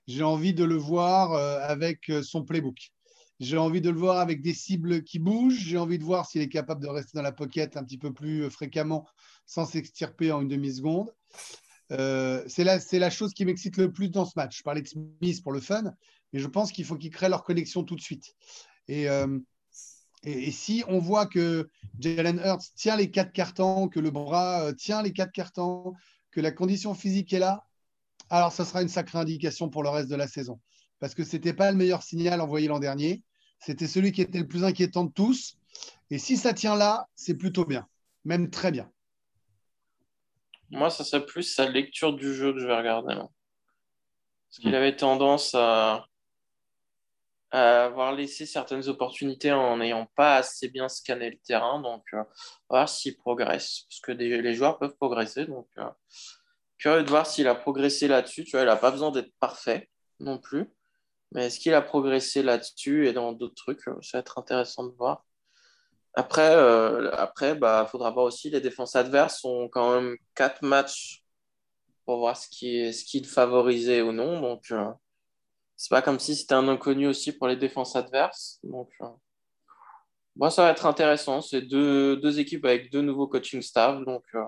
J'ai 0.06 0.22
envie 0.22 0.54
de 0.54 0.62
le 0.62 0.76
voir 0.76 1.32
avec 1.68 2.12
son 2.22 2.44
playbook. 2.44 2.92
J'ai 3.40 3.58
envie 3.58 3.80
de 3.80 3.90
le 3.90 3.98
voir 3.98 4.20
avec 4.20 4.40
des 4.40 4.54
cibles 4.54 5.02
qui 5.02 5.18
bougent. 5.18 5.58
J'ai 5.58 5.78
envie 5.78 5.98
de 5.98 6.04
voir 6.04 6.26
s'il 6.26 6.40
est 6.42 6.48
capable 6.48 6.80
de 6.80 6.88
rester 6.88 7.10
dans 7.14 7.22
la 7.22 7.32
pocket 7.32 7.76
un 7.76 7.82
petit 7.82 7.98
peu 7.98 8.12
plus 8.12 8.48
fréquemment 8.48 9.04
sans 9.46 9.66
s'extirper 9.66 10.30
en 10.30 10.42
une 10.42 10.48
demi-seconde. 10.48 11.08
Euh, 11.92 12.42
c'est 12.46 12.64
la, 12.64 13.10
chose 13.10 13.32
qui 13.32 13.44
m'excite 13.44 13.76
le 13.76 13.92
plus 13.92 14.10
dans 14.10 14.24
ce 14.24 14.32
match. 14.36 14.58
Je 14.58 14.62
parlais 14.62 14.82
de 14.82 14.88
Smith 14.88 15.42
pour 15.42 15.52
le 15.52 15.60
fun, 15.60 15.94
mais 16.32 16.40
je 16.40 16.46
pense 16.46 16.72
qu'il 16.72 16.84
faut 16.84 16.96
qu'ils 16.96 17.10
créent 17.10 17.28
leur 17.28 17.44
connexion 17.44 17.84
tout 17.84 17.96
de 17.96 18.00
suite. 18.00 18.34
Et, 18.88 19.08
euh, 19.08 19.38
si 20.50 20.82
on 20.88 20.98
voit 20.98 21.26
que 21.26 21.68
Jalen 22.00 22.40
Hurts 22.44 22.72
tient 22.74 22.96
les 22.96 23.10
quatre 23.10 23.32
cartons, 23.32 23.88
que 23.88 24.00
le 24.00 24.10
bras 24.10 24.62
euh, 24.62 24.72
tient 24.72 25.02
les 25.02 25.12
quatre 25.12 25.30
cartons, 25.30 25.94
que 26.32 26.40
la 26.40 26.50
condition 26.50 26.94
physique 26.94 27.32
est 27.32 27.38
là, 27.38 27.64
alors 28.28 28.52
ça 28.52 28.64
sera 28.64 28.82
une 28.82 28.88
sacrée 28.88 29.18
indication 29.18 29.68
pour 29.68 29.84
le 29.84 29.88
reste 29.88 30.08
de 30.08 30.16
la 30.16 30.26
saison. 30.26 30.58
Parce 30.98 31.14
que 31.14 31.22
ce 31.22 31.36
n'était 31.36 31.52
pas 31.52 31.70
le 31.70 31.76
meilleur 31.76 32.02
signal 32.02 32.40
envoyé 32.40 32.66
l'an 32.66 32.80
dernier. 32.80 33.22
C'était 33.60 33.86
celui 33.86 34.10
qui 34.10 34.22
était 34.22 34.38
le 34.38 34.48
plus 34.48 34.64
inquiétant 34.64 35.04
de 35.04 35.12
tous. 35.12 35.56
Et 36.10 36.18
si 36.18 36.36
ça 36.36 36.52
tient 36.52 36.74
là, 36.74 37.08
c'est 37.14 37.34
plutôt 37.34 37.64
bien, 37.64 37.86
même 38.24 38.50
très 38.50 38.72
bien. 38.72 38.90
Moi, 40.70 40.90
ça 40.90 41.04
serait 41.04 41.24
plus 41.24 41.42
sa 41.42 41.68
lecture 41.68 42.12
du 42.12 42.34
jeu 42.34 42.52
que 42.52 42.58
je 42.58 42.66
vais 42.66 42.76
regarder. 42.76 43.14
Parce 43.14 44.58
qu'il 44.60 44.74
avait 44.74 44.96
tendance 44.96 45.54
à, 45.54 46.06
avoir 47.50 48.12
laissé 48.12 48.44
certaines 48.44 48.88
opportunités 48.88 49.52
en 49.52 49.78
n'ayant 49.78 50.06
pas 50.16 50.36
assez 50.36 50.68
bien 50.68 50.88
scanné 50.88 51.30
le 51.30 51.38
terrain. 51.38 51.80
Donc, 51.80 52.04
euh, 52.14 52.22
voir 52.68 52.88
s'il 52.88 53.16
progresse. 53.16 53.84
Parce 53.88 54.00
que 54.00 54.12
des- 54.12 54.42
les 54.42 54.54
joueurs 54.54 54.78
peuvent 54.78 54.96
progresser. 54.96 55.46
Donc, 55.46 55.68
euh, 55.78 55.88
curieux 56.78 57.02
de 57.02 57.08
voir 57.08 57.26
s'il 57.26 57.48
a 57.48 57.54
progressé 57.54 58.08
là-dessus. 58.08 58.44
Tu 58.44 58.52
vois, 58.52 58.62
il 58.62 58.66
n'a 58.66 58.76
pas 58.76 58.90
besoin 58.90 59.10
d'être 59.10 59.32
parfait 59.40 59.90
non 60.20 60.38
plus. 60.38 60.70
Mais 61.32 61.46
est-ce 61.46 61.60
qu'il 61.60 61.74
a 61.74 61.82
progressé 61.82 62.42
là-dessus 62.42 63.08
et 63.08 63.12
dans 63.12 63.32
d'autres 63.32 63.54
trucs? 63.54 63.82
Ça 64.02 64.18
va 64.18 64.18
être 64.20 64.38
intéressant 64.38 64.84
de 64.84 64.92
voir. 64.96 65.25
Après, 66.16 66.54
euh, 66.56 67.10
après 67.12 67.54
bah, 67.54 67.86
faudra 67.90 68.10
voir 68.10 68.24
aussi 68.24 68.50
les 68.50 68.60
défenses 68.60 68.96
adverses 68.96 69.44
ont 69.44 69.68
quand 69.68 70.00
même 70.00 70.16
quatre 70.34 70.62
matchs 70.62 71.22
pour 72.06 72.18
voir 72.18 72.36
ce 72.36 72.48
qui 72.48 72.78
est, 72.78 72.92
ce 72.92 73.04
qui 73.04 73.20
le 73.20 73.26
favorisait 73.26 74.00
ou 74.00 74.12
non. 74.12 74.40
Donc, 74.40 74.64
euh, 74.70 74.90
c'est 75.76 75.90
pas 75.90 76.02
comme 76.02 76.18
si 76.18 76.34
c'était 76.34 76.54
un 76.54 76.68
inconnu 76.68 77.06
aussi 77.06 77.32
pour 77.32 77.48
les 77.48 77.56
défenses 77.56 77.96
adverses. 77.96 78.58
Donc, 78.62 78.88
euh, 79.02 79.08
bon, 80.34 80.48
ça 80.48 80.62
va 80.62 80.70
être 80.70 80.86
intéressant. 80.86 81.42
C'est 81.42 81.62
deux, 81.62 82.16
deux 82.16 82.40
équipes 82.40 82.64
avec 82.64 82.90
deux 82.90 83.02
nouveaux 83.02 83.28
coaching 83.28 83.60
staff. 83.60 84.02
Donc, 84.04 84.24
euh, 84.34 84.44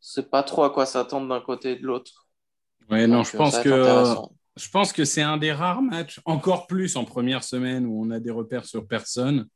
c'est 0.00 0.28
pas 0.28 0.42
trop 0.42 0.64
à 0.64 0.70
quoi 0.70 0.84
s'attendre 0.84 1.28
d'un 1.28 1.40
côté 1.40 1.72
et 1.72 1.76
de 1.76 1.86
l'autre. 1.86 2.26
Ouais, 2.90 3.06
non, 3.06 3.22
je 3.22 3.34
euh, 3.34 3.38
pense 3.38 3.58
que 3.58 4.16
je 4.56 4.70
pense 4.70 4.92
que 4.92 5.04
c'est 5.04 5.22
un 5.22 5.36
des 5.36 5.52
rares 5.52 5.82
matchs, 5.82 6.20
encore 6.24 6.66
plus 6.66 6.96
en 6.96 7.04
première 7.04 7.44
semaine 7.44 7.84
où 7.84 8.02
on 8.02 8.10
a 8.10 8.18
des 8.18 8.30
repères 8.30 8.64
sur 8.64 8.86
personne. 8.86 9.46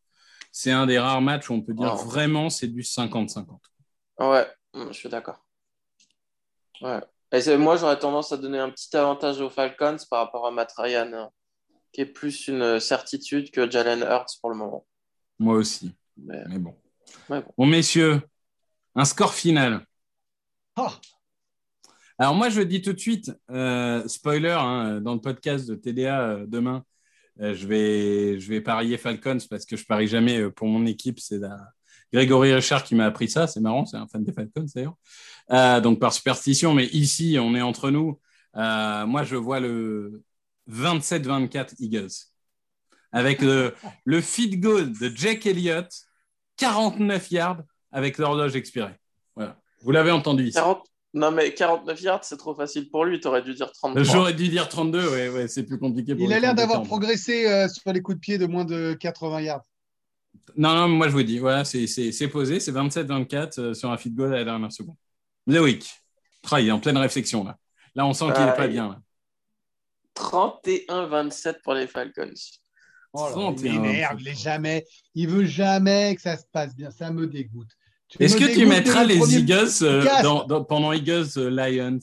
C'est 0.52 0.70
un 0.72 0.86
des 0.86 0.98
rares 0.98 1.20
matchs 1.20 1.48
où 1.50 1.54
on 1.54 1.62
peut 1.62 1.74
dire 1.74 1.92
Oh. 1.94 2.04
vraiment 2.08 2.50
c'est 2.50 2.66
du 2.68 2.82
50-50. 2.82 3.60
Ouais, 4.18 4.46
mm, 4.74 4.88
je 4.88 4.92
suis 4.92 5.08
d'accord. 5.08 5.44
Ouais. 6.82 7.00
Et 7.32 7.40
c'est- 7.40 7.56
moi, 7.58 7.76
j'aurais 7.76 7.98
tendance 7.98 8.32
à 8.32 8.36
donner 8.36 8.58
un 8.58 8.70
petit 8.70 8.94
avantage 8.96 9.40
aux 9.40 9.50
Falcons 9.50 9.96
par 10.10 10.24
rapport 10.24 10.46
à 10.46 10.50
Matt 10.50 10.72
Ryan, 10.76 11.10
hein, 11.12 11.30
qui 11.92 12.00
est 12.00 12.06
plus 12.06 12.48
une 12.48 12.80
certitude 12.80 13.50
que 13.50 13.70
Jalen 13.70 14.00
Hurts 14.00 14.38
pour 14.40 14.50
le 14.50 14.56
moment. 14.56 14.86
Moi 15.38 15.54
aussi, 15.56 15.94
Mais, 16.16 16.42
mais 16.48 16.58
bon. 16.58 16.74
Ouais, 17.28 17.40
bon. 17.40 17.52
Bon, 17.56 17.66
messieurs, 17.66 18.20
un 18.94 19.04
score 19.04 19.32
final. 19.34 19.86
Ah, 20.76 20.92
Alors 22.18 22.34
moi, 22.34 22.48
je 22.50 22.60
dis 22.60 22.82
tout 22.82 22.92
de 22.92 22.98
suite, 22.98 23.32
euh, 23.50 24.06
spoiler, 24.08 24.50
hein, 24.58 25.00
dans 25.00 25.14
le 25.14 25.20
podcast 25.20 25.66
de 25.68 25.74
TDA 25.74 26.20
euh, 26.30 26.46
demain, 26.46 26.76
euh, 26.78 26.82
je, 27.40 27.66
vais, 27.66 28.38
je 28.38 28.48
vais 28.48 28.60
parier 28.60 28.98
Falcons 28.98 29.38
parce 29.48 29.64
que 29.64 29.76
je 29.76 29.84
parie 29.84 30.06
jamais 30.06 30.38
euh, 30.38 30.50
pour 30.50 30.68
mon 30.68 30.86
équipe. 30.86 31.20
C'est 31.20 31.38
la- 31.38 31.72
Grégory 32.12 32.52
Richard 32.52 32.82
qui 32.82 32.94
m'a 32.94 33.06
appris 33.06 33.28
ça. 33.28 33.46
C'est 33.46 33.60
marrant, 33.60 33.86
c'est 33.86 33.96
un 33.96 34.06
fan 34.06 34.24
des 34.24 34.32
Falcons 34.32 34.66
d'ailleurs. 34.74 34.96
Euh, 35.50 35.80
donc 35.80 36.00
par 36.00 36.12
superstition, 36.12 36.74
mais 36.74 36.86
ici, 36.86 37.38
on 37.40 37.54
est 37.54 37.62
entre 37.62 37.90
nous. 37.90 38.18
Euh, 38.56 39.06
moi, 39.06 39.22
je 39.22 39.36
vois 39.36 39.60
le 39.60 40.22
27-24 40.68 41.76
Eagles 41.78 42.08
avec 43.12 43.40
le, 43.42 43.74
feed 44.20 44.60
goal 44.60 44.92
de 44.98 45.08
Jack 45.14 45.46
Elliott, 45.46 45.88
49 46.56 47.30
yards 47.30 47.62
avec 47.90 48.18
l'horloge 48.18 48.54
expirée. 48.54 48.94
Voilà. 49.34 49.56
Vous 49.82 49.90
l'avez 49.90 50.10
entendu 50.10 50.44
ici. 50.44 50.54
40... 50.54 50.86
Non, 51.12 51.32
mais 51.32 51.52
49 51.54 52.00
yards, 52.02 52.24
c'est 52.24 52.36
trop 52.36 52.54
facile 52.54 52.88
pour 52.88 53.04
lui. 53.04 53.18
Tu 53.20 53.26
aurais 53.26 53.42
dû 53.42 53.52
dire 53.54 53.72
33. 53.72 54.02
J'aurais 54.04 54.32
dû 54.34 54.48
dire 54.48 54.68
32, 54.68 55.10
ouais, 55.10 55.28
ouais, 55.28 55.48
c'est 55.48 55.64
plus 55.64 55.78
compliqué. 55.78 56.14
Pour 56.14 56.24
il 56.24 56.32
a 56.32 56.38
l'air 56.38 56.50
32 56.54 56.62
d'avoir 56.62 56.82
progressé 56.84 57.46
euh, 57.50 57.68
sur 57.68 57.92
les 57.92 58.00
coups 58.00 58.16
de 58.16 58.20
pied 58.20 58.38
de 58.38 58.46
moins 58.46 58.64
de 58.64 58.94
80 58.94 59.40
yards. 59.40 59.62
Non, 60.56 60.74
non, 60.74 60.88
moi 60.88 61.08
je 61.08 61.12
vous 61.12 61.22
dis, 61.24 61.38
voilà, 61.38 61.64
c'est 61.64 61.86
c'est- 61.88 62.12
c'est 62.12 62.28
posé, 62.28 62.60
c'est 62.60 62.70
27-24 62.72 63.58
euh, 63.58 63.74
sur 63.74 63.90
un 63.90 63.96
feed 63.96 64.14
goal 64.14 64.32
à 64.32 64.38
la 64.38 64.44
dernière 64.44 64.70
seconde. 64.72 64.96
Loïc, 65.46 65.90
Ah, 66.50 66.60
il 66.60 66.68
est 66.68 66.72
en 66.72 66.78
pleine 66.80 66.96
réflexion 66.96 67.44
là. 67.44 67.58
Là, 67.96 68.06
on 68.06 68.12
sent 68.12 68.26
qu'il 68.34 68.44
n'est 68.44 68.54
pas 68.54 68.66
il- 68.66 68.72
bien. 68.72 68.88
Là. 68.88 69.00
31-27 70.14 71.62
pour 71.62 71.74
les 71.74 71.86
Falcons. 71.86 72.30
Oh 73.12 73.26
là, 73.26 73.32
31, 73.32 73.72
il 73.74 73.80
m'énerve, 73.80 74.20
il 74.20 74.28
est 74.28 74.40
jamais. 74.40 74.84
Il 75.14 75.28
veut 75.28 75.44
jamais 75.44 76.14
que 76.14 76.22
ça 76.22 76.36
se 76.36 76.44
passe 76.52 76.74
bien. 76.76 76.90
Ça 76.90 77.10
me 77.10 77.26
dégoûte. 77.26 77.70
Est-ce 78.18 78.36
que 78.36 78.52
tu 78.52 78.66
mettras 78.66 79.04
les 79.04 79.18
premier 79.18 79.36
Eagles 79.38 79.68
euh, 79.82 79.98
podcast. 80.02 80.22
dans- 80.24 80.44
dans- 80.46 80.64
pendant 80.64 80.92
Eagles 80.92 81.26
euh, 81.36 81.48
Lions? 81.50 81.98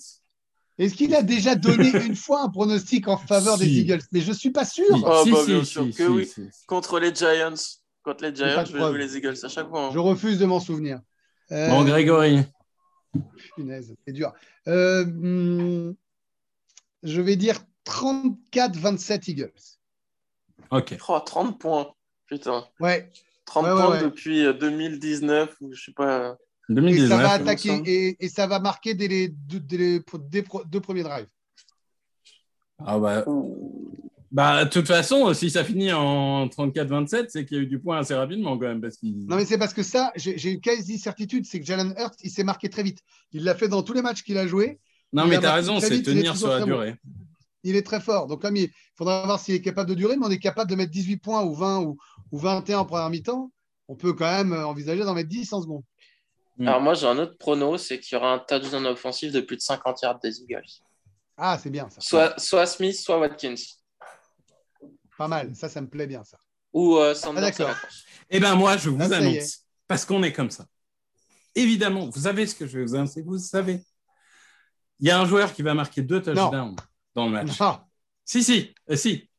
Est-ce 0.77 0.93
qu'il 0.93 1.13
a 1.15 1.23
déjà 1.23 1.55
donné 1.55 1.89
une 2.05 2.15
fois 2.15 2.41
un 2.43 2.49
pronostic 2.49 3.07
en 3.07 3.17
faveur 3.17 3.57
des. 3.57 3.67
Eagles? 3.67 4.01
Mais 4.11 4.21
je 4.21 4.31
suis 4.31 4.51
pas 4.51 4.63
sûr. 4.63 4.85
Si, 4.85 5.03
Oh, 5.05 5.21
si, 5.23 5.31
bah, 5.31 5.37
si, 5.43 5.45
bien 5.47 5.63
sûr 5.63 5.83
si, 5.85 5.91
que 5.93 6.03
oui. 6.03 6.25
si, 6.25 6.33
si. 6.51 6.65
Contre 6.67 6.99
les 6.99 7.13
Giants. 7.13 7.55
Contre 8.03 8.23
les 8.23 8.35
Giants, 8.35 8.63
je 8.65 8.77
vais 8.77 8.97
les 8.99 9.17
Eagles 9.17 9.35
à 9.43 9.49
chaque 9.49 9.67
fois. 9.69 9.87
hein. 9.87 9.89
Je 9.93 9.99
refuse 9.99 10.37
de 10.39 10.45
m'en 10.45 10.59
souvenir. 10.59 10.99
Euh, 11.51 11.69
Bon, 11.69 11.83
Grégory, 11.83 12.39
punaise, 13.55 13.93
c'est 14.05 14.13
dur. 14.13 14.31
Euh, 14.67 15.03
hum, 15.03 15.95
je 17.03 17.21
vais 17.21 17.35
dire 17.35 17.57
34-27 17.85 19.29
Eagles. 19.31 19.51
ok. 20.71 20.97
Oh, 21.07 21.19
30 21.25 21.59
points. 21.59 21.87
Putain. 22.27 22.65
Ouais. 22.79 23.09
30 23.47 23.65
Ouais, 23.65 23.71
points 23.71 23.91
ouais. 23.91 24.03
depuis 24.03 24.45
euh, 24.45 24.53
2019 24.53 25.55
ou 25.61 25.73
je 25.73 25.85
sais 25.85 25.91
pas. 25.93 26.37
Et 26.69 26.73
2019. 26.73 27.09
ça 27.09 27.17
va 27.17 27.31
attaquer 27.31 27.81
et, 27.85 28.17
et 28.23 28.29
ça 28.29 28.45
va 28.45 28.59
marquer 28.59 28.93
dès 28.93 29.07
les 29.07 29.29
deux, 29.29 29.59
dès 29.59 29.77
les 29.77 29.99
pro- 30.01 30.17
dès 30.19 30.43
pro- 30.43 30.63
deux 30.65 30.81
premiers 30.81 31.03
drives. 31.03 31.27
Ah 32.79 32.99
bah, 32.99 33.25
bah, 34.31 34.65
de 34.65 34.69
toute 34.69 34.85
façon, 34.87 35.33
si 35.33 35.49
ça 35.49 35.63
finit 35.63 35.91
en 35.93 36.47
34-27, 36.47 37.27
c'est 37.29 37.45
qu'il 37.45 37.57
y 37.57 37.59
a 37.59 37.63
eu 37.63 37.67
du 37.67 37.79
point 37.79 37.97
assez 37.99 38.13
rapidement 38.13 38.57
quand 38.57 38.67
même. 38.67 38.81
Parce. 38.81 38.97
Non, 39.01 39.37
mais 39.37 39.45
c'est 39.45 39.57
parce 39.57 39.73
que 39.73 39.81
ça, 39.83 40.11
j'ai 40.15 40.51
une 40.51 40.61
quasi 40.61 40.99
certitude, 40.99 41.45
c'est 41.45 41.59
que 41.59 41.65
Jalen 41.65 41.95
Hurts, 41.97 42.17
il 42.23 42.29
s'est 42.29 42.43
marqué 42.43 42.69
très 42.69 42.83
vite. 42.83 42.99
Il 43.31 43.43
l'a 43.45 43.55
fait 43.55 43.67
dans 43.69 43.81
tous 43.81 43.93
les 43.93 44.01
matchs 44.01 44.23
qu'il 44.23 44.37
a 44.37 44.45
joué. 44.45 44.79
Non, 45.13 45.23
il 45.23 45.29
mais 45.29 45.39
tu 45.39 45.45
as 45.45 45.53
raison, 45.53 45.79
c'est 45.79 46.01
tenir 46.03 46.35
sur 46.37 46.49
la 46.49 46.59
bon. 46.59 46.65
durée. 46.65 46.95
Il 47.63 47.75
est 47.75 47.81
très 47.85 47.99
fort. 48.01 48.27
Donc, 48.27 48.41
comme 48.41 48.55
il 48.57 48.69
faudra 48.95 49.25
voir 49.25 49.39
s'il 49.39 49.55
est 49.55 49.61
capable 49.61 49.89
de 49.89 49.95
durer, 49.95 50.15
mais 50.17 50.25
on 50.25 50.29
est 50.29 50.37
capable 50.39 50.69
de 50.69 50.75
mettre 50.75 50.91
18 50.91 51.17
points 51.17 51.43
ou 51.43 51.53
20 51.55 51.79
ou, 51.79 51.97
ou 52.31 52.37
21 52.39 52.79
en 52.79 52.85
première 52.85 53.09
mi-temps. 53.09 53.51
On 53.87 53.95
peut 53.95 54.13
quand 54.13 54.29
même 54.31 54.53
envisager 54.53 55.03
d'en 55.03 55.13
mettre 55.13 55.29
10 55.29 55.53
en 55.53 55.61
seconde. 55.61 55.83
Mm. 56.57 56.67
Alors 56.67 56.81
moi 56.81 56.93
j'ai 56.93 57.07
un 57.07 57.17
autre 57.19 57.37
prono, 57.37 57.77
c'est 57.77 57.99
qu'il 57.99 58.15
y 58.15 58.19
aura 58.19 58.33
un 58.33 58.39
touchdown 58.39 58.85
offensif 58.87 59.31
de 59.31 59.41
plus 59.41 59.57
de 59.57 59.61
50 59.61 60.01
yards 60.01 60.19
des 60.19 60.41
Eagles. 60.41 60.63
Ah, 61.37 61.57
c'est 61.61 61.69
bien 61.69 61.87
ça. 61.89 62.01
Soit, 62.01 62.39
soit 62.39 62.65
Smith, 62.65 62.95
soit 62.95 63.19
Watkins. 63.19 63.55
Pas 65.17 65.27
mal. 65.27 65.55
Ça, 65.55 65.69
ça 65.69 65.81
me 65.81 65.87
plaît 65.87 66.07
bien 66.07 66.23
ça. 66.23 66.37
Ou 66.73 66.97
euh, 66.97 67.13
Sanders 67.13 67.43
Ah, 67.43 67.51
d'accord. 67.51 67.75
Eh 68.29 68.39
bien, 68.39 68.55
moi, 68.55 68.77
je 68.77 68.89
vous 68.89 68.97
Ah, 69.01 69.15
annonce, 69.15 69.65
parce 69.87 70.03
qu'on 70.05 70.21
est 70.23 70.33
comme 70.33 70.51
ça. 70.51 70.65
Évidemment, 71.55 72.09
vous 72.09 72.21
savez 72.21 72.45
ce 72.45 72.55
que 72.55 72.67
je 72.67 72.77
vais 72.79 72.83
vous 72.85 72.95
annoncer, 72.95 73.21
vous 73.21 73.37
savez. 73.37 73.81
Il 74.99 75.07
y 75.07 75.11
a 75.11 75.19
un 75.19 75.25
joueur 75.25 75.53
qui 75.53 75.61
va 75.61 75.73
marquer 75.73 76.01
deux 76.01 76.21
touchdowns 76.21 76.75
dans 77.15 77.25
le 77.25 77.31
match. 77.31 77.51
Ah, 77.59 77.85
Si, 78.25 78.43
si, 78.43 78.73
euh, 78.89 78.95
si. 78.95 79.29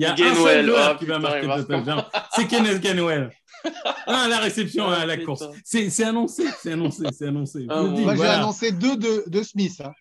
Il 0.00 0.02
y 0.02 0.06
a 0.06 0.30
un 0.30 0.34
seul 0.34 0.66
joueur 0.66 0.92
oh, 0.94 0.98
qui 0.98 1.04
va 1.06 1.18
marquer 1.18 1.46
marque 1.46 1.66
touchdowns. 1.68 2.04
C'est 2.34 2.46
Kenneth 2.46 2.80
Gainwell. 2.80 3.30
Ah, 4.06 4.26
la 4.26 4.38
réception 4.38 4.86
Ah, 4.88 5.00
à 5.00 5.06
la 5.06 5.14
putain. 5.16 5.26
course. 5.26 5.44
C'est 5.62 5.90
c'est 5.90 6.04
annoncé, 6.04 6.44
c'est 6.62 6.72
annoncé, 6.72 7.04
c'est 7.12 7.26
annoncé. 7.26 7.66
Ah, 7.68 7.82
bon. 7.82 7.92
dis, 7.92 8.02
moi, 8.04 8.14
voilà. 8.14 8.32
j'ai 8.32 8.38
annoncé 8.38 8.72
deux 8.72 8.96
de, 8.96 9.24
de 9.28 9.42
Smith. 9.42 9.82
hein. 9.84 9.92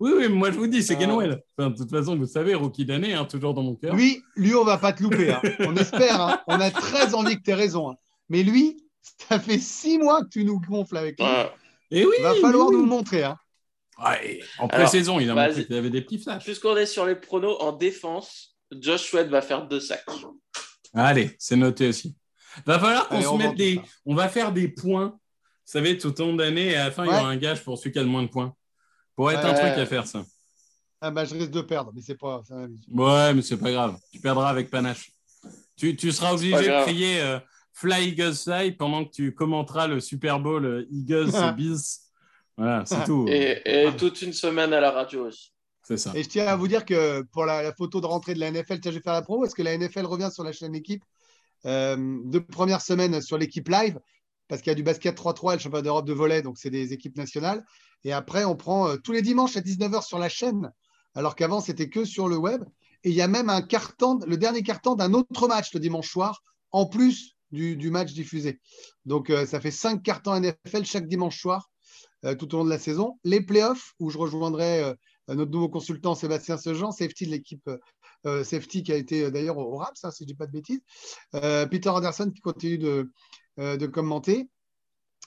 Oui, 0.00 0.10
oui, 0.16 0.28
moi 0.28 0.50
je 0.50 0.56
vous 0.56 0.66
dis, 0.66 0.82
c'est 0.82 0.94
Ah. 0.96 0.98
Gainwell. 0.98 1.40
Enfin, 1.56 1.70
de 1.70 1.76
toute 1.76 1.88
façon, 1.90 2.16
vous 2.16 2.26
savez, 2.26 2.56
rookie 2.56 2.84
d'année, 2.84 3.14
hein, 3.14 3.24
toujours 3.24 3.54
dans 3.54 3.62
mon 3.62 3.76
cœur. 3.76 3.94
Lui, 3.94 4.20
lui, 4.34 4.56
on 4.56 4.64
va 4.64 4.76
pas 4.78 4.92
te 4.92 5.04
louper. 5.04 5.30
hein. 5.32 5.40
On 5.60 5.76
espère. 5.76 6.20
hein. 6.20 6.40
On 6.48 6.58
a 6.60 6.70
très 6.72 7.14
envie 7.14 7.36
que 7.36 7.42
tu 7.44 7.50
aies 7.52 7.54
raison. 7.54 7.90
hein. 7.92 7.94
Mais 8.28 8.42
lui, 8.42 8.82
ça 9.28 9.38
fait 9.38 9.58
six 9.58 9.98
mois 9.98 10.24
que 10.24 10.28
tu 10.30 10.44
nous 10.44 10.60
gonfles 10.60 10.96
avec 10.96 11.20
lui. 11.20 11.26
Et 11.92 12.04
oui, 12.04 12.12
Il 12.18 12.22
va 12.24 12.34
falloir 12.34 12.66
oui, 12.66 12.74
nous 12.74 12.82
le 12.82 12.88
montrer. 12.88 13.22
hein. 13.22 13.36
Ouais, 14.04 14.40
en 14.58 14.66
pré-saison, 14.66 15.20
il 15.20 15.30
a 15.30 15.34
montré 15.34 15.64
qu'il 15.64 15.76
avait 15.76 15.90
des 15.90 16.02
petits 16.02 16.18
flashs. 16.18 16.42
Puisqu'on 16.44 16.76
est 16.76 16.86
sur 16.86 17.06
les 17.06 17.14
pronos 17.14 17.56
en 17.60 17.70
défense, 17.70 18.55
Josh 18.72 19.10
Sweat 19.10 19.28
va 19.28 19.42
faire 19.42 19.66
deux 19.66 19.80
sacs. 19.80 20.04
Allez, 20.94 21.36
c'est 21.38 21.56
noté 21.56 21.88
aussi. 21.88 22.16
Va 22.64 22.78
falloir 22.78 23.08
qu'on 23.08 23.20
se 23.20 23.26
on 23.26 23.36
mette 23.36 23.54
des. 23.56 23.76
ça. 23.76 23.82
On 24.06 24.14
va 24.14 24.28
faire 24.28 24.52
des 24.52 24.68
points. 24.68 25.08
Vous 25.08 25.72
savez, 25.72 25.98
tout 25.98 26.18
au 26.20 26.24
long 26.24 26.36
d'année, 26.36 26.68
et 26.70 26.76
à 26.76 26.84
la 26.84 26.90
fin, 26.90 27.04
il 27.04 27.08
y 27.08 27.10
aura 27.10 27.28
un 27.28 27.36
gage 27.36 27.62
pour 27.62 27.76
celui 27.76 27.92
qui 27.92 27.98
a 27.98 28.02
le 28.02 28.08
moins 28.08 28.22
de 28.22 28.28
points. 28.28 28.54
Pour 29.14 29.30
être 29.30 29.44
un 29.44 29.54
truc 29.54 29.78
à 29.78 29.86
faire, 29.86 30.06
ça. 30.06 30.24
Ah, 31.00 31.10
bah, 31.10 31.24
je 31.24 31.34
risque 31.34 31.50
de 31.50 31.60
perdre, 31.60 31.92
mais 31.94 32.00
c'est 32.02 32.14
pas. 32.14 32.42
Ouais, 32.88 33.34
mais 33.34 33.42
c'est 33.42 33.56
pas 33.56 33.70
grave. 33.70 33.98
Tu 34.12 34.20
perdras 34.20 34.48
avec 34.48 34.70
panache. 34.70 35.10
Tu, 35.76 35.94
tu 35.96 36.10
seras 36.12 36.32
obligé 36.32 36.52
de 36.56 36.82
crier 36.84 37.20
euh, 37.20 37.38
Fly 37.74 38.08
Eagles 38.08 38.34
Fly 38.34 38.72
pendant 38.72 39.04
que 39.04 39.10
tu 39.10 39.34
commenteras 39.34 39.86
le 39.86 40.00
Super 40.00 40.40
Bowl 40.40 40.64
euh, 40.64 40.86
Eagles 40.90 41.30
Bills. 41.56 41.76
Voilà, 42.56 42.84
c'est 42.86 43.04
tout. 43.06 43.26
Et, 43.28 43.60
et 43.64 43.96
toute 43.96 44.22
une 44.22 44.32
semaine 44.32 44.72
à 44.72 44.80
la 44.80 44.90
radio 44.90 45.26
aussi. 45.26 45.52
Et 45.90 46.22
je 46.22 46.28
tiens 46.28 46.46
à 46.46 46.56
vous 46.56 46.66
dire 46.66 46.84
que 46.84 47.22
pour 47.22 47.44
la, 47.44 47.72
photo 47.72 48.00
de 48.00 48.06
rentrée 48.06 48.34
de 48.34 48.40
la 48.40 48.50
NFL, 48.50 48.80
tiens, 48.80 48.90
je 48.90 48.96
vais 48.96 49.02
faire 49.02 49.12
la 49.12 49.22
promo. 49.22 49.44
Est-ce 49.44 49.54
que 49.54 49.62
la 49.62 49.76
NFL 49.76 50.04
revient 50.04 50.30
sur 50.32 50.42
la 50.42 50.52
chaîne 50.52 50.74
équipe 50.74 51.04
euh, 51.64 51.96
de 52.24 52.38
première 52.38 52.80
semaine 52.80 53.20
sur 53.20 53.38
l'équipe 53.38 53.68
live 53.68 53.98
Parce 54.48 54.62
qu'il 54.62 54.70
y 54.70 54.72
a 54.72 54.74
du 54.74 54.82
basket 54.82 55.16
3-3 55.16 55.52
et 55.52 55.56
le 55.56 55.62
championnat 55.62 55.82
d'Europe 55.82 56.06
de 56.06 56.12
volley, 56.12 56.42
donc 56.42 56.58
c'est 56.58 56.70
des 56.70 56.92
équipes 56.92 57.16
nationales. 57.16 57.64
Et 58.04 58.12
après, 58.12 58.44
on 58.44 58.56
prend 58.56 58.88
euh, 58.88 58.96
tous 58.96 59.12
les 59.12 59.22
dimanches 59.22 59.56
à 59.56 59.60
19h 59.60 60.04
sur 60.04 60.18
la 60.18 60.28
chaîne, 60.28 60.72
alors 61.14 61.36
qu'avant, 61.36 61.60
c'était 61.60 61.88
que 61.88 62.04
sur 62.04 62.28
le 62.28 62.36
web. 62.36 62.64
Et 63.04 63.10
il 63.10 63.14
y 63.14 63.22
a 63.22 63.28
même 63.28 63.48
un 63.48 63.62
carton, 63.62 64.18
le 64.26 64.36
dernier 64.36 64.62
carton 64.62 64.96
d'un 64.96 65.14
autre 65.14 65.46
match 65.46 65.72
le 65.72 65.78
dimanche 65.80 66.10
soir, 66.10 66.42
en 66.72 66.86
plus 66.86 67.36
du, 67.52 67.90
match 67.90 68.12
diffusé. 68.12 68.60
Donc, 69.04 69.30
euh, 69.30 69.46
ça 69.46 69.60
fait 69.60 69.70
cinq 69.70 70.02
cartons 70.02 70.40
NFL 70.40 70.84
chaque 70.84 71.06
dimanche 71.06 71.40
soir 71.40 71.70
euh, 72.24 72.34
tout 72.34 72.52
au 72.54 72.58
long 72.58 72.64
de 72.64 72.70
la 72.70 72.78
saison. 72.78 73.18
Les 73.22 73.40
playoffs, 73.40 73.94
où 74.00 74.10
je 74.10 74.18
rejoindrai 74.18 74.96
notre 75.28 75.50
nouveau 75.50 75.68
consultant 75.68 76.14
Sébastien 76.14 76.56
Sejean, 76.56 76.92
safety 76.92 77.26
de 77.26 77.30
l'équipe 77.32 77.70
euh, 78.26 78.44
safety 78.44 78.82
qui 78.82 78.92
a 78.92 78.96
été 78.96 79.30
d'ailleurs 79.30 79.58
au 79.58 79.76
Rams, 79.76 79.92
hein, 80.02 80.10
si 80.10 80.24
je 80.24 80.26
dis 80.26 80.34
pas 80.34 80.46
de 80.46 80.52
bêtises. 80.52 80.80
Peter 81.32 81.88
Anderson 81.88 82.30
qui 82.34 82.40
continue 82.40 82.78
de, 82.78 83.10
de 83.58 83.86
commenter. 83.86 84.48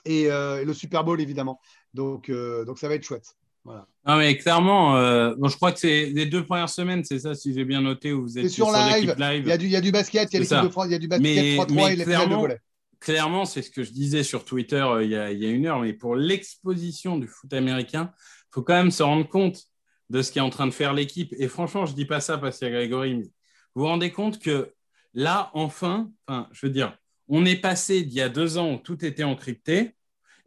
Et, 0.06 0.30
le 0.30 0.74
Super 0.74 1.04
Bowl, 1.04 1.20
évidemment. 1.20 1.60
Donc, 1.94 2.32
donc 2.32 2.80
ça 2.80 2.88
va 2.88 2.96
être 2.96 3.04
chouette. 3.04 3.36
Voilà. 3.66 3.88
Non, 4.08 4.18
mais 4.18 4.38
clairement, 4.38 4.94
bon, 5.36 5.48
je 5.50 5.56
crois 5.56 5.72
que 5.72 5.80
c'est 5.80 6.06
les 6.08 6.26
deux 6.26 6.46
premières 6.46 6.70
semaines, 6.70 7.04
c'est 7.04 7.20
ça, 7.20 7.36
si 7.36 7.54
j'ai 7.54 7.66
bien 7.66 7.82
noté, 7.82 8.14
où 8.14 8.24
vous 8.24 8.40
êtes 8.40 8.50
sur, 8.50 8.68
sur 8.68 8.76
live. 8.76 9.16
live. 9.18 9.44
Il, 9.46 9.50
y 9.50 9.52
a 9.52 9.58
du, 9.58 9.66
il 9.66 9.72
y 9.72 9.76
a 9.76 9.82
du 9.82 9.92
basket, 9.92 10.30
il 10.32 10.36
y 10.36 10.38
a 10.38 10.40
l'équipe 10.40 10.64
de 10.64 10.70
France, 10.70 10.86
il 10.88 10.92
y 10.92 10.96
a 10.96 11.00
du 11.00 11.08
basket 11.08 11.28
3-3 11.28 11.92
et 11.92 11.96
les 11.98 12.06
de 12.06 12.36
volet 12.36 12.60
clairement, 13.00 13.46
c'est 13.46 13.62
ce 13.62 13.72
que 13.72 13.84
je 13.84 13.92
disais 13.92 14.24
sur 14.24 14.46
Twitter 14.46 14.82
euh, 14.82 15.04
il, 15.04 15.12
y 15.12 15.16
a, 15.16 15.32
une 15.32 15.66
heure, 15.66 15.80
mais 15.80 15.94
pour 15.94 16.16
l'exposition 16.16 17.18
du 17.18 17.28
foot 17.28 17.54
américain, 17.54 18.12
il 18.18 18.54
faut 18.54 18.62
quand 18.62 18.74
même 18.74 18.92
se 18.92 19.04
rendre 19.04 19.28
compte 19.28 19.64
de 20.10 20.22
ce 20.22 20.32
qui 20.32 20.40
est 20.40 20.42
en 20.42 20.50
train 20.50 20.68
de 20.68 20.72
faire 20.72 20.94
l'équipe. 20.94 21.34
Et 21.38 21.48
franchement, 21.48 21.86
je 21.86 21.92
ne 21.92 21.96
dis 21.96 22.06
pas 22.06 22.20
ça 22.20 22.38
parce 22.38 22.58
qu'il 22.58 22.68
y 22.68 22.72
a 22.72 22.74
Grégory. 22.74 23.16
vous 23.16 23.82
vous 23.82 23.86
rendez 23.86 24.12
compte 24.12 24.40
que 24.40 24.74
là, 25.14 25.52
enfin, 25.54 26.12
je 26.52 26.66
veux 26.66 26.72
dire, 26.72 26.98
on 27.28 27.46
est 27.46 27.56
passé 27.56 28.04
d'il 28.04 28.16
y 28.16 28.22
a 28.22 28.30
deux 28.30 28.58
ans 28.58 28.74
où 28.74 28.78
tout 28.78 29.06
était 29.06 29.24
encrypté. 29.24 29.96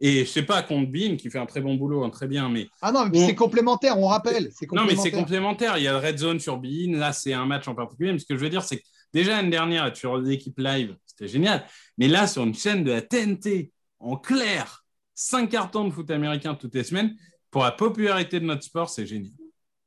Et 0.01 0.15
je 0.15 0.19
ne 0.21 0.25
sais 0.25 0.43
pas 0.43 0.61
contre 0.63 0.91
Bean 0.91 1.15
qui 1.15 1.29
fait 1.29 1.39
un 1.39 1.45
très 1.45 1.61
bon 1.61 1.75
boulot, 1.75 2.03
hein, 2.03 2.09
très 2.09 2.27
bien, 2.27 2.49
mais 2.49 2.67
ah 2.81 2.91
non, 2.91 3.05
mais 3.05 3.25
c'est 3.25 3.35
complémentaire, 3.35 3.97
on 3.97 4.07
rappelle. 4.07 4.49
Non, 4.73 4.83
mais 4.85 4.97
c'est 4.97 5.11
complémentaire. 5.11 5.77
Il 5.77 5.83
y 5.83 5.87
a 5.87 5.93
le 5.93 6.05
red 6.05 6.17
zone 6.17 6.41
sur 6.41 6.57
Bean. 6.57 6.97
Là, 6.97 7.13
c'est 7.13 7.31
un 7.31 7.45
match 7.45 7.69
en 7.69 7.75
particulier. 7.75 8.11
Mais 8.11 8.19
ce 8.19 8.25
que 8.25 8.35
je 8.35 8.43
veux 8.43 8.49
dire, 8.49 8.63
c'est 8.63 8.77
que 8.79 8.83
déjà 9.13 9.37
l'année 9.37 9.51
dernière, 9.51 9.95
sur 9.95 10.17
l'équipe 10.17 10.59
live, 10.59 10.97
c'était 11.05 11.29
génial. 11.29 11.65
Mais 11.97 12.09
là, 12.09 12.27
sur 12.27 12.43
une 12.43 12.53
chaîne 12.53 12.83
de 12.83 12.91
la 12.91 13.01
TNT, 13.01 13.71
en 13.99 14.17
clair, 14.17 14.83
cinq 15.15 15.51
cartons 15.51 15.87
de 15.87 15.93
foot 15.93 16.11
américain 16.11 16.53
toutes 16.53 16.75
les 16.75 16.83
semaines, 16.83 17.15
pour 17.49 17.63
la 17.63 17.71
popularité 17.71 18.41
de 18.41 18.45
notre 18.45 18.63
sport, 18.63 18.89
c'est 18.89 19.05
génial. 19.05 19.31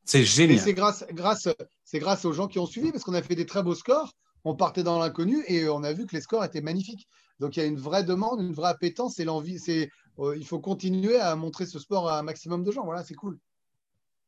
C'est 0.07 0.25
génial. 0.25 0.61
c'est 0.61 0.73
grâce, 0.73 1.05
grâce, 1.13 1.49
c'est 1.85 1.99
grâce 1.99 2.25
aux 2.25 2.33
gens 2.33 2.47
qui 2.47 2.59
ont 2.59 2.67
suivi, 2.67 2.93
parce 2.93 3.05
qu'on 3.05 3.15
a 3.15 3.23
fait 3.23 3.35
des 3.35 3.45
très 3.45 3.63
beaux 3.63 3.75
scores. 3.75 4.13
On 4.45 4.55
partait 4.55 4.85
dans 4.85 4.99
l'inconnu 4.99 5.43
et 5.49 5.69
on 5.69 5.83
a 5.83 5.93
vu 5.93 6.07
que 6.07 6.15
les 6.15 6.23
scores 6.23 6.45
étaient 6.45 6.61
magnifiques. 6.61 7.09
Donc 7.41 7.57
il 7.57 7.61
y 7.61 7.63
a 7.63 7.67
une 7.67 7.77
vraie 7.77 8.05
demande, 8.05 8.41
une 8.41 8.53
vraie 8.53 8.71
appétence 8.71 9.19
et 9.19 9.25
l'envie. 9.25 9.59
C'est, 9.59 9.91
euh, 10.21 10.37
il 10.37 10.47
faut 10.47 10.61
continuer 10.61 11.19
à 11.19 11.35
montrer 11.35 11.67
ce 11.67 11.79
sport 11.81 12.09
à 12.09 12.21
un 12.21 12.23
maximum 12.23 12.63
de 12.63 12.71
gens. 12.71 12.85
Voilà, 12.85 13.03
c'est 13.03 13.15
cool. 13.15 13.39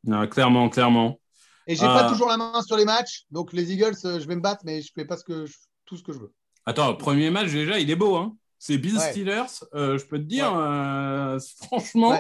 Non, 0.05 0.27
clairement, 0.27 0.69
clairement. 0.69 1.21
Et 1.69 1.77
j'ai 1.77 1.87
pas 1.87 2.07
euh, 2.07 2.11
toujours 2.11 2.29
la 2.29 2.37
main 2.37 2.61
sur 2.63 2.77
les 2.77 2.85
matchs. 2.85 3.27
Donc 3.31 3.53
les 3.53 3.73
Eagles, 3.73 3.95
euh, 4.05 4.19
je 4.19 4.27
vais 4.27 4.35
me 4.35 4.41
battre, 4.41 4.63
mais 4.65 4.83
je 4.83 4.91
fais 4.93 5.05
pas 5.05 5.17
ce 5.17 5.25
que 5.25 5.47
tout 5.85 5.97
ce 5.97 6.03
que 6.03 6.13
je 6.13 6.19
veux. 6.19 6.33
Attends, 6.67 6.95
premier 6.97 7.31
match 7.31 7.53
déjà, 7.53 7.79
il 7.79 7.89
est 7.89 7.97
beau. 7.97 8.17
Hein 8.17 8.37
c'est 8.59 8.79
Bill 8.79 8.99
Steelers. 8.99 9.65
Euh, 9.75 9.99
je 9.99 10.05
peux 10.05 10.19
te 10.19 10.25
dire, 10.25 10.53
euh, 10.55 11.39
franchement, 11.63 12.19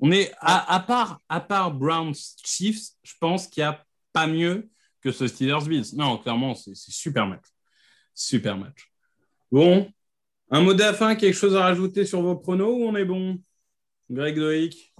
on 0.00 0.10
est 0.10 0.32
à, 0.40 0.80
part 0.80 1.20
à 1.28 1.40
part 1.40 1.72
Browns 1.72 2.14
Chiefs, 2.44 2.90
je 3.02 3.12
pense 3.20 3.46
qu'il 3.46 3.62
n'y 3.62 3.68
a 3.68 3.84
pas 4.12 4.26
mieux 4.26 4.68
que 5.00 5.12
ce 5.12 5.26
Steelers 5.26 5.66
Bills. 5.66 5.94
Non, 5.94 6.18
clairement, 6.18 6.54
c'est 6.54 6.74
super 6.74 7.26
match. 7.26 7.44
Super 8.14 8.56
match. 8.56 8.90
Bon, 9.52 9.90
un 10.50 10.60
mot 10.60 10.74
de 10.74 10.80
la 10.80 10.94
fin, 10.94 11.14
quelque 11.14 11.36
chose 11.36 11.56
à 11.56 11.62
rajouter 11.62 12.04
sur 12.04 12.22
vos 12.22 12.36
pronos 12.36 12.74
ou 12.74 12.84
on 12.84 12.96
est 12.96 13.04
bon? 13.04 13.38
Greg 14.10 14.36
Doic 14.36 14.92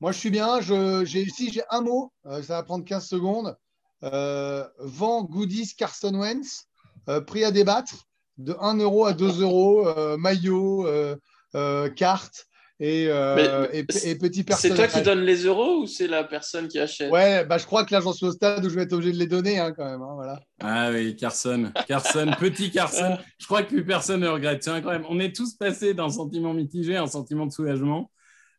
Moi, 0.00 0.12
je 0.12 0.18
suis 0.18 0.30
bien. 0.30 0.60
Je, 0.60 1.04
ici, 1.18 1.50
j'ai 1.52 1.62
un 1.70 1.80
mot. 1.80 2.12
Euh, 2.26 2.42
ça 2.42 2.56
va 2.56 2.62
prendre 2.62 2.84
15 2.84 3.06
secondes. 3.06 3.56
Vent 4.02 5.22
Goodies 5.22 5.74
Carson 5.76 6.14
Wentz. 6.14 6.66
Euh, 7.08 7.20
prix 7.20 7.44
à 7.44 7.50
débattre 7.50 8.06
de 8.38 8.54
1 8.60 8.78
euro 8.78 9.06
à 9.06 9.12
2 9.12 9.42
euros, 9.42 9.88
euh, 9.88 10.16
maillot, 10.16 10.86
euh, 10.86 11.88
carte. 11.90 12.46
Et, 12.84 13.04
et, 13.04 13.84
petit 13.84 14.44
C'est 14.56 14.74
toi 14.74 14.88
qui 14.88 15.02
donnes 15.02 15.20
les 15.20 15.44
euros 15.44 15.82
ou 15.82 15.86
c'est 15.86 16.08
la 16.08 16.24
personne 16.24 16.66
qui 16.66 16.80
achète? 16.80 17.12
Ouais, 17.12 17.44
bah, 17.44 17.56
je 17.58 17.64
crois 17.64 17.84
que 17.84 17.94
là 17.94 18.00
j'en 18.00 18.12
suis 18.12 18.26
au 18.26 18.32
stade 18.32 18.64
où 18.64 18.68
je 18.68 18.74
vais 18.74 18.82
être 18.82 18.92
obligé 18.92 19.12
de 19.12 19.18
les 19.18 19.28
donner 19.28 19.60
hein, 19.60 19.72
quand 19.72 19.84
même. 19.84 20.02
Hein, 20.02 20.14
voilà. 20.14 20.40
Ah 20.60 20.90
oui, 20.90 21.14
Carson, 21.14 21.70
Carson, 21.86 22.32
petit 22.40 22.72
Carson. 22.72 23.16
Je 23.38 23.46
crois 23.46 23.62
que 23.62 23.68
plus 23.68 23.84
personne 23.84 24.20
ne 24.20 24.28
regrette. 24.28 24.64
C'est 24.64 24.70
incroyable. 24.70 25.06
On 25.08 25.20
est 25.20 25.34
tous 25.34 25.54
passés 25.54 25.94
d'un 25.94 26.08
sentiment 26.08 26.54
mitigé 26.54 26.96
un 26.96 27.06
sentiment 27.06 27.46
de 27.46 27.52
soulagement 27.52 28.10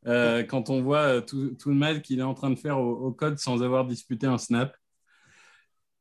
quand 0.05 0.69
on 0.69 0.81
voit 0.81 1.21
tout, 1.21 1.55
le 1.65 1.73
mal 1.73 2.01
qu'il 2.01 2.19
est 2.19 2.23
en 2.23 2.33
train 2.33 2.49
de 2.49 2.55
faire 2.55 2.79
au, 2.79 3.11
code 3.11 3.37
sans 3.37 3.63
avoir 3.63 3.85
disputé 3.85 4.27
un 4.27 4.37
snap. 4.37 4.75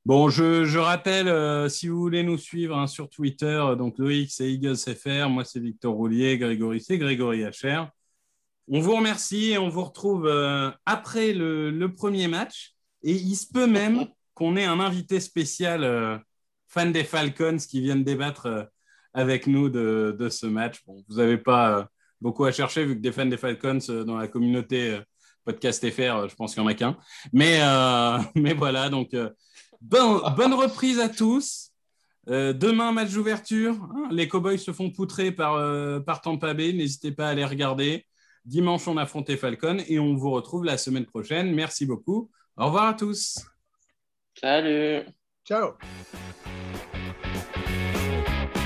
Bon, 0.04 0.28
je, 0.30 0.78
rappelle, 0.78 1.28
euh, 1.28 1.68
si 1.68 1.86
vous 1.86 2.00
voulez 2.00 2.24
nous 2.24 2.36
suivre 2.36 2.76
hein, 2.76 2.88
sur 2.88 3.08
Twitter, 3.08 3.46
euh, 3.46 3.76
donc 3.76 3.98
Loïc, 3.98 4.32
c'est 4.32 4.52
EaglesFR, 4.52 5.28
moi, 5.28 5.44
c'est 5.44 5.60
Victor 5.60 5.94
Roulier, 5.94 6.38
Grégory, 6.38 6.80
c'est 6.80 6.98
Grégory 6.98 7.44
HR. 7.44 7.88
On 8.68 8.80
vous 8.80 8.96
remercie 8.96 9.50
et 9.50 9.58
on 9.58 9.68
vous 9.68 9.84
retrouve 9.84 10.26
euh, 10.26 10.70
après 10.86 11.32
le, 11.32 11.86
premier 11.88 12.28
match. 12.28 12.74
Et 13.02 13.12
il 13.12 13.34
se 13.34 13.46
peut 13.52 13.66
même 13.66 14.06
qu'on 14.34 14.56
ait 14.56 14.64
un 14.64 14.80
invité 14.80 15.20
spécial 15.20 16.22
fan 16.68 16.92
des 16.92 17.04
Falcons 17.04 17.58
qui 17.58 17.80
vienne 17.80 18.02
débattre 18.02 18.68
avec 19.12 19.46
nous 19.46 19.68
de, 19.68 20.28
ce 20.30 20.46
match. 20.46 20.82
Bon, 20.86 21.04
vous 21.08 21.16
n'avez 21.16 21.36
pas 21.36 21.88
beaucoup 22.20 22.44
à 22.44 22.52
chercher 22.52 22.86
vu 22.86 22.96
que 22.96 23.00
des 23.00 23.12
fans 23.12 23.26
des 23.26 23.36
Falcons 23.36 23.78
dans 24.06 24.16
la 24.16 24.28
communauté 24.28 24.98
podcast 25.44 25.90
FR, 25.90 26.28
je 26.28 26.34
pense 26.34 26.54
qu'il 26.54 26.62
n'y 26.62 26.68
en 26.68 26.70
a 26.70 26.74
qu'un. 26.74 26.96
Mais, 27.34 27.60
mais 28.34 28.54
voilà, 28.54 28.88
donc 28.88 29.14
bonne 29.82 30.54
reprise 30.54 30.98
à 30.98 31.10
tous. 31.10 31.72
Euh, 32.28 32.52
demain, 32.52 32.92
match 32.92 33.12
d'ouverture. 33.12 33.74
Hein, 33.74 34.08
les 34.10 34.28
Cowboys 34.28 34.58
se 34.58 34.72
font 34.72 34.90
poutrer 34.90 35.32
par, 35.32 35.54
euh, 35.54 36.00
par 36.00 36.20
Tampa 36.20 36.54
Bay. 36.54 36.72
N'hésitez 36.72 37.12
pas 37.12 37.28
à 37.28 37.34
les 37.34 37.44
regarder. 37.44 38.06
Dimanche, 38.44 38.88
on 38.88 38.96
affronte 38.96 39.36
Falcon 39.36 39.78
et 39.86 39.98
on 39.98 40.14
vous 40.16 40.30
retrouve 40.30 40.64
la 40.64 40.76
semaine 40.76 41.06
prochaine. 41.06 41.54
Merci 41.54 41.86
beaucoup. 41.86 42.30
Au 42.56 42.66
revoir 42.66 42.88
à 42.88 42.94
tous. 42.94 43.38
Salut. 44.40 45.04
Ciao. 45.44 45.74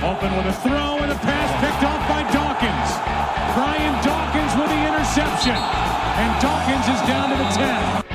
Open 0.03 0.37
with 0.37 0.47
a 0.47 0.53
throw 0.63 0.99
and 1.03 1.11
a 1.11 1.19
pass 1.19 1.51
picked 1.61 1.83
off 1.83 2.09
by 2.09 2.23
Dawkins. 2.33 2.91
Brian 3.55 3.95
Dawkins 4.05 4.55
with 4.57 4.69
the 4.69 4.87
interception. 4.87 5.57
And 5.57 6.41
Dawkins 6.41 6.87
is 6.89 7.01
down 7.09 7.31
to 7.31 7.37
the 7.37 7.49
10. 7.57 8.06